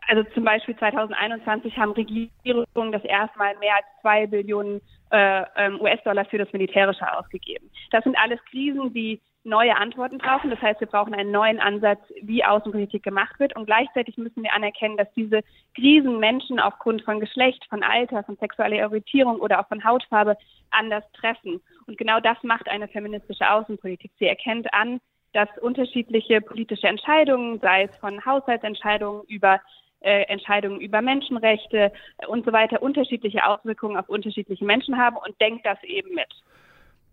also 0.08 0.24
zum 0.34 0.44
Beispiel 0.44 0.76
2021 0.78 1.78
haben 1.78 1.92
Regierungen 1.92 2.92
das 2.92 3.04
erste 3.04 3.38
Mal 3.38 3.56
mehr 3.60 3.76
als 3.76 3.86
zwei 4.02 4.28
Billionen 4.28 4.82
äh, 5.12 5.44
ähm, 5.56 5.80
US-Dollar 5.82 6.26
für 6.26 6.38
das 6.38 6.52
Militärische 6.54 7.06
ausgegeben. 7.18 7.70
Das 7.92 8.04
sind 8.04 8.18
alles 8.18 8.40
Krisen, 8.50 8.94
die 8.94 9.20
neue 9.50 9.76
Antworten 9.76 10.18
brauchen. 10.18 10.50
Das 10.50 10.62
heißt, 10.62 10.80
wir 10.80 10.88
brauchen 10.88 11.14
einen 11.14 11.32
neuen 11.32 11.60
Ansatz, 11.60 12.00
wie 12.22 12.46
Außenpolitik 12.46 13.04
gemacht 13.04 13.40
wird. 13.40 13.56
Und 13.56 13.66
gleichzeitig 13.66 14.18
müssen 14.18 14.44
wir 14.44 14.54
anerkennen, 14.54 14.96
dass 14.96 15.12
diese 15.16 15.42
Krisen 15.76 16.20
Menschen 16.20 16.60
aufgrund 16.60 17.04
von 17.04 17.20
Geschlecht, 17.20 17.66
von 17.70 17.84
Alter, 17.84 18.24
von 18.24 18.38
sexueller 18.38 18.86
Orientierung 18.86 19.40
oder 19.42 19.60
auch 19.60 19.68
von 19.68 19.84
Hautfarbe 19.84 20.38
anders 20.70 21.04
treffen. 21.14 21.62
Und 21.88 21.98
genau 21.98 22.20
das 22.20 22.38
macht 22.44 22.70
eine 22.70 22.88
feministische 22.88 23.50
Außenpolitik. 23.52 24.12
Sie 24.20 24.28
erkennt 24.28 24.74
an, 24.74 25.02
dass 25.34 25.50
unterschiedliche 25.62 26.42
politische 26.42 26.88
Entscheidungen, 26.88 27.60
sei 27.60 27.84
es 27.84 27.96
von 27.98 28.24
Haushaltsentscheidungen 28.26 29.24
über 29.28 29.60
äh, 30.02 30.24
Entscheidungen 30.24 30.80
über 30.80 31.02
Menschenrechte 31.02 31.92
und 32.28 32.46
so 32.46 32.54
weiter, 32.54 32.82
unterschiedliche 32.82 33.46
Auswirkungen 33.46 33.98
auf 33.98 34.08
unterschiedliche 34.08 34.64
Menschen 34.64 34.98
haben 34.98 35.18
und 35.18 35.40
denkt 35.42 35.66
das 35.66 35.82
eben 35.84 36.16
mit. 36.16 36.30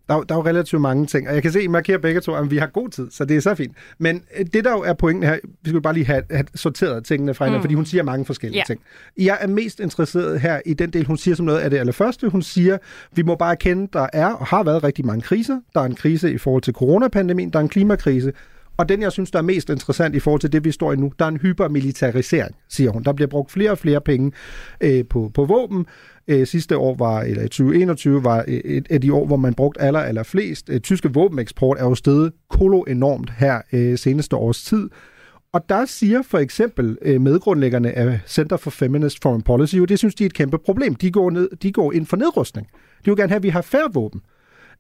Der, 0.08 0.20
der 0.22 0.34
er 0.34 0.38
jo 0.38 0.44
relativt 0.44 0.82
mange 0.82 1.06
ting, 1.06 1.28
og 1.28 1.34
jeg 1.34 1.42
kan 1.42 1.52
se, 1.52 1.58
at 1.58 1.64
I 1.64 1.68
markerer 1.68 1.98
begge 1.98 2.20
to, 2.20 2.34
at 2.34 2.50
vi 2.50 2.56
har 2.56 2.66
god 2.66 2.88
tid, 2.88 3.10
så 3.10 3.24
det 3.24 3.36
er 3.36 3.40
så 3.40 3.54
fint. 3.54 3.76
Men 3.98 4.22
øh, 4.38 4.46
det, 4.52 4.64
der 4.64 4.70
jo 4.70 4.78
er 4.78 4.92
pointen 4.92 5.22
her, 5.22 5.38
vi 5.62 5.70
skal 5.70 5.80
bare 5.82 5.94
lige 5.94 6.06
have, 6.06 6.22
have 6.30 6.44
sorteret 6.54 7.04
tingene 7.04 7.34
fra 7.34 7.44
hende, 7.44 7.58
mm. 7.58 7.62
fordi 7.62 7.74
hun 7.74 7.86
siger 7.86 8.02
mange 8.02 8.24
forskellige 8.24 8.58
Ja. 8.58 8.64
ting. 8.66 8.80
Jeg 9.18 9.38
er 9.40 9.46
mest 9.46 9.80
interesseret 9.80 10.40
her 10.40 10.60
i 10.66 10.74
den 10.74 10.90
del, 10.90 11.06
hun 11.06 11.16
siger 11.16 11.34
som 11.34 11.46
noget 11.46 11.58
af 11.58 11.70
det 11.70 11.78
allerførste. 11.78 12.28
Hun 12.28 12.42
siger, 12.42 12.78
vi 13.14 13.22
må 13.22 13.34
bare 13.34 13.52
erkende, 13.52 13.88
der 13.92 14.06
er 14.12 14.26
og 14.26 14.46
har 14.46 14.62
været 14.62 14.84
rigtig 14.84 15.06
mange 15.06 15.22
kriser. 15.22 15.60
Der 15.74 15.80
er 15.80 15.84
en 15.84 15.94
krise 15.94 16.32
i 16.32 16.38
forhold 16.38 16.62
til 16.62 16.74
coronapandemien, 16.74 17.50
der 17.50 17.58
er 17.58 17.62
en 17.62 17.68
klimakrise, 17.68 18.32
og 18.78 18.88
den, 18.88 19.02
jeg 19.02 19.12
synes, 19.12 19.30
der 19.30 19.38
er 19.38 19.42
mest 19.42 19.70
interessant 19.70 20.14
i 20.14 20.20
forhold 20.20 20.40
til 20.40 20.52
det, 20.52 20.64
vi 20.64 20.70
står 20.72 20.92
i 20.92 20.96
nu, 20.96 21.12
der 21.18 21.24
er 21.24 21.28
en 21.28 21.36
hypermilitarisering, 21.36 22.54
siger 22.68 22.90
hun. 22.90 23.02
Der 23.02 23.12
bliver 23.12 23.28
brugt 23.28 23.52
flere 23.52 23.70
og 23.70 23.78
flere 23.78 24.00
penge 24.00 24.32
øh, 24.80 25.04
på, 25.10 25.30
på 25.34 25.44
våben. 25.44 25.86
Øh, 26.28 26.46
sidste 26.46 26.76
år 26.76 26.94
var, 26.94 27.20
eller 27.20 27.42
i 27.42 27.48
2021 27.48 28.24
var 28.24 28.44
et, 28.48 28.62
et 28.64 28.86
af 28.90 29.00
de 29.00 29.14
år, 29.14 29.26
hvor 29.26 29.36
man 29.36 29.54
brugte 29.54 29.80
aller, 29.80 30.00
aller 30.00 30.22
flest. 30.22 30.70
Øh, 30.70 30.80
tyske 30.80 31.12
våbeneksport 31.12 31.78
er 31.78 31.84
jo 31.84 31.94
steget 31.94 32.32
kolo 32.50 32.80
enormt 32.80 33.32
her 33.38 33.60
øh, 33.72 33.98
seneste 33.98 34.36
års 34.36 34.62
tid. 34.62 34.90
Og 35.52 35.68
der 35.68 35.84
siger 35.84 36.22
for 36.22 36.38
eksempel 36.38 36.98
øh, 37.02 37.20
medgrundlæggerne 37.20 37.92
af 37.92 38.20
Center 38.26 38.56
for 38.56 38.70
Feminist 38.70 39.22
Foreign 39.22 39.42
Policy, 39.42 39.74
jo, 39.74 39.84
det 39.84 39.98
synes 39.98 40.14
de 40.14 40.24
er 40.24 40.26
et 40.26 40.34
kæmpe 40.34 40.58
problem. 40.58 40.94
De 40.94 41.10
går, 41.10 41.30
ned, 41.30 41.48
de 41.62 41.72
går 41.72 41.92
ind 41.92 42.06
for 42.06 42.16
nedrustning. 42.16 42.66
De 43.04 43.10
vil 43.10 43.16
gerne 43.16 43.28
have, 43.28 43.36
at 43.36 43.42
vi 43.42 43.48
har 43.48 43.62
færre 43.62 43.90
våben. 43.94 44.20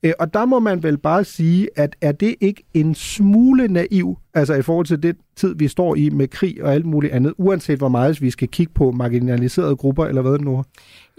Øh, 0.02 0.12
og 0.18 0.34
der 0.34 0.44
må 0.44 0.58
man 0.58 0.82
vel 0.82 0.98
bare 0.98 1.24
sige, 1.24 1.68
at 1.76 1.96
er 2.00 2.12
det 2.12 2.34
ikke 2.40 2.62
en 2.74 2.94
smule 2.94 3.68
naiv, 3.68 4.18
altså 4.34 4.54
i 4.54 4.62
forhold 4.62 4.86
til 4.86 5.02
det 5.02 5.16
tid, 5.36 5.54
vi 5.58 5.68
står 5.68 5.94
i 5.94 6.10
med 6.10 6.28
krig 6.28 6.62
og 6.62 6.74
alt 6.74 6.86
muligt 6.86 7.12
andet, 7.12 7.34
uanset 7.38 7.78
hvor 7.78 7.88
meget 7.88 8.22
vi 8.22 8.30
skal 8.30 8.48
kigge 8.48 8.72
på 8.72 8.90
marginaliserede 8.90 9.76
grupper, 9.76 10.06
eller 10.06 10.22
hvad 10.22 10.38
nu? 10.38 10.64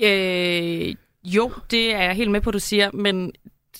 Øh, 0.04 0.96
jo, 1.24 1.52
det 1.72 1.96
er 1.96 2.02
jeg 2.02 2.14
helt 2.14 2.32
med 2.32 2.42
på, 2.42 2.52
du 2.52 2.60
siger, 2.60 2.92
men 2.94 3.32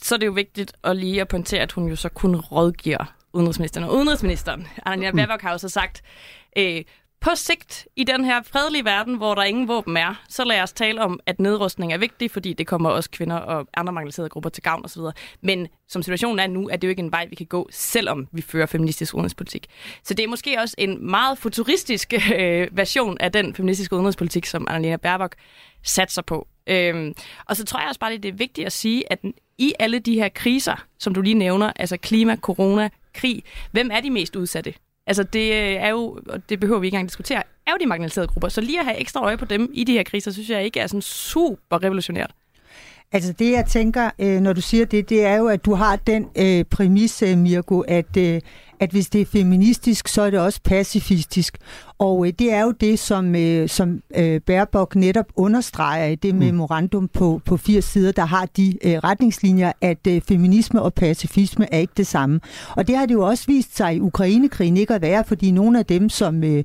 så 0.02 0.16
er 0.16 0.20
det 0.20 0.26
jo 0.26 0.32
vigtigt 0.32 0.74
at 0.84 0.98
lige 0.98 1.22
at 1.22 1.28
pointere, 1.28 1.62
at 1.62 1.72
hun 1.72 1.88
jo 1.88 1.96
så 1.96 2.10
kun 2.10 2.36
rådgiver 2.36 3.14
udenrigsministeren. 3.34 3.88
Og 3.88 3.96
udenrigsministeren, 3.96 4.68
Annalena 4.86 5.12
Baerbock, 5.12 5.42
har 5.42 5.52
jo 5.52 5.58
så 5.58 5.70
sagt, 5.70 6.02
øh, 6.58 6.82
på 7.22 7.36
sigt 7.36 7.88
i 7.96 8.04
den 8.04 8.26
her 8.26 8.44
fredelige 8.44 8.86
verden, 8.86 9.16
hvor 9.18 9.36
der 9.36 9.44
ingen 9.44 9.68
våben 9.68 9.98
er, 9.98 10.24
så 10.30 10.44
lad 10.44 10.62
os 10.62 10.74
tale 10.74 11.02
om, 11.02 11.20
at 11.26 11.40
nedrustning 11.40 11.94
er 11.94 11.98
vigtig, 11.98 12.32
fordi 12.32 12.54
det 12.54 12.68
kommer 12.68 12.90
også 12.90 13.10
kvinder 13.10 13.36
og 13.36 13.68
andre 13.74 13.94
marginaliserede 13.94 14.30
grupper 14.30 14.50
til 14.50 14.64
gavn 14.64 14.86
osv. 14.86 15.02
Men 15.42 15.68
som 15.88 16.04
situationen 16.04 16.40
er 16.40 16.48
nu, 16.48 16.70
er 16.70 16.76
det 16.76 16.88
jo 16.88 16.90
ikke 16.90 17.02
en 17.02 17.12
vej, 17.12 17.26
vi 17.30 17.36
kan 17.36 17.46
gå, 17.46 17.68
selvom 17.72 18.28
vi 18.32 18.42
fører 18.42 18.66
feministisk 18.66 19.14
udenrigspolitik. 19.14 19.68
Så 20.04 20.14
det 20.14 20.24
er 20.24 20.28
måske 20.28 20.60
også 20.60 20.76
en 20.78 21.10
meget 21.10 21.38
futuristisk 21.38 22.14
øh, 22.36 22.68
version 22.72 23.18
af 23.20 23.32
den 23.32 23.56
feministiske 23.56 23.96
udenrigspolitik, 23.96 24.46
som 24.46 24.68
Annalena 24.70 24.98
Baerbock 24.98 25.36
satser 25.84 26.22
på. 26.22 26.48
Øhm, 26.68 27.14
og 27.46 27.56
så 27.56 27.66
tror 27.66 27.80
jeg 27.80 27.88
også 27.88 28.00
bare, 28.00 28.14
at 28.14 28.24
det 28.24 28.30
er 28.30 28.38
vigtigt 28.38 28.66
at 28.66 28.74
sige, 28.74 29.12
at 29.12 29.20
i 29.58 29.74
alle 29.80 30.00
de 30.00 30.14
her 30.14 30.30
kriser, 30.30 30.86
som 31.00 31.14
du 31.14 31.22
lige 31.22 31.34
nævner, 31.34 31.72
altså 31.76 31.98
klima, 31.98 32.36
corona, 32.36 32.90
krig, 33.14 33.44
hvem 33.72 33.90
er 33.94 34.00
de 34.00 34.10
mest 34.10 34.36
udsatte? 34.36 34.74
Altså 35.08 35.24
det 35.24 35.54
øh, 35.54 35.74
er 35.74 35.90
jo, 35.90 36.20
og 36.30 36.50
det 36.50 36.60
behøver 36.60 36.80
vi 36.80 36.88
ikke 36.88 36.96
engang 36.96 37.10
diskutere, 37.10 37.44
er 37.68 37.72
jo 37.72 37.78
de 37.82 37.86
marginaliserede 37.86 38.28
grupper. 38.28 38.50
Så 38.50 38.62
lige 38.62 38.80
at 38.80 38.86
have 38.86 38.98
ekstra 38.98 39.24
øje 39.24 39.38
på 39.38 39.46
dem 39.46 39.72
i 39.74 39.84
de 39.84 39.94
her 39.94 40.04
kriser, 40.04 40.32
synes 40.32 40.50
jeg 40.50 40.66
ikke 40.66 40.80
er 40.80 40.88
sådan 40.88 41.02
super 41.02 41.84
revolutionært. 41.84 42.32
Altså 43.12 43.34
det, 43.40 43.52
jeg 43.52 43.66
tænker, 43.66 44.10
øh, 44.20 44.42
når 44.42 44.54
du 44.54 44.62
siger 44.62 44.86
det, 44.86 45.10
det 45.10 45.26
er 45.26 45.36
jo, 45.36 45.48
at 45.48 45.66
du 45.66 45.74
har 45.74 45.96
den 45.96 46.26
øh, 46.36 46.66
præmis, 46.66 47.22
øh, 47.22 47.38
Mirko, 47.38 47.80
at, 47.80 48.18
øh, 48.18 48.42
at 48.80 48.90
hvis 48.90 49.10
det 49.10 49.22
er 49.22 49.26
feministisk, 49.26 50.08
så 50.08 50.22
er 50.22 50.30
det 50.30 50.40
også 50.40 50.60
pacifistisk. 50.64 51.58
Og 51.98 52.28
øh, 52.28 52.34
det 52.40 52.54
er 52.54 52.62
jo 52.62 52.72
det, 52.72 53.00
som, 53.00 53.36
øh, 53.36 53.70
som 53.70 54.02
øh, 54.16 54.42
Baerbock 54.42 54.96
netop 54.96 55.26
understreger 55.36 56.06
i 56.06 56.16
det 56.16 56.36
memorandum 56.36 57.08
på, 57.08 57.42
på 57.46 57.58
80 57.58 57.86
sider, 57.86 58.12
der 58.12 58.26
har 58.26 58.46
de 58.58 58.78
øh, 58.88 58.98
retningslinjer, 58.98 59.72
at 59.82 60.08
øh, 60.08 60.22
feminisme 60.22 60.82
og 60.82 60.94
pacifisme 60.94 61.74
er 61.74 61.78
ikke 61.78 61.94
det 61.98 62.08
samme. 62.08 62.40
Og 62.70 62.88
det 62.88 62.98
har 62.98 63.06
det 63.06 63.14
jo 63.14 63.22
også 63.22 63.44
vist 63.48 63.78
sig 63.78 63.96
i 63.96 64.00
Ukrainekrigen 64.00 64.78
ikke 64.78 64.94
at 64.94 65.02
være, 65.02 65.24
fordi 65.24 65.52
nogle 65.52 65.80
af 65.80 65.86
dem, 65.86 66.10
som... 66.10 66.44
Øh, 66.44 66.64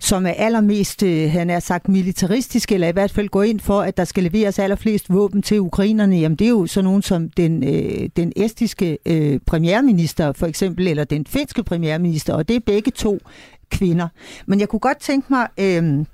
som 0.00 0.26
er 0.26 0.30
allermest, 0.30 1.02
øh, 1.02 1.30
han 1.30 1.50
er 1.50 1.60
sagt, 1.60 1.88
militaristiske, 1.88 2.74
eller 2.74 2.88
i 2.88 2.92
hvert 2.92 3.10
fald 3.10 3.28
går 3.28 3.42
ind 3.42 3.60
for, 3.60 3.80
at 3.80 3.96
der 3.96 4.04
skal 4.04 4.22
leveres 4.22 4.58
allerflest 4.58 5.12
våben 5.12 5.42
til 5.42 5.60
ukrainerne, 5.60 6.16
jamen 6.16 6.36
det 6.36 6.44
er 6.44 6.50
jo 6.50 6.66
sådan 6.66 6.84
nogen 6.84 7.02
som 7.02 7.30
den, 7.30 7.64
øh, 7.64 8.08
den 8.16 8.32
estiske 8.36 8.98
øh, 9.06 9.40
premierminister 9.46 10.32
for 10.32 10.46
eksempel, 10.46 10.88
eller 10.88 11.04
den 11.04 11.26
finske 11.26 11.62
premierminister, 11.62 12.34
og 12.34 12.48
det 12.48 12.56
er 12.56 12.60
begge 12.60 12.90
to 12.90 13.18
kvinder. 13.70 14.08
Men 14.46 14.60
jeg 14.60 14.68
kunne 14.68 14.80
godt 14.80 14.98
tænke 14.98 15.26
mig 15.30 15.48
øh, 15.58 16.04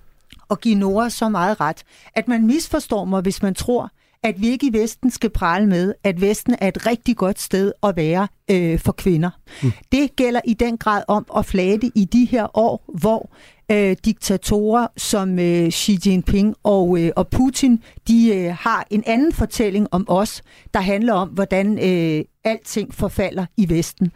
at 0.50 0.60
give 0.60 0.74
Nora 0.74 1.10
så 1.10 1.28
meget 1.28 1.60
ret, 1.60 1.82
at 2.14 2.28
man 2.28 2.46
misforstår 2.46 3.04
mig, 3.04 3.20
hvis 3.20 3.42
man 3.42 3.54
tror, 3.54 3.90
at 4.26 4.40
vi 4.40 4.48
ikke 4.48 4.66
i 4.66 4.72
Vesten 4.72 5.10
skal 5.10 5.30
prale 5.30 5.66
med, 5.66 5.94
at 6.04 6.20
Vesten 6.20 6.54
er 6.60 6.68
et 6.68 6.86
rigtig 6.86 7.16
godt 7.16 7.40
sted 7.40 7.72
at 7.82 7.96
være 7.96 8.28
øh, 8.50 8.78
for 8.78 8.92
kvinder. 8.92 9.30
Mm. 9.62 9.72
Det 9.92 10.16
gælder 10.16 10.40
i 10.44 10.54
den 10.54 10.78
grad 10.78 11.02
om 11.08 11.26
at 11.36 11.46
flage 11.46 11.90
i 11.94 12.04
de 12.04 12.24
her 12.24 12.58
år, 12.58 12.84
hvor 12.98 13.30
øh, 13.72 13.96
diktatorer 14.04 14.86
som 14.96 15.38
øh, 15.38 15.70
Xi 15.70 15.98
Jinping 16.06 16.54
og, 16.62 16.98
øh, 17.00 17.10
og 17.16 17.28
Putin, 17.28 17.82
de 18.08 18.34
øh, 18.34 18.56
har 18.60 18.86
en 18.90 19.02
anden 19.06 19.32
fortælling 19.32 19.88
om 19.90 20.04
os, 20.08 20.42
der 20.74 20.80
handler 20.80 21.12
om, 21.12 21.28
hvordan 21.28 21.78
øh, 21.78 22.24
alting 22.44 22.94
forfalder 22.94 23.46
i 23.56 23.68
Vesten. 23.68 24.12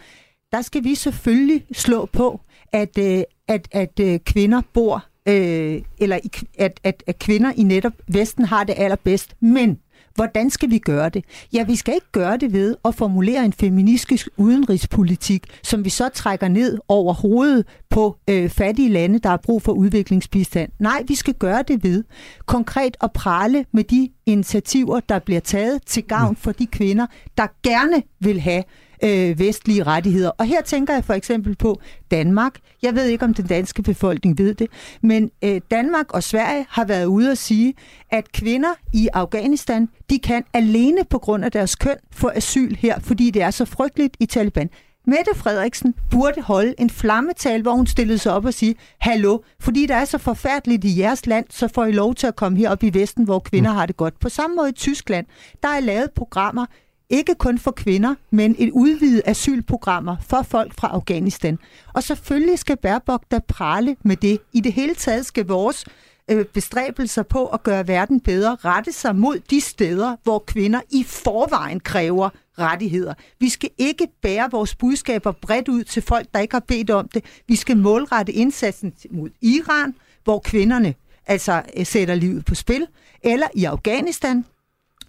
Der 0.52 0.62
skal 0.62 0.84
vi 0.84 0.94
selvfølgelig 0.94 1.64
slå 1.72 2.06
på, 2.06 2.40
at, 2.72 2.98
øh, 2.98 3.22
at, 3.48 3.68
at 3.72 4.00
øh, 4.00 4.18
kvinder 4.18 4.62
bor, 4.72 5.04
øh, 5.28 5.82
eller 5.98 6.16
i, 6.24 6.30
at, 6.58 6.80
at, 6.84 7.02
at 7.06 7.18
kvinder 7.18 7.52
i 7.56 7.62
netop 7.62 7.92
Vesten 8.08 8.44
har 8.44 8.64
det 8.64 8.74
allerbedst, 8.78 9.34
men 9.40 9.78
Hvordan 10.14 10.50
skal 10.50 10.70
vi 10.70 10.78
gøre 10.78 11.08
det? 11.08 11.24
Ja, 11.52 11.64
vi 11.64 11.76
skal 11.76 11.94
ikke 11.94 12.12
gøre 12.12 12.36
det 12.36 12.52
ved 12.52 12.76
at 12.84 12.94
formulere 12.94 13.44
en 13.44 13.52
feministisk 13.52 14.28
udenrigspolitik, 14.36 15.46
som 15.62 15.84
vi 15.84 15.90
så 15.90 16.08
trækker 16.08 16.48
ned 16.48 16.78
over 16.88 17.12
hovedet 17.12 17.66
på 17.90 18.16
øh, 18.30 18.50
fattige 18.50 18.88
lande, 18.88 19.18
der 19.18 19.28
har 19.28 19.36
brug 19.36 19.62
for 19.62 19.72
udviklingsbistand. 19.72 20.72
Nej, 20.78 21.02
vi 21.08 21.14
skal 21.14 21.34
gøre 21.34 21.62
det 21.68 21.84
ved 21.84 22.04
konkret 22.46 22.96
at 23.00 23.12
prale 23.12 23.64
med 23.72 23.84
de 23.84 24.08
initiativer, 24.26 25.00
der 25.00 25.18
bliver 25.18 25.40
taget 25.40 25.82
til 25.86 26.02
gavn 26.02 26.36
for 26.36 26.52
de 26.52 26.66
kvinder, 26.66 27.06
der 27.38 27.46
gerne 27.62 28.02
vil 28.20 28.40
have 28.40 28.62
øh, 29.04 29.38
vestlige 29.38 29.82
rettigheder. 29.82 30.30
Og 30.38 30.44
her 30.44 30.62
tænker 30.62 30.94
jeg 30.94 31.04
for 31.04 31.14
eksempel 31.14 31.56
på 31.56 31.80
Danmark. 32.10 32.54
Jeg 32.82 32.94
ved 32.94 33.06
ikke, 33.06 33.24
om 33.24 33.34
den 33.34 33.46
danske 33.46 33.82
befolkning 33.82 34.38
ved 34.38 34.54
det, 34.54 34.68
men 35.02 35.30
øh, 35.44 35.60
Danmark 35.70 36.14
og 36.14 36.22
Sverige 36.22 36.66
har 36.68 36.84
været 36.84 37.04
ude 37.04 37.30
at 37.30 37.38
sige, 37.38 37.74
at 38.10 38.32
kvinder 38.32 38.74
i 38.92 39.08
Afghanistan, 39.12 39.88
de 40.10 40.18
kan 40.18 40.44
alene 40.54 41.04
på 41.10 41.18
grund 41.18 41.44
af 41.44 41.52
deres 41.52 41.74
køn 41.74 41.96
få 42.12 42.30
asyl 42.34 42.74
her, 42.74 43.00
fordi 43.00 43.30
det 43.30 43.42
er 43.42 43.50
så 43.50 43.64
frygteligt 43.64 44.16
i 44.20 44.26
Taliban. 44.26 44.70
Mette 45.06 45.34
Frederiksen 45.34 45.94
burde 46.10 46.40
holde 46.42 46.74
en 46.78 46.90
flammetal, 46.90 47.62
hvor 47.62 47.72
hun 47.72 47.86
stillede 47.86 48.18
sig 48.18 48.32
op 48.32 48.44
og 48.44 48.54
sige, 48.54 48.74
hallo, 48.98 49.38
fordi 49.60 49.82
det 49.86 49.96
er 49.96 50.04
så 50.04 50.18
forfærdeligt 50.18 50.84
i 50.84 51.00
jeres 51.00 51.26
land, 51.26 51.46
så 51.50 51.68
får 51.68 51.84
I 51.84 51.92
lov 51.92 52.14
til 52.14 52.26
at 52.26 52.36
komme 52.36 52.58
herop 52.58 52.82
i 52.82 52.94
Vesten, 52.94 53.24
hvor 53.24 53.38
kvinder 53.38 53.70
har 53.70 53.86
det 53.86 53.96
godt. 53.96 54.20
På 54.20 54.28
samme 54.28 54.56
måde 54.56 54.68
i 54.68 54.72
Tyskland, 54.72 55.26
der 55.62 55.68
er 55.68 55.80
lavet 55.80 56.10
programmer, 56.16 56.66
ikke 57.10 57.34
kun 57.34 57.58
for 57.58 57.70
kvinder, 57.70 58.14
men 58.30 58.56
et 58.58 58.70
udvidet 58.70 59.22
asylprogrammer 59.24 60.16
for 60.28 60.42
folk 60.42 60.74
fra 60.74 60.88
Afghanistan. 60.88 61.58
Og 61.94 62.02
selvfølgelig 62.02 62.58
skal 62.58 62.76
Baerbock 62.76 63.24
da 63.30 63.38
prale 63.48 63.96
med 64.04 64.16
det. 64.16 64.38
I 64.52 64.60
det 64.60 64.72
hele 64.72 64.94
taget 64.94 65.26
skal 65.26 65.46
vores 65.46 65.84
øh, 66.30 66.44
bestræbelser 66.44 67.22
på 67.22 67.46
at 67.46 67.62
gøre 67.62 67.88
verden 67.88 68.20
bedre 68.20 68.56
rette 68.64 68.92
sig 68.92 69.16
mod 69.16 69.38
de 69.50 69.60
steder, 69.60 70.16
hvor 70.22 70.38
kvinder 70.38 70.80
i 70.90 71.04
forvejen 71.04 71.80
kræver 71.80 72.30
rettigheder. 72.58 73.14
Vi 73.40 73.48
skal 73.48 73.70
ikke 73.78 74.08
bære 74.22 74.50
vores 74.50 74.74
budskaber 74.74 75.32
bredt 75.32 75.68
ud 75.68 75.84
til 75.84 76.02
folk, 76.02 76.26
der 76.34 76.40
ikke 76.40 76.54
har 76.54 76.64
bedt 76.68 76.90
om 76.90 77.08
det. 77.08 77.24
Vi 77.48 77.56
skal 77.56 77.76
målrette 77.76 78.32
indsatsen 78.32 78.92
mod 79.10 79.30
Iran, 79.42 79.94
hvor 80.24 80.38
kvinderne 80.38 80.94
altså 81.26 81.62
øh, 81.76 81.86
sætter 81.86 82.14
livet 82.14 82.44
på 82.44 82.54
spil, 82.54 82.86
eller 83.22 83.46
i 83.54 83.64
Afghanistan, 83.64 84.44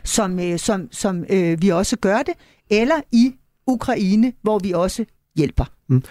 som, 0.03 0.39
øh, 0.39 0.59
som, 0.59 0.87
som 0.91 1.25
øh, 1.29 1.61
vi 1.61 1.69
også 1.69 1.97
gør 1.97 2.17
det, 2.17 2.33
eller 2.69 3.01
i 3.11 3.35
Ukraine, 3.67 4.33
hvor 4.41 4.59
vi 4.59 4.71
også 4.71 5.05
hjælper. 5.35 5.65
Mm. 5.87 6.03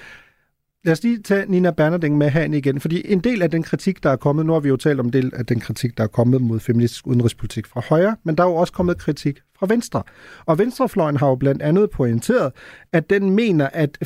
Lad 0.84 0.92
os 0.92 1.02
lige 1.02 1.22
tage 1.22 1.46
Nina 1.48 1.70
Bernerding 1.70 2.18
med 2.18 2.30
herinde 2.30 2.58
igen, 2.58 2.80
fordi 2.80 3.12
en 3.12 3.20
del 3.20 3.42
af 3.42 3.50
den 3.50 3.62
kritik, 3.62 4.02
der 4.02 4.10
er 4.10 4.16
kommet, 4.16 4.46
nu 4.46 4.52
har 4.52 4.60
vi 4.60 4.68
jo 4.68 4.76
talt 4.76 5.00
om 5.00 5.06
en 5.06 5.12
del 5.12 5.32
af 5.34 5.46
den 5.46 5.60
kritik, 5.60 5.98
der 5.98 6.04
er 6.04 6.08
kommet 6.08 6.42
mod 6.42 6.60
feministisk 6.60 7.06
udenrigspolitik 7.06 7.66
fra 7.66 7.82
højre, 7.88 8.16
men 8.24 8.34
der 8.34 8.44
er 8.44 8.48
jo 8.48 8.54
også 8.54 8.72
kommet 8.72 8.98
kritik 8.98 9.40
fra 9.58 9.66
venstre. 9.68 10.02
Og 10.46 10.58
venstrefløjen 10.58 11.16
har 11.16 11.28
jo 11.28 11.34
blandt 11.34 11.62
andet 11.62 11.90
pointeret, 11.90 12.52
at 12.92 13.10
den 13.10 13.30
mener, 13.30 13.68
at 13.72 13.98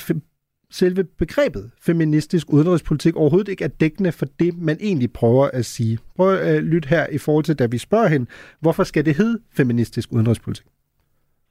selve 0.71 1.05
begrebet 1.05 1.71
feministisk 1.87 2.53
udenrigspolitik 2.53 3.17
overhovedet 3.17 3.49
ikke 3.49 3.65
er 3.65 3.69
dækkende 3.69 4.12
for 4.12 4.27
det, 4.41 4.59
man 4.59 4.77
egentlig 4.81 5.12
prøver 5.12 5.51
at 5.53 5.65
sige. 5.65 5.99
Prøv 6.17 6.31
at 6.35 6.57
øh, 6.57 6.62
lytte 6.62 6.89
her 6.89 7.07
i 7.07 7.19
forhold 7.19 7.45
til, 7.45 7.59
da 7.59 7.67
vi 7.67 7.79
spørger 7.79 8.09
hende, 8.09 8.27
hvorfor 8.61 8.85
skal 8.85 9.05
det 9.05 9.17
hedde 9.17 9.41
feministisk 9.57 10.12
udenrigspolitik? 10.12 10.67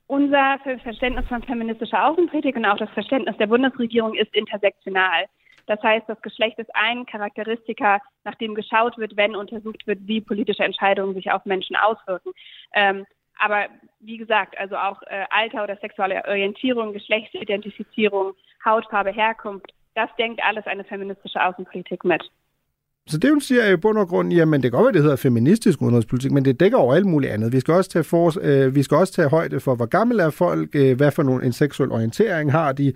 Unser 0.08 0.58
Verständnis 0.84 1.26
von 1.30 1.44
feministischer 1.44 2.00
Außenpolitik 2.08 2.56
und 2.56 2.66
auch 2.66 2.78
das 2.78 2.90
Verständnis 2.94 3.36
der 3.38 3.48
Bundesregierung 3.48 4.14
ist 4.16 4.36
intersektional. 4.36 5.24
Das 5.66 5.82
heißt, 5.82 6.06
das 6.08 6.22
Geschlecht 6.22 6.60
ist 6.60 6.70
ein 6.76 7.06
Charakteristika, 7.06 8.00
nach 8.24 8.36
dem 8.36 8.54
geschaut 8.54 8.98
wird, 8.98 9.16
wenn 9.16 9.36
untersucht 9.36 9.88
wird, 9.88 10.00
wie 10.06 10.22
politische 10.22 10.64
Entscheidungen 10.64 11.14
sich 11.14 11.32
auf 11.32 11.46
Menschen 11.46 11.76
auswirken. 11.76 12.32
Ähm, 12.74 13.06
aber 13.40 13.68
wie 14.00 14.18
gesagt, 14.18 14.58
also 14.58 14.76
auch 14.78 15.02
äh, 15.04 15.26
Alter 15.30 15.64
oder 15.64 15.78
sexuelle 15.78 16.24
Orientierung, 16.28 16.94
Geschlechtsidentifizierung, 16.94 18.34
Hautfarbe, 18.66 19.12
Herkunft, 19.22 19.70
das 19.96 20.10
denkt 20.22 20.40
alles 20.44 20.66
eine 20.72 20.84
feministische 20.92 21.40
Außenpolitik 21.46 22.02
mit. 22.12 22.24
Så 23.08 23.18
det, 23.18 23.30
hun 23.30 23.42
siger, 23.42 23.62
er 23.62 23.74
i 23.74 23.78
bund 23.78 23.98
og 23.98 24.08
grund, 24.08 24.34
jamen 24.34 24.64
det 24.64 24.72
kan 24.72 24.78
godt 24.78 24.86
være, 24.86 24.94
det 24.94 25.02
hedder 25.02 25.16
feministisk 25.16 25.82
udenrigspolitik, 25.82 26.32
men 26.32 26.46
det 26.46 26.60
dækker 26.60 26.78
over 26.78 26.96
alt 26.96 27.06
muligt 27.06 27.34
andet. 27.34 27.54
Vi 27.54 27.60
skal 27.60 27.74
også 27.74 27.90
tage, 27.90 28.04
for, 28.04 28.34
øh, 28.42 28.76
vi 28.76 28.84
skal 28.84 28.98
også 28.98 29.14
tage 29.14 29.30
højde 29.30 29.60
for, 29.60 29.76
hvor 29.76 29.86
gammel 29.86 30.20
er 30.20 30.30
folk, 30.30 30.70
øh, 30.76 30.98
hvad 30.98 31.12
for 31.12 31.24
nogle, 31.24 31.46
en 31.46 31.54
seksuel 31.54 31.92
orientering 31.92 32.52
har 32.52 32.72
de, 32.72 32.94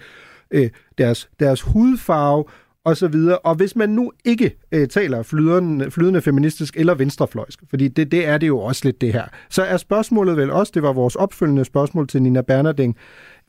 øh, 0.52 0.70
deres, 0.98 1.30
deres 1.40 1.62
hudfarve 1.62 2.44
og 2.84 2.98
så 2.98 3.08
videre. 3.08 3.38
Og 3.38 3.56
hvis 3.56 3.76
man 3.76 3.90
nu 3.90 4.12
ikke 4.26 4.58
øh, 4.72 4.88
taler 4.88 5.24
flydende, 5.24 5.92
flydende 5.92 6.22
feministisk 6.22 6.78
eller 6.78 6.96
venstrefløjsk, 6.96 7.60
fordi 7.70 7.88
det, 7.88 8.12
det 8.12 8.28
er 8.28 8.38
det 8.38 8.48
jo 8.48 8.60
også 8.60 8.82
lidt 8.86 9.02
det 9.02 9.14
her, 9.14 9.26
så 9.50 9.64
er 9.64 9.78
spørgsmålet 9.78 10.38
vel 10.38 10.52
også, 10.52 10.72
det 10.76 10.84
var 10.84 10.94
vores 10.94 11.16
opfølgende 11.16 11.66
spørgsmål 11.66 12.08
til 12.08 12.22
Nina 12.22 12.42
Bernarding, 12.42 12.98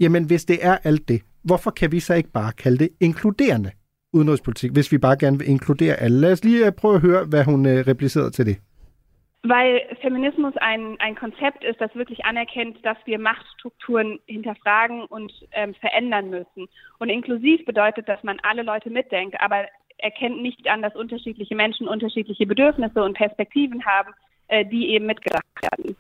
jamen 0.01 0.25
hvis 0.25 0.45
det 0.45 0.59
er 0.63 0.79
alt 0.85 1.09
det, 1.09 1.23
hvorfor 1.49 1.71
kan 1.71 1.93
vi 1.93 2.01
så 2.01 2.15
ikke 2.15 2.33
bare 2.41 2.53
kalde 2.63 2.79
det 2.79 2.91
inkluderende 3.01 3.71
udenrigspolitik, 4.13 4.71
hvis 4.73 4.93
vi 4.93 4.99
bare 5.07 5.17
gerne 5.23 5.39
vil 5.39 5.49
inkludere 5.55 5.95
alle? 6.05 6.21
Lad 6.21 6.33
os 6.33 6.45
lige 6.45 6.67
øh, 6.67 6.73
prøve 6.81 6.95
at 6.95 7.01
høre, 7.09 7.23
hvad 7.31 7.45
hun 7.45 7.61
øh, 7.67 7.79
replicerede 7.91 8.31
til 8.31 8.47
det. 8.51 8.57
Weil 9.53 9.73
Feminismus 10.05 10.55
ein, 10.71 10.85
ein 11.07 11.17
Konzept 11.25 11.61
ist, 11.71 11.79
das 11.85 11.93
wirklich 12.01 12.21
anerkennt, 12.31 12.77
dass 12.89 12.99
wir 13.11 13.19
Machtstrukturen 13.31 14.11
hinterfragen 14.37 14.99
und 15.17 15.31
ähm, 15.59 15.73
verändern 15.85 16.27
müssen. 16.37 16.63
Und 17.01 17.09
inklusiv 17.19 17.59
bedeutet, 17.71 18.05
dass 18.13 18.21
man 18.29 18.37
alle 18.49 18.63
Leute 18.71 18.91
mitdenkt, 18.99 19.35
aber 19.47 19.59
erkennt 19.99 20.43
nicht 20.43 20.65
an, 20.73 20.83
dass 20.83 20.95
unterschiedliche 21.03 21.55
Menschen 21.55 21.85
unterschiedliche 21.89 22.47
Bedürfnisse 22.47 23.01
und 23.07 23.15
Perspektiven 23.17 23.81
haben, 23.93 24.13
äh, 24.49 24.65
die 24.73 24.89
eben 24.95 25.07
mitgedacht 25.07 25.55
werden. 25.63 25.97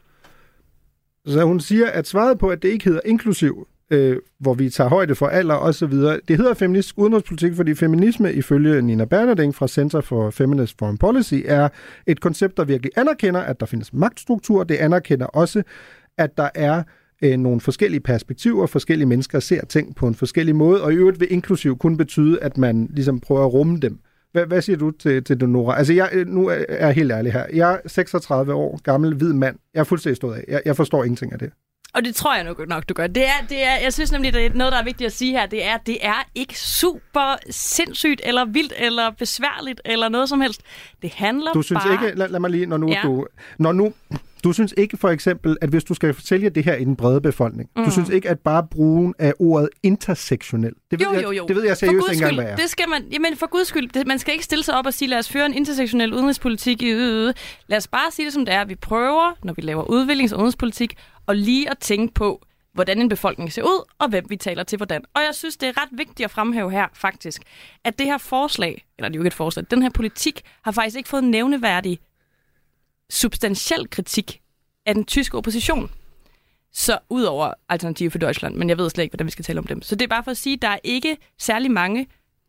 Så 1.24 1.44
hun 1.44 1.60
siger, 1.60 1.86
at 1.92 2.06
svaret 2.06 2.38
på, 2.38 2.50
at 2.50 2.62
det 2.62 2.68
ikke 2.68 2.84
hedder 2.84 3.00
inklusiv, 3.04 3.66
øh, 3.90 4.16
hvor 4.38 4.54
vi 4.54 4.70
tager 4.70 4.90
højde 4.90 5.14
for 5.14 5.26
alder 5.26 5.54
og 5.54 5.74
så 5.74 5.86
videre. 5.86 6.20
Det 6.28 6.36
hedder 6.36 6.54
feministisk 6.54 6.98
udenrigspolitik, 6.98 7.54
fordi 7.54 7.74
feminisme 7.74 8.32
ifølge 8.32 8.82
Nina 8.82 9.04
Bernarding 9.04 9.54
fra 9.54 9.68
Center 9.68 10.00
for 10.00 10.30
Feminist 10.30 10.78
Foreign 10.78 10.98
Policy 10.98 11.34
er 11.44 11.68
et 12.06 12.20
koncept, 12.20 12.56
der 12.56 12.64
virkelig 12.64 12.92
anerkender, 12.96 13.40
at 13.40 13.60
der 13.60 13.66
findes 13.66 13.92
magtstruktur. 13.92 14.64
Det 14.64 14.74
anerkender 14.74 15.26
også, 15.26 15.62
at 16.18 16.36
der 16.36 16.48
er 16.54 16.82
øh, 17.22 17.36
nogle 17.38 17.60
forskellige 17.60 18.00
perspektiver, 18.00 18.66
forskellige 18.66 19.08
mennesker 19.08 19.40
ser 19.40 19.64
ting 19.64 19.96
på 19.96 20.06
en 20.06 20.14
forskellig 20.14 20.56
måde, 20.56 20.82
og 20.82 20.92
i 20.92 20.96
øvrigt 20.96 21.20
vil 21.20 21.32
inklusiv 21.32 21.78
kun 21.78 21.96
betyde, 21.96 22.40
at 22.42 22.58
man 22.58 22.90
ligesom 22.94 23.20
prøver 23.20 23.44
at 23.44 23.52
rumme 23.52 23.78
dem. 23.78 23.98
Hvad, 24.32 24.46
hvad 24.46 24.62
siger 24.62 24.76
du 24.76 24.90
til, 24.90 25.24
til 25.24 25.40
det, 25.40 25.48
Nora? 25.48 25.78
Altså, 25.78 25.92
jeg, 25.92 26.08
øh, 26.12 26.26
nu 26.26 26.46
er 26.46 26.64
jeg 26.68 26.92
helt 26.92 27.12
ærlig 27.12 27.32
her. 27.32 27.44
Jeg 27.52 27.74
er 27.84 27.88
36 27.88 28.54
år 28.54 28.80
gammel, 28.82 29.14
hvid 29.14 29.32
mand. 29.32 29.56
Jeg 29.74 29.80
er 29.80 29.84
fuldstændig 29.84 30.16
stået 30.16 30.34
af. 30.34 30.44
Jeg, 30.48 30.62
jeg 30.64 30.76
forstår 30.76 31.04
ingenting 31.04 31.32
af 31.32 31.38
det. 31.38 31.50
Og 31.94 32.04
det 32.04 32.14
tror 32.14 32.34
jeg 32.34 32.44
nok, 32.44 32.68
nok 32.68 32.88
du 32.88 32.94
gør. 32.94 33.06
Det 33.06 33.26
er, 33.26 33.46
det 33.48 33.64
er, 33.64 33.76
jeg 33.76 33.92
synes 33.92 34.12
nemlig, 34.12 34.32
det 34.32 34.46
er 34.46 34.50
noget, 34.54 34.72
der 34.72 34.78
er 34.78 34.84
vigtigt 34.84 35.06
at 35.06 35.12
sige 35.12 35.32
her. 35.32 35.46
Det 35.46 35.64
er, 35.64 35.76
det 35.76 35.98
er 36.06 36.24
ikke 36.34 36.58
super 36.60 37.36
sindssygt, 37.50 38.20
eller 38.24 38.44
vildt, 38.44 38.72
eller 38.76 39.10
besværligt, 39.10 39.80
eller 39.84 40.08
noget 40.08 40.28
som 40.28 40.40
helst. 40.40 40.60
Det 41.02 41.10
handler 41.12 41.52
Du 41.52 41.62
synes 41.62 41.82
bare... 41.84 41.92
ikke, 41.92 42.18
lad, 42.18 42.28
lad 42.28 42.40
mig 42.40 42.50
lige, 42.50 42.66
når 42.66 42.76
nu 42.76 42.88
Ja. 42.88 43.00
du... 43.02 43.26
Når 43.58 43.72
nu, 43.72 43.92
du 44.44 44.52
synes 44.52 44.74
ikke 44.76 44.96
for 44.96 45.08
eksempel, 45.08 45.56
at 45.60 45.68
hvis 45.68 45.84
du 45.84 45.94
skal 45.94 46.14
sælge 46.20 46.50
det 46.50 46.64
her 46.64 46.74
i 46.74 46.84
den 46.84 46.96
brede 46.96 47.20
befolkning, 47.20 47.70
mm. 47.76 47.84
Du 47.84 47.90
synes 47.90 48.08
ikke, 48.08 48.28
at 48.28 48.38
bare 48.38 48.66
brugen 48.70 49.14
af 49.18 49.32
ordet 49.38 49.68
intersektionel, 49.82 50.72
det 50.90 50.98
ved, 50.98 51.06
jo, 51.06 51.12
jeg, 51.12 51.22
jo, 51.22 51.30
jo. 51.30 51.46
det 51.46 51.56
ved 51.56 51.64
jeg 51.64 51.76
seriøst 51.76 52.12
ikke 52.12 52.22
engang, 52.22 52.34
hvad 52.34 52.52
er. 52.52 52.56
Det 52.56 52.70
skal 52.70 52.88
man, 52.88 53.04
jamen 53.12 53.36
for 53.36 53.46
guds 53.46 53.68
skyld, 53.68 53.88
det, 53.88 54.06
man 54.06 54.18
skal 54.18 54.32
ikke 54.32 54.44
stille 54.44 54.64
sig 54.64 54.74
op 54.74 54.86
og 54.86 54.94
sige, 54.94 55.08
lad 55.08 55.18
os 55.18 55.28
føre 55.28 55.46
en 55.46 55.54
intersektionel 55.54 56.14
udenrigspolitik 56.14 56.82
i 56.82 56.90
øh. 56.90 57.34
Lad 57.66 57.78
os 57.78 57.88
bare 57.88 58.10
sige 58.10 58.26
det 58.26 58.32
som 58.32 58.46
det 58.46 58.54
er. 58.54 58.64
Vi 58.64 58.74
prøver, 58.74 59.38
når 59.44 59.52
vi 59.52 59.62
laver 59.62 59.84
udviklings- 59.84 60.32
og 60.32 60.38
udenrigspolitik, 60.38 60.94
og 61.26 61.36
lige 61.36 61.70
at 61.70 61.78
tænke 61.78 62.14
på, 62.14 62.42
hvordan 62.74 63.00
en 63.00 63.08
befolkning 63.08 63.52
ser 63.52 63.62
ud, 63.62 63.84
og 63.98 64.08
hvem 64.08 64.24
vi 64.28 64.36
taler 64.36 64.62
til 64.62 64.76
hvordan. 64.76 65.04
Og 65.14 65.22
jeg 65.22 65.34
synes, 65.34 65.56
det 65.56 65.68
er 65.68 65.82
ret 65.82 65.88
vigtigt 65.92 66.24
at 66.24 66.30
fremhæve 66.30 66.70
her, 66.70 66.86
faktisk, 66.94 67.42
at 67.84 67.98
det 67.98 68.06
her 68.06 68.18
forslag, 68.18 68.86
eller 68.98 69.08
det 69.08 69.16
er 69.16 69.18
jo 69.18 69.22
ikke 69.22 69.26
et 69.26 69.34
forslag, 69.34 69.66
den 69.70 69.82
her 69.82 69.90
politik, 69.90 70.42
har 70.64 70.72
faktisk 70.72 70.96
ikke 70.96 71.08
fået 71.08 71.24
nævneværdig 71.24 71.98
substantiel 73.10 73.90
kritik 73.90 74.40
af 74.86 74.94
den 74.94 75.04
tyske 75.04 75.36
opposition. 75.38 75.90
Så 76.72 76.98
udover 77.10 77.54
Alternative 77.68 78.10
for 78.10 78.18
Deutschland, 78.18 78.54
men 78.54 78.68
jeg 78.68 78.78
ved 78.78 78.90
slet 78.90 79.04
ikke, 79.04 79.12
hvordan 79.12 79.26
vi 79.26 79.30
skal 79.30 79.44
tale 79.44 79.58
om 79.58 79.66
dem. 79.66 79.82
Så 79.82 79.94
det 79.94 80.02
er 80.02 80.08
bare 80.08 80.24
for 80.24 80.30
at 80.30 80.36
sige, 80.36 80.54
at 80.54 80.62
der 80.62 80.68
er 80.68 80.78
ikke 80.84 81.16
særlig 81.38 81.70
mange, 81.70 82.06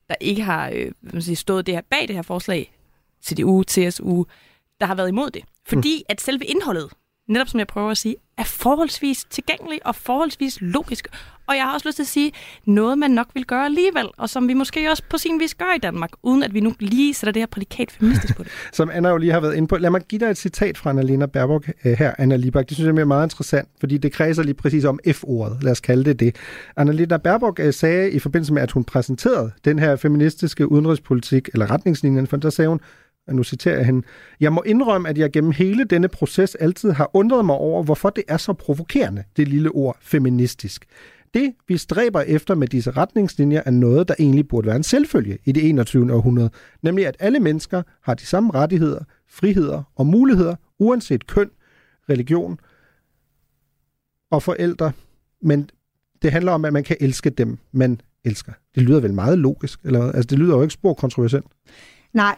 der 0.09 0.15
ikke 0.21 0.41
har 0.41 0.69
øh, 0.73 0.91
man 1.01 1.21
siger, 1.21 1.35
stået 1.35 1.65
det 1.65 1.75
her 1.75 1.81
bag 1.81 2.07
det 2.07 2.15
her 2.15 2.21
forslag, 2.21 2.73
CDU, 3.25 3.63
TSU, 3.63 4.23
der 4.79 4.85
har 4.85 4.95
været 4.95 5.09
imod 5.09 5.29
det. 5.29 5.43
Fordi 5.65 6.03
at 6.09 6.21
selve 6.21 6.45
indholdet, 6.45 6.89
netop 7.29 7.47
som 7.47 7.59
jeg 7.59 7.67
prøver 7.67 7.91
at 7.91 7.97
sige, 7.97 8.15
er 8.37 8.43
forholdsvis 8.43 9.25
tilgængelig 9.29 9.79
og 9.85 9.95
forholdsvis 9.95 10.57
logisk. 10.61 11.07
Og 11.47 11.55
jeg 11.55 11.63
har 11.63 11.73
også 11.73 11.87
lyst 11.87 11.95
til 11.95 12.03
at 12.03 12.07
sige, 12.07 12.31
noget 12.65 12.97
man 12.97 13.11
nok 13.11 13.27
vil 13.33 13.45
gøre 13.45 13.65
alligevel, 13.65 14.07
og 14.17 14.29
som 14.29 14.47
vi 14.47 14.53
måske 14.53 14.91
også 14.91 15.03
på 15.09 15.17
sin 15.17 15.39
vis 15.39 15.55
gør 15.55 15.75
i 15.75 15.77
Danmark, 15.77 16.09
uden 16.23 16.43
at 16.43 16.53
vi 16.53 16.59
nu 16.59 16.73
lige 16.79 17.13
sætter 17.13 17.31
det 17.31 17.41
her 17.41 17.47
prædikat 17.47 17.91
feministisk 17.91 18.37
på 18.37 18.43
det. 18.43 18.51
Som 18.73 18.89
Anna 18.93 19.09
jo 19.09 19.17
lige 19.17 19.31
har 19.31 19.39
været 19.39 19.55
inde 19.55 19.67
på. 19.67 19.77
Lad 19.77 19.89
mig 19.89 20.01
give 20.01 20.19
dig 20.19 20.25
et 20.25 20.37
citat 20.37 20.77
fra 20.77 20.89
Annalena 20.89 21.25
Baerbock 21.25 21.71
øh, 21.85 21.97
her, 21.97 22.13
Anna 22.17 22.35
Libak. 22.35 22.69
Det 22.69 22.77
synes 22.77 22.87
jeg 22.95 23.01
er 23.01 23.05
meget 23.05 23.25
interessant, 23.25 23.67
fordi 23.79 23.97
det 23.97 24.11
kredser 24.11 24.43
lige 24.43 24.53
præcis 24.53 24.85
om 24.85 24.99
F-ordet. 25.11 25.63
Lad 25.63 25.71
os 25.71 25.79
kalde 25.79 26.05
det 26.05 26.19
det. 26.19 26.35
Annalena 26.77 27.17
Baerbock 27.17 27.59
øh, 27.59 27.73
sagde 27.73 28.11
i 28.11 28.19
forbindelse 28.19 28.53
med, 28.53 28.61
at 28.61 28.71
hun 28.71 28.83
præsenterede 28.83 29.51
den 29.65 29.79
her 29.79 29.95
feministiske 29.95 30.71
udenrigspolitik, 30.71 31.49
eller 31.53 31.71
retningslinjen, 31.71 32.27
for 32.27 32.37
der 32.37 32.49
sagde 32.49 32.69
hun, 32.69 32.79
og 33.29 33.35
nu 33.35 33.43
citerer 33.43 33.75
jeg 33.75 33.85
hende, 33.85 34.07
Jeg 34.39 34.53
må 34.53 34.63
indrømme, 34.65 35.09
at 35.09 35.17
jeg 35.17 35.31
gennem 35.31 35.51
hele 35.51 35.83
denne 35.83 36.07
proces 36.07 36.55
altid 36.55 36.91
har 36.91 37.09
undret 37.13 37.45
mig 37.45 37.55
over, 37.55 37.83
hvorfor 37.83 38.09
det 38.09 38.23
er 38.27 38.37
så 38.37 38.53
provokerende, 38.53 39.23
det 39.37 39.47
lille 39.47 39.69
ord 39.69 39.97
feministisk. 40.01 40.85
Det, 41.33 41.53
vi 41.67 41.77
stræber 41.77 42.21
efter 42.21 42.55
med 42.55 42.67
disse 42.67 42.91
retningslinjer, 42.91 43.61
er 43.65 43.71
noget, 43.71 44.07
der 44.07 44.13
egentlig 44.19 44.47
burde 44.47 44.67
være 44.67 44.75
en 44.75 44.83
selvfølge 44.83 45.37
i 45.45 45.51
det 45.51 45.69
21. 45.69 46.13
århundrede, 46.13 46.49
nemlig 46.81 47.07
at 47.07 47.17
alle 47.19 47.39
mennesker 47.39 47.83
har 48.03 48.13
de 48.13 48.25
samme 48.25 48.51
rettigheder, 48.53 48.99
friheder 49.29 49.83
og 49.95 50.07
muligheder, 50.07 50.55
uanset 50.79 51.27
køn, 51.27 51.49
religion 52.09 52.59
og 54.31 54.43
forældre. 54.43 54.91
Men 55.41 55.69
det 56.21 56.31
handler 56.31 56.51
om, 56.51 56.65
at 56.65 56.73
man 56.73 56.83
kan 56.83 56.97
elske 56.99 57.29
dem, 57.29 57.57
man 57.71 58.01
elsker. 58.23 58.51
Det 58.75 58.83
lyder 58.83 58.99
vel 58.99 59.13
meget 59.13 59.37
logisk, 59.37 59.79
eller 59.83 60.11
altså 60.11 60.27
det 60.27 60.39
lyder 60.39 60.55
jo 60.55 60.61
ikke 60.61 60.73
spor 60.73 60.93
kontroversielt. 60.93 61.45
Nej, 62.13 62.35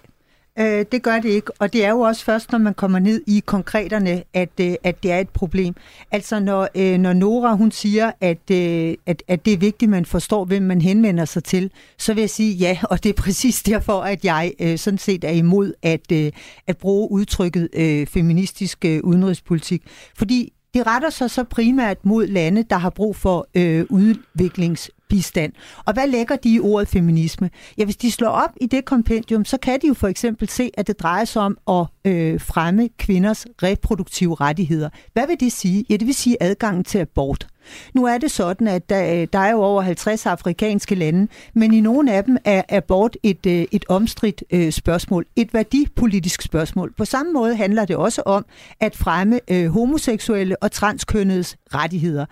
øh, 0.60 0.86
det 0.92 1.04
gør 1.04 1.20
det 1.20 1.30
ikke. 1.30 1.52
Og 1.60 1.74
det 1.74 1.86
er 1.86 1.90
jo 1.90 2.00
også 2.00 2.26
først, 2.26 2.52
når 2.52 2.60
man 2.60 2.74
kommer 2.74 3.00
ned 3.00 3.22
i 3.28 3.44
konkreterne, 3.46 4.24
at, 4.34 4.50
øh, 4.62 4.74
at 4.84 5.04
det 5.04 5.12
er 5.12 5.20
et 5.20 5.30
problem. 5.30 5.76
Altså 6.12 6.40
når, 6.40 6.70
øh, 6.76 6.98
når 6.98 7.14
Nora 7.14 7.56
hun 7.56 7.72
siger, 7.72 8.12
at, 8.22 8.52
øh, 8.52 8.96
at, 9.06 9.24
at 9.28 9.46
det 9.46 9.54
er 9.54 9.58
vigtigt, 9.58 9.90
at 9.90 9.90
man 9.90 10.06
forstår, 10.06 10.46
hvem 10.46 10.64
man 10.64 10.82
henvender 10.82 11.26
sig 11.26 11.44
til, 11.44 11.72
så 11.98 12.14
vil 12.14 12.22
jeg 12.22 12.30
sige 12.30 12.54
ja, 12.54 12.78
og 12.84 13.04
det 13.04 13.10
er 13.10 13.22
præcis 13.22 13.64
derfor, 13.72 14.02
at 14.02 14.26
jeg 14.26 14.54
øh, 14.60 14.78
sådan 14.78 14.98
set 14.98 15.24
er 15.24 15.32
imod 15.32 15.74
at, 15.82 16.12
øh, 16.12 16.32
at 16.68 16.78
bruge 16.78 17.12
udtrykket 17.12 17.70
øh, 17.74 18.08
feministisk 18.08 18.86
øh, 18.86 19.00
udenrigspolitik. 19.04 19.84
Fordi 20.18 20.54
de 20.74 20.84
retter 20.84 21.10
sig 21.10 21.32
så 21.32 21.44
primært 21.44 22.06
mod 22.06 22.28
lande, 22.28 22.64
der 22.64 22.78
har 22.78 22.90
brug 22.90 23.16
for 23.16 23.48
øh, 23.56 23.86
udviklingsbistand. 23.90 25.54
Og 25.86 25.94
hvad 25.94 26.08
lægger 26.08 26.36
de 26.36 26.50
i 26.54 26.60
ordet 26.60 26.88
feminisme? 26.88 27.50
Ja, 27.78 27.86
hvis 27.86 27.98
de 27.98 28.12
slår 28.12 28.30
op 28.30 28.50
i 28.62 28.66
det 28.66 28.86
kompendium, 28.86 29.46
så 29.46 29.58
kan 29.58 29.80
de 29.82 29.88
jo 29.88 29.94
for 29.94 30.08
eksempel 30.08 30.50
se, 30.50 30.72
at 30.74 30.88
det 30.88 31.00
drejer 31.00 31.26
sig 31.26 31.42
om 31.42 31.58
at 31.68 32.12
øh, 32.12 32.42
fremme 32.42 32.90
kvinders 32.98 33.46
reproduktive 33.64 34.36
rettigheder. 34.36 34.90
Hvad 35.14 35.28
vil 35.28 35.40
det 35.40 35.52
sige? 35.52 35.86
Ja, 35.90 35.96
det 35.98 36.08
vil 36.08 36.16
sige 36.16 36.38
adgangen 36.42 36.84
til 36.84 36.98
abort. 36.98 37.48
Nu 37.94 38.06
er 38.06 38.18
det 38.18 38.32
sådan, 38.32 38.68
at 38.68 38.90
der, 38.90 39.22
øh, 39.22 39.28
der 39.34 39.40
er 39.40 39.52
jo 39.52 39.62
over 39.62 39.82
50 39.82 40.26
afrikanske 40.26 40.96
lande, 40.96 41.28
men 41.54 41.74
i 41.74 41.82
nogle 41.82 42.14
af 42.14 42.24
dem 42.24 42.38
er 42.46 42.62
abort 42.70 43.18
et, 43.24 43.46
øh, 43.46 43.66
et 43.72 43.86
omstridt 43.90 44.44
øh, 44.52 44.72
spørgsmål, 44.72 45.26
et 45.36 45.54
værdipolitisk 45.54 46.42
spørgsmål. 46.42 46.94
På 46.98 47.06
samme 47.06 47.34
måde 47.34 47.56
handler 47.56 47.86
det 47.86 47.96
også 47.96 48.22
om 48.26 48.46
at 48.80 48.96
fremme 48.96 49.40
homoseksuelle 49.68 50.64
og 50.64 50.72
transkønnedes 50.72 51.58
rettigheder. 51.74 52.26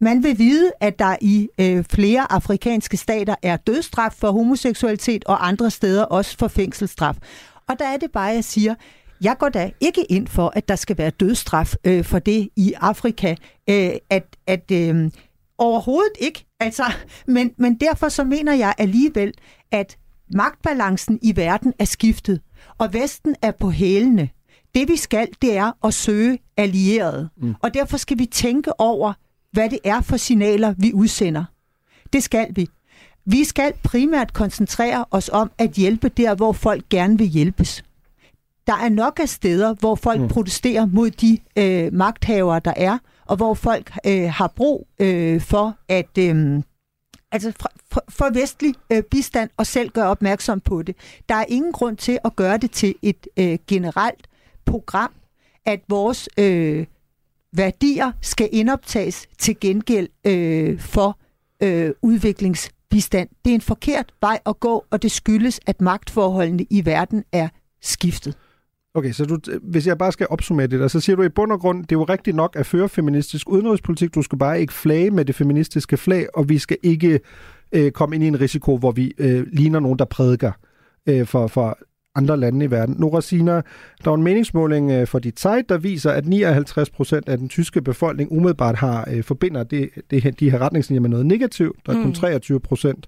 Man 0.00 0.22
vil 0.22 0.38
vide, 0.38 0.72
at 0.80 0.98
der 0.98 1.16
i 1.20 1.48
øh, 1.60 1.84
flere 1.84 2.32
afrikanske 2.32 2.96
stater 2.96 3.34
er 3.42 3.56
dødsstraf 3.56 4.12
for 4.12 4.32
homoseksualitet, 4.32 5.24
og 5.24 5.48
andre 5.48 5.70
steder 5.70 6.04
også 6.04 6.38
for 6.38 6.48
fængselsstraf. 6.48 7.16
Og 7.68 7.78
der 7.78 7.84
er 7.84 7.96
det 7.96 8.10
bare, 8.12 8.24
jeg 8.24 8.44
siger, 8.44 8.74
jeg 9.24 9.36
går 9.38 9.48
da 9.48 9.70
ikke 9.80 10.04
ind 10.04 10.28
for, 10.28 10.52
at 10.56 10.68
der 10.68 10.76
skal 10.76 10.98
være 10.98 11.10
dødsstraf 11.10 11.74
øh, 11.84 12.04
for 12.04 12.18
det 12.18 12.48
i 12.56 12.72
Afrika. 12.80 13.34
Øh, 13.70 13.90
at 14.10 14.36
at 14.46 14.70
øh, 14.72 15.10
overhovedet 15.58 16.12
ikke. 16.20 16.46
Altså, 16.60 16.84
men, 17.26 17.52
men 17.58 17.74
derfor 17.74 18.08
så 18.08 18.24
mener 18.24 18.54
jeg 18.54 18.74
alligevel, 18.78 19.32
at 19.70 19.96
magtbalancen 20.34 21.18
i 21.22 21.36
verden 21.36 21.72
er 21.78 21.84
skiftet, 21.84 22.40
og 22.78 22.92
Vesten 22.92 23.36
er 23.42 23.50
på 23.50 23.70
hælene. 23.70 24.28
Det 24.74 24.88
vi 24.88 24.96
skal, 24.96 25.28
det 25.42 25.56
er 25.56 25.72
at 25.84 25.94
søge 25.94 26.38
allierede. 26.56 27.28
Mm. 27.36 27.54
Og 27.62 27.74
derfor 27.74 27.96
skal 27.96 28.18
vi 28.18 28.26
tænke 28.26 28.80
over, 28.80 29.12
hvad 29.52 29.70
det 29.70 29.78
er 29.84 30.00
for 30.00 30.16
signaler, 30.16 30.74
vi 30.78 30.92
udsender. 30.92 31.44
Det 32.12 32.22
skal 32.22 32.46
vi. 32.50 32.68
Vi 33.26 33.44
skal 33.44 33.72
primært 33.82 34.32
koncentrere 34.32 35.04
os 35.10 35.30
om 35.32 35.50
at 35.58 35.70
hjælpe 35.70 36.08
der, 36.08 36.34
hvor 36.34 36.52
folk 36.52 36.88
gerne 36.88 37.18
vil 37.18 37.26
hjælpes. 37.26 37.84
Der 38.66 38.74
er 38.74 38.88
nok 38.88 39.20
af 39.20 39.28
steder, 39.28 39.74
hvor 39.74 39.94
folk 39.94 40.20
mm. 40.20 40.28
protesterer 40.28 40.86
mod 40.86 41.10
de 41.10 41.38
øh, 41.56 41.92
magthavere, 41.92 42.60
der 42.64 42.72
er, 42.76 42.98
og 43.26 43.36
hvor 43.36 43.54
folk 43.54 43.92
øh, 44.06 44.30
har 44.30 44.52
brug 44.56 44.86
øh, 44.98 45.40
for 45.40 45.76
at 45.88 46.18
øh, 46.18 46.62
altså 47.32 47.52
for, 47.60 47.70
for, 47.92 48.04
for 48.08 48.30
vestlig 48.32 48.74
øh, 48.92 49.02
bistand 49.02 49.50
og 49.56 49.66
selv 49.66 49.90
gøre 49.90 50.06
opmærksom 50.06 50.60
på 50.60 50.82
det. 50.82 50.96
Der 51.28 51.34
er 51.34 51.44
ingen 51.48 51.72
grund 51.72 51.96
til 51.96 52.18
at 52.24 52.36
gøre 52.36 52.56
det 52.56 52.70
til 52.70 52.94
et 53.02 53.26
øh, 53.36 53.58
generelt 53.66 54.26
program, 54.64 55.12
at 55.66 55.80
vores 55.88 56.28
øh, 56.38 56.86
værdier 57.52 58.12
skal 58.20 58.48
indoptages 58.52 59.26
til 59.38 59.60
gengæld 59.60 60.08
øh, 60.24 60.80
for 60.80 61.18
øh, 61.62 61.90
udviklingsbistand. 62.02 63.28
Det 63.44 63.50
er 63.50 63.54
en 63.54 63.60
forkert 63.60 64.12
vej 64.20 64.38
at 64.46 64.60
gå, 64.60 64.84
og 64.90 65.02
det 65.02 65.10
skyldes, 65.10 65.60
at 65.66 65.80
magtforholdene 65.80 66.66
i 66.70 66.86
verden 66.86 67.24
er 67.32 67.48
skiftet. 67.82 68.36
Okay, 68.96 69.12
så 69.12 69.24
du, 69.24 69.38
hvis 69.62 69.86
jeg 69.86 69.98
bare 69.98 70.12
skal 70.12 70.26
opsummere 70.30 70.66
det 70.66 70.80
der, 70.80 70.88
så 70.88 71.00
siger 71.00 71.16
du 71.16 71.22
i 71.22 71.28
bund 71.28 71.52
og 71.52 71.60
grund, 71.60 71.82
det 71.82 71.92
er 71.92 71.98
jo 71.98 72.04
rigtigt 72.04 72.36
nok 72.36 72.56
at 72.56 72.66
føre 72.66 72.88
feministisk 72.88 73.48
udenrigspolitik. 73.48 74.14
Du 74.14 74.22
skal 74.22 74.38
bare 74.38 74.60
ikke 74.60 74.72
flage 74.72 75.10
med 75.10 75.24
det 75.24 75.34
feministiske 75.34 75.96
flag, 75.96 76.26
og 76.34 76.48
vi 76.48 76.58
skal 76.58 76.76
ikke 76.82 77.20
øh, 77.72 77.92
komme 77.92 78.14
ind 78.14 78.24
i 78.24 78.28
en 78.28 78.40
risiko, 78.40 78.78
hvor 78.78 78.92
vi 78.92 79.12
øh, 79.18 79.46
ligner 79.52 79.80
nogen, 79.80 79.98
der 79.98 80.04
prædiker 80.04 80.52
øh, 81.08 81.26
for, 81.26 81.46
for 81.46 81.78
andre 82.14 82.36
lande 82.36 82.64
i 82.64 82.70
verden. 82.70 82.96
Nora 82.98 83.20
Sina, 83.20 83.62
der 84.04 84.10
er 84.10 84.14
en 84.14 84.22
meningsmåling 84.22 84.90
øh, 84.90 85.06
for 85.06 85.18
de 85.18 85.32
Zeit, 85.36 85.68
der 85.68 85.78
viser, 85.78 86.10
at 86.10 86.26
59 86.26 86.90
procent 86.90 87.28
af 87.28 87.38
den 87.38 87.48
tyske 87.48 87.82
befolkning 87.82 88.32
umiddelbart 88.32 88.76
har 88.76 89.08
øh, 89.12 89.24
forbinder 89.24 89.62
det, 89.62 89.90
det, 90.10 90.40
de 90.40 90.50
her 90.50 90.58
retningslinjer 90.58 91.00
med 91.00 91.10
noget 91.10 91.26
negativt. 91.26 91.76
Der 91.86 91.92
er 91.92 92.02
kun 92.02 92.12
23 92.12 92.56
mm. 92.56 92.62
procent, 92.62 93.06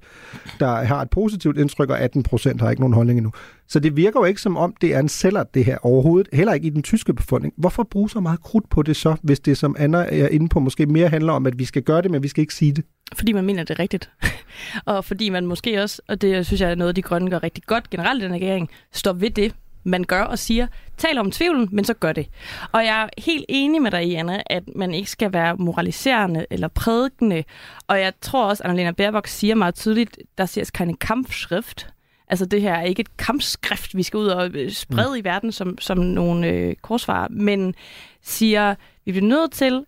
der 0.60 0.84
har 0.84 1.02
et 1.02 1.10
positivt 1.10 1.58
indtryk, 1.58 1.90
og 1.90 2.00
18 2.00 2.22
procent 2.22 2.60
har 2.60 2.70
ikke 2.70 2.82
nogen 2.82 2.94
holdning 2.94 3.18
endnu. 3.18 3.32
Så 3.68 3.80
det 3.80 3.96
virker 3.96 4.20
jo 4.20 4.24
ikke 4.24 4.40
som 4.40 4.56
om, 4.56 4.74
det 4.80 4.94
er 4.94 4.98
en 4.98 5.08
celler, 5.08 5.44
det 5.54 5.64
her 5.64 5.78
overhovedet. 5.82 6.28
Heller 6.32 6.52
ikke 6.52 6.66
i 6.66 6.70
den 6.70 6.82
tyske 6.82 7.14
befolkning. 7.14 7.54
Hvorfor 7.56 7.82
bruge 7.90 8.10
så 8.10 8.20
meget 8.20 8.42
krudt 8.42 8.70
på 8.70 8.82
det 8.82 8.96
så, 8.96 9.16
hvis 9.22 9.40
det, 9.40 9.58
som 9.58 9.76
Anna 9.78 9.98
er 9.98 10.28
inde 10.28 10.48
på, 10.48 10.60
måske 10.60 10.86
mere 10.86 11.08
handler 11.08 11.32
om, 11.32 11.46
at 11.46 11.58
vi 11.58 11.64
skal 11.64 11.82
gøre 11.82 12.02
det, 12.02 12.10
men 12.10 12.22
vi 12.22 12.28
skal 12.28 12.40
ikke 12.40 12.54
sige 12.54 12.72
det? 12.72 12.84
Fordi 13.14 13.32
man 13.32 13.44
mener 13.44 13.64
det 13.64 13.74
er 13.74 13.78
rigtigt. 13.78 14.10
og 14.84 15.04
fordi 15.04 15.28
man 15.28 15.46
måske 15.46 15.82
også, 15.82 16.02
og 16.08 16.20
det 16.22 16.46
synes 16.46 16.60
jeg 16.60 16.70
er 16.70 16.74
noget, 16.74 16.96
de 16.96 17.02
grønne 17.02 17.30
gør 17.30 17.42
rigtig 17.42 17.64
godt 17.64 17.90
generelt 17.90 18.22
i 18.22 18.24
den 18.24 18.34
regering, 18.34 18.70
står 18.92 19.12
ved 19.12 19.30
det, 19.30 19.54
man 19.86 20.04
gør 20.04 20.22
og 20.22 20.38
siger, 20.38 20.66
tal 20.96 21.18
om 21.18 21.30
tvivlen, 21.30 21.68
men 21.72 21.84
så 21.84 21.94
gør 21.94 22.12
det. 22.12 22.28
Og 22.72 22.84
jeg 22.84 23.02
er 23.02 23.08
helt 23.18 23.44
enig 23.48 23.82
med 23.82 23.90
dig, 23.90 24.18
Anna, 24.18 24.42
at 24.46 24.62
man 24.76 24.94
ikke 24.94 25.10
skal 25.10 25.32
være 25.32 25.56
moraliserende 25.56 26.46
eller 26.50 26.68
prædikende. 26.68 27.44
Og 27.86 28.00
jeg 28.00 28.12
tror 28.20 28.44
også, 28.44 28.62
at 28.62 28.70
Annalena 28.70 28.90
Baerbock 28.90 29.26
siger 29.26 29.54
meget 29.54 29.74
tydeligt, 29.74 30.18
der 30.38 30.46
siger 30.46 30.70
keine 30.74 30.96
kampfschrift. 30.96 31.88
Altså 32.28 32.46
det 32.46 32.62
her 32.62 32.74
er 32.74 32.82
ikke 32.82 33.00
et 33.00 33.16
kampskrift, 33.16 33.96
vi 33.96 34.02
skal 34.02 34.18
ud 34.18 34.26
og 34.26 34.50
øh, 34.54 34.70
sprede 34.70 35.10
mm. 35.10 35.16
i 35.16 35.24
verden 35.24 35.52
som, 35.52 35.78
som 35.78 35.98
nogle 35.98 36.46
øh, 36.46 36.76
korsvarer, 36.82 37.28
men 37.30 37.74
siger, 38.22 38.74
vi 39.04 39.12
bliver 39.12 39.26
nødt 39.26 39.52
til 39.52 39.84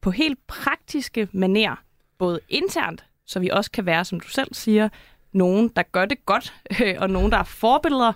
på 0.00 0.10
helt 0.10 0.38
praktiske 0.46 1.28
maner, 1.32 1.82
både 2.18 2.40
internt, 2.48 3.04
så 3.26 3.40
vi 3.40 3.48
også 3.48 3.70
kan 3.70 3.86
være, 3.86 4.04
som 4.04 4.20
du 4.20 4.28
selv 4.28 4.54
siger, 4.54 4.88
nogen, 5.32 5.68
der 5.76 5.82
gør 5.82 6.04
det 6.04 6.26
godt, 6.26 6.54
og 7.02 7.10
nogen, 7.10 7.32
der 7.32 7.38
er 7.38 7.44
forbilleder. 7.44 8.12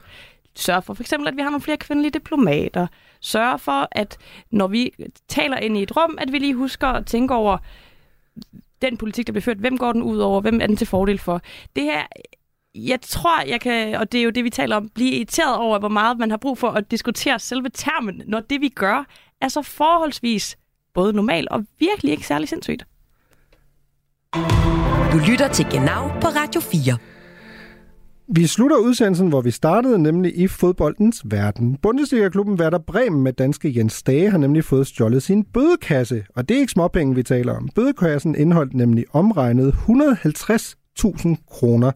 Sørg 0.55 0.85
for 0.85 0.95
for 0.95 1.03
eksempel, 1.03 1.29
at 1.29 1.37
vi 1.37 1.43
har 1.43 1.51
nogle 1.51 1.63
flere 1.63 1.77
kvindelige 1.77 2.11
diplomater. 2.11 2.87
Sørg 3.21 3.61
for, 3.61 3.89
at 3.93 4.19
når 4.51 4.67
vi 4.67 4.93
taler 5.29 5.57
ind 5.57 5.77
i 5.77 5.83
et 5.83 5.97
rum, 5.97 6.19
at 6.21 6.33
vi 6.33 6.39
lige 6.39 6.55
husker 6.55 6.89
at 6.89 7.07
tænke 7.07 7.35
over 7.35 7.59
den 8.83 8.97
politik, 8.97 9.27
der 9.27 9.33
bliver 9.33 9.43
ført. 9.43 9.57
Hvem 9.57 9.79
går 9.79 9.93
den 9.93 10.03
ud 10.03 10.19
over? 10.19 10.41
Hvem 10.41 10.61
er 10.61 10.67
den 10.67 10.77
til 10.77 10.87
fordel 10.87 11.19
for? 11.19 11.43
Det 11.77 11.85
her 11.85 12.03
jeg 12.75 13.01
tror, 13.01 13.43
jeg 13.43 13.61
kan, 13.61 13.95
og 13.95 14.13
det 14.13 14.21
er 14.21 14.25
jo 14.25 14.31
det, 14.31 14.45
vi 14.45 14.51
taler 14.51 14.77
om, 14.77 14.89
blive 14.89 15.11
irriteret 15.11 15.57
over, 15.57 15.79
hvor 15.79 15.89
meget 15.89 16.19
man 16.19 16.31
har 16.31 16.37
brug 16.37 16.59
for 16.59 16.71
at 16.71 16.91
diskutere 16.91 17.39
selve 17.39 17.69
termen, 17.69 18.23
når 18.27 18.41
det, 18.41 18.61
vi 18.61 18.69
gør, 18.69 19.05
er 19.41 19.49
så 19.49 19.63
forholdsvis 19.63 20.59
både 20.95 21.13
normalt 21.13 21.49
og 21.49 21.65
virkelig 21.79 22.13
ikke 22.13 22.27
særlig 22.27 22.49
sindssygt. 22.49 22.85
Du 25.13 25.19
lytter 25.31 25.49
til 25.53 25.67
Genau 25.71 26.09
på 26.09 26.27
Radio 26.27 26.61
4. 26.61 26.97
Vi 28.29 28.47
slutter 28.47 28.77
udsendelsen, 28.77 29.29
hvor 29.29 29.41
vi 29.41 29.51
startede, 29.51 29.99
nemlig 29.99 30.39
i 30.39 30.49
fodboldens 30.49 31.23
verden. 31.25 31.77
Bundesliga-klubben 31.77 32.61
Werder 32.61 32.79
Bremen 32.79 33.23
med 33.23 33.33
danske 33.33 33.73
Jens 33.77 34.03
Dage 34.03 34.31
har 34.31 34.39
nemlig 34.39 34.65
fået 34.65 34.87
stjålet 34.87 35.23
sin 35.23 35.45
bødekasse. 35.45 36.25
Og 36.37 36.49
det 36.49 36.55
er 36.57 36.61
ikke 36.61 36.73
småpenge, 36.73 37.15
vi 37.15 37.23
taler 37.23 37.57
om. 37.57 37.69
Bødekassen 37.75 38.35
indeholdt 38.35 38.75
nemlig 38.75 39.05
omregnet 39.13 39.73
150.000 39.73 41.37
kroner 41.51 41.93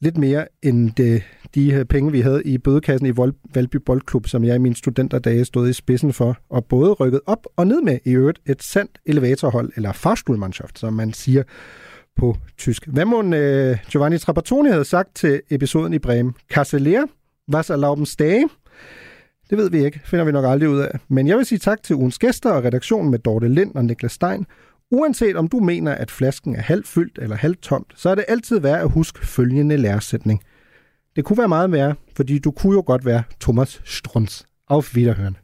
lidt 0.00 0.16
mere 0.16 0.46
end 0.62 0.90
det, 0.90 1.22
de 1.54 1.84
penge, 1.88 2.12
vi 2.12 2.20
havde 2.20 2.42
i 2.44 2.58
bødekassen 2.58 3.06
i 3.06 3.12
Valby 3.54 3.76
Boldklub, 3.76 4.26
som 4.26 4.44
jeg 4.44 4.54
i 4.54 4.58
mine 4.58 4.76
studenterdage 4.76 5.44
stod 5.44 5.68
i 5.68 5.72
spidsen 5.72 6.12
for, 6.12 6.36
og 6.50 6.64
både 6.64 6.92
rykket 6.92 7.20
op 7.26 7.46
og 7.56 7.66
ned 7.66 7.82
med 7.82 7.98
i 8.04 8.10
øvrigt 8.10 8.38
et 8.46 8.62
sandt 8.62 8.98
elevatorhold, 9.06 9.72
eller 9.76 9.92
Fahrstuhlmannschaft, 9.92 10.78
som 10.78 10.92
man 10.92 11.12
siger 11.12 11.42
på 12.16 12.36
tysk. 12.58 12.86
Hvad 12.86 13.04
må 13.04 13.22
øh, 13.22 13.78
Giovanni 13.90 14.18
Trapattoni 14.18 14.70
havde 14.70 14.84
sagt 14.84 15.14
til 15.14 15.40
episoden 15.50 15.92
i 15.92 15.98
Bremen? 15.98 16.34
Kasselere? 16.50 17.08
Was 17.54 17.70
erlauben 17.70 18.06
Dage? 18.18 18.48
Det 19.50 19.58
ved 19.58 19.70
vi 19.70 19.84
ikke, 19.84 20.00
finder 20.04 20.24
vi 20.24 20.32
nok 20.32 20.44
aldrig 20.44 20.68
ud 20.68 20.78
af. 20.78 20.98
Men 21.08 21.28
jeg 21.28 21.36
vil 21.36 21.46
sige 21.46 21.58
tak 21.58 21.82
til 21.82 21.96
ugens 21.96 22.18
gæster 22.18 22.50
og 22.50 22.64
redaktionen 22.64 23.10
med 23.10 23.18
Dorte 23.18 23.48
Lind 23.48 23.74
og 23.74 23.84
Niklas 23.84 24.12
Stein, 24.12 24.46
Uanset 24.90 25.36
om 25.36 25.48
du 25.48 25.60
mener, 25.60 25.94
at 25.94 26.10
flasken 26.10 26.56
er 26.56 26.60
halvt 26.60 26.88
fyldt 26.88 27.18
eller 27.22 27.36
halvt 27.36 27.62
tomt, 27.62 27.92
så 27.96 28.10
er 28.10 28.14
det 28.14 28.24
altid 28.28 28.60
værd 28.60 28.80
at 28.80 28.90
huske 28.90 29.26
følgende 29.26 29.76
læresætning. 29.76 30.42
Det 31.18 31.24
kunne 31.24 31.38
være 31.38 31.48
meget 31.48 31.70
mere, 31.70 31.94
fordi 32.16 32.38
du 32.38 32.50
kunne 32.50 32.72
jo 32.72 32.82
godt 32.86 33.04
være 33.04 33.22
Thomas 33.40 33.80
Strunz. 33.84 34.42
Auf 34.68 34.94
Wiederhören. 34.94 35.36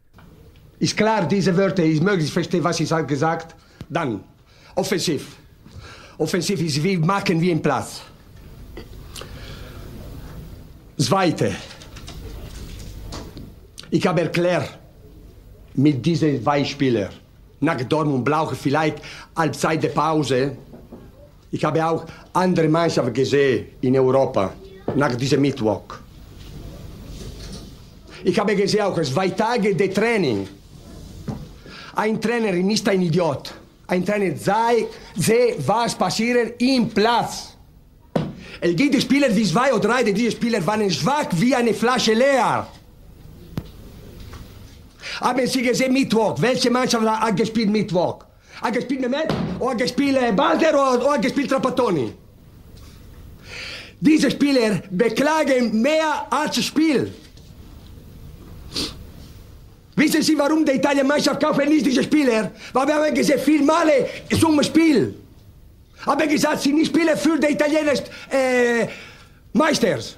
Ist 0.81 0.97
klar, 0.97 1.29
diese 1.29 1.57
Wörter, 1.57 1.83
ich 1.83 2.01
möglichst 2.01 2.33
verstehe, 2.33 2.65
was 2.65 2.81
ich 2.81 2.93
habe 2.93 3.07
gesagt. 3.07 3.57
Dann, 3.89 4.21
offensiv. 4.77 5.37
Offensiv 6.19 6.61
ist 6.61 6.85
wie 6.85 6.97
machen 6.97 7.41
wir 7.41 7.53
im 7.53 7.61
Platz. 7.61 8.03
Zweite. 10.97 11.51
Ich 13.91 14.07
habe 14.07 14.21
erklärt, 14.21 14.79
mit 15.75 16.07
diesen 16.07 16.41
zwei 16.43 16.65
Spielern, 16.65 17.11
nach 17.61 17.83
Dortmund 17.83 18.25
brauche 18.25 18.55
vielleicht 18.55 18.99
Halbzeit 19.37 19.93
Pause. 19.93 20.57
Ich 21.51 21.65
habe 21.65 21.85
auch 21.85 22.05
andere 22.33 22.69
Mannschaften 22.69 23.13
gesehen 23.13 23.67
in 23.81 23.99
Europa 23.99 24.53
nach 24.95 25.15
diesem 25.17 25.41
Mittwoch. 25.41 25.83
Ich 28.25 28.39
habe 28.39 28.57
gesehen 28.57 28.83
auch 28.83 29.01
zwei 29.03 29.29
Tage 29.31 29.75
de 29.75 29.89
Training. 29.89 30.49
Ein 31.95 32.21
Trainer 32.21 32.55
ist 32.55 32.89
ein 32.89 33.03
Idiot. 33.03 33.55
Ein 33.87 34.05
Trainer 34.05 34.35
sei, 34.37 34.87
sehe, 35.15 35.57
was 35.59 35.95
passiert 35.95 36.61
im 36.61 36.89
Platz. 36.89 37.55
Es 38.61 38.75
gibt 38.75 39.01
Spieler 39.01 39.35
wie 39.37 39.45
zwei 39.45 39.75
oder 39.75 39.89
drei, 39.89 40.03
diese 40.05 40.31
Spieler 40.31 40.67
waren 40.67 40.91
schwach 40.91 41.27
wie 41.33 41.55
eine 41.55 41.75
Flasche 41.75 42.15
leer. 42.15 42.67
Haben 45.21 45.47
Sie 45.47 45.63
gesehen 45.63 45.93
Mittwoch? 45.93 46.37
Welche 46.41 46.71
Mannschaft 46.71 47.07
hat 47.07 47.37
gespielt 47.37 47.71
Mittwoch? 47.71 48.25
Hat 48.63 48.73
gespielt 48.73 49.03
Mehmet? 49.03 49.33
Oder 49.59 49.71
hat 49.73 49.79
gespielt 49.79 50.35
Balder? 50.35 50.73
Oder 50.73 51.13
hat 51.13 51.23
gespielt 51.23 51.51
Trapattoni? 51.51 52.13
Diese 54.05 54.31
Spieler 54.31 54.83
beklagen 54.91 55.81
mehr 55.81 56.27
als 56.29 56.63
Spiel. 56.63 57.11
Wissen 59.97 60.23
Sie, 60.23 60.37
warum 60.37 60.63
die 60.63 60.73
Italien-Mannschaft 60.73 61.41
kaufen 61.41 61.69
nicht 61.71 61.87
diese 61.87 62.03
Spieler? 62.03 62.51
Weil 62.75 62.87
wir 62.87 62.95
haben 62.97 63.15
gesehen, 63.15 63.39
viel 63.39 63.63
Male 63.63 64.07
zum 64.39 64.63
Spiel. 64.63 65.15
Haben 66.05 66.29
gesagt, 66.29 66.61
sie 66.61 66.75
nicht 66.75 66.89
spielen 66.89 67.17
für 67.17 67.39
die 67.39 67.53
Italiener 67.53 67.95
äh, 68.31 68.87
Meisters. 69.55 70.17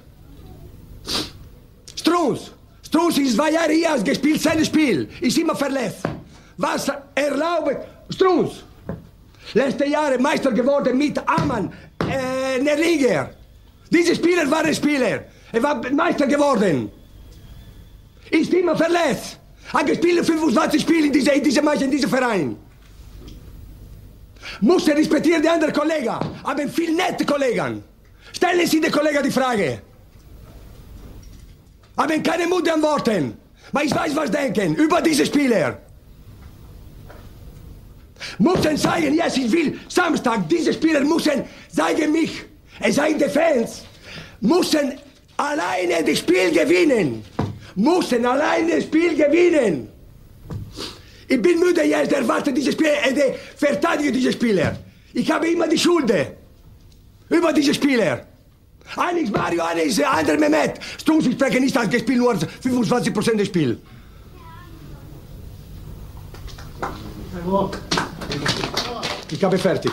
Strunz. 1.95 2.51
Strunz 2.83 3.19
ist 3.19 3.37
zwei 3.37 3.53
Jahre 3.53 3.73
hier, 3.73 3.97
gespielt 4.03 4.43
sein 4.43 4.65
Spiel. 4.65 5.09
Ist 5.21 5.39
immer 5.39 5.55
verletzt. 5.55 6.03
Was 6.57 6.91
erlaubt 7.15 7.87
Strunz? 8.11 8.65
Letzte 9.55 9.87
Jahre 9.87 10.19
Meister 10.19 10.51
geworden 10.51 10.99
mit 10.99 11.17
Amann, 11.29 11.73
äh, 12.01 12.65
der 12.65 13.36
Liga. 13.91 14.03
Diese 14.03 14.15
Spieler 14.15 14.51
waren 14.51 14.75
Spieler. 14.75 15.25
Er 15.53 15.63
war 15.63 15.81
Meister 15.91 16.27
geworden. 16.27 16.91
Ist 18.31 18.53
immer 18.53 18.77
verletzt. 18.77 19.39
Hat 19.73 19.87
gespielt 19.87 20.25
25 20.25 20.83
Spiele 20.83 21.07
in 21.07 21.13
dieser, 21.13 21.33
in 21.35 21.43
dieser 21.43 21.63
Mannschaft, 21.63 21.85
in 21.87 21.91
diesem 21.91 22.11
Verein. 22.11 22.57
Muss 24.61 24.87
er 24.89 24.97
respektieren 24.97 25.43
die 25.43 25.49
anderen 25.49 25.73
Kollegen. 25.73 26.15
Haben 26.45 26.71
viel 26.71 26.95
nette 26.95 27.25
Kollegen. 27.25 27.83
Stellen 28.33 28.67
Sie 28.67 28.81
den 28.81 28.93
Kollegen 28.93 29.23
die 29.23 29.31
Frage. 29.31 29.83
Haben 31.97 32.23
keine 32.23 32.47
Mut 32.47 32.69
antworten. 32.69 33.37
Aber 33.73 33.85
ich 33.85 33.95
weiß, 33.95 34.15
was 34.15 34.31
denken 34.31 34.75
über 34.77 35.01
diese 35.01 35.27
Spieler. 35.27 35.79
Müssen 38.39 38.77
sagen, 38.77 39.15
yes, 39.15 39.37
ich 39.37 39.51
will 39.51 39.79
Samstag, 39.89 40.49
diese 40.49 40.73
Spieler 40.73 41.01
müssen, 41.01 41.45
sagen 41.69 42.13
mich, 42.13 42.45
es 42.81 42.97
seien 42.97 43.19
die 43.19 43.25
Fans, 43.29 43.83
müssen 44.41 44.93
alleine 45.37 46.05
das 46.05 46.19
Spiel 46.19 46.51
gewinnen. 46.53 47.25
Müssen 47.75 48.25
alleine 48.25 48.77
das 48.77 48.85
Spiel 48.85 49.15
gewinnen. 49.17 49.89
Ich 51.29 51.43
bin 51.43 51.59
müde 51.59 51.83
jetzt, 51.83 52.13
erwarte 52.13 52.53
diese 52.53 52.73
Spieler, 52.73 52.93
äh, 53.05 53.35
verteidige 53.57 54.13
diese 54.13 54.33
Spieler. 54.33 54.79
Ich 55.13 55.31
habe 55.31 55.49
immer 55.49 55.67
die 55.67 55.79
Schuld 55.79 56.13
über 57.29 57.53
diese 57.53 57.75
Spieler. 57.75 58.27
Einer 58.97 59.19
ist 59.19 59.33
Mario, 59.33 59.65
einer 59.65 59.83
ist 59.83 59.99
der 59.99 60.13
andere 60.13 60.39
Mehmet. 60.39 60.79
Stunz, 60.99 61.27
ich 61.27 61.33
spreche 61.33 61.59
nicht, 61.59 61.77
hat 61.77 61.91
gespielt 61.91 62.19
nur 62.19 62.35
25% 62.35 63.37
des 63.37 63.49
Spiels. 63.49 63.79
Ich 69.31 69.45
habe 69.45 69.59
fertig. 69.59 69.93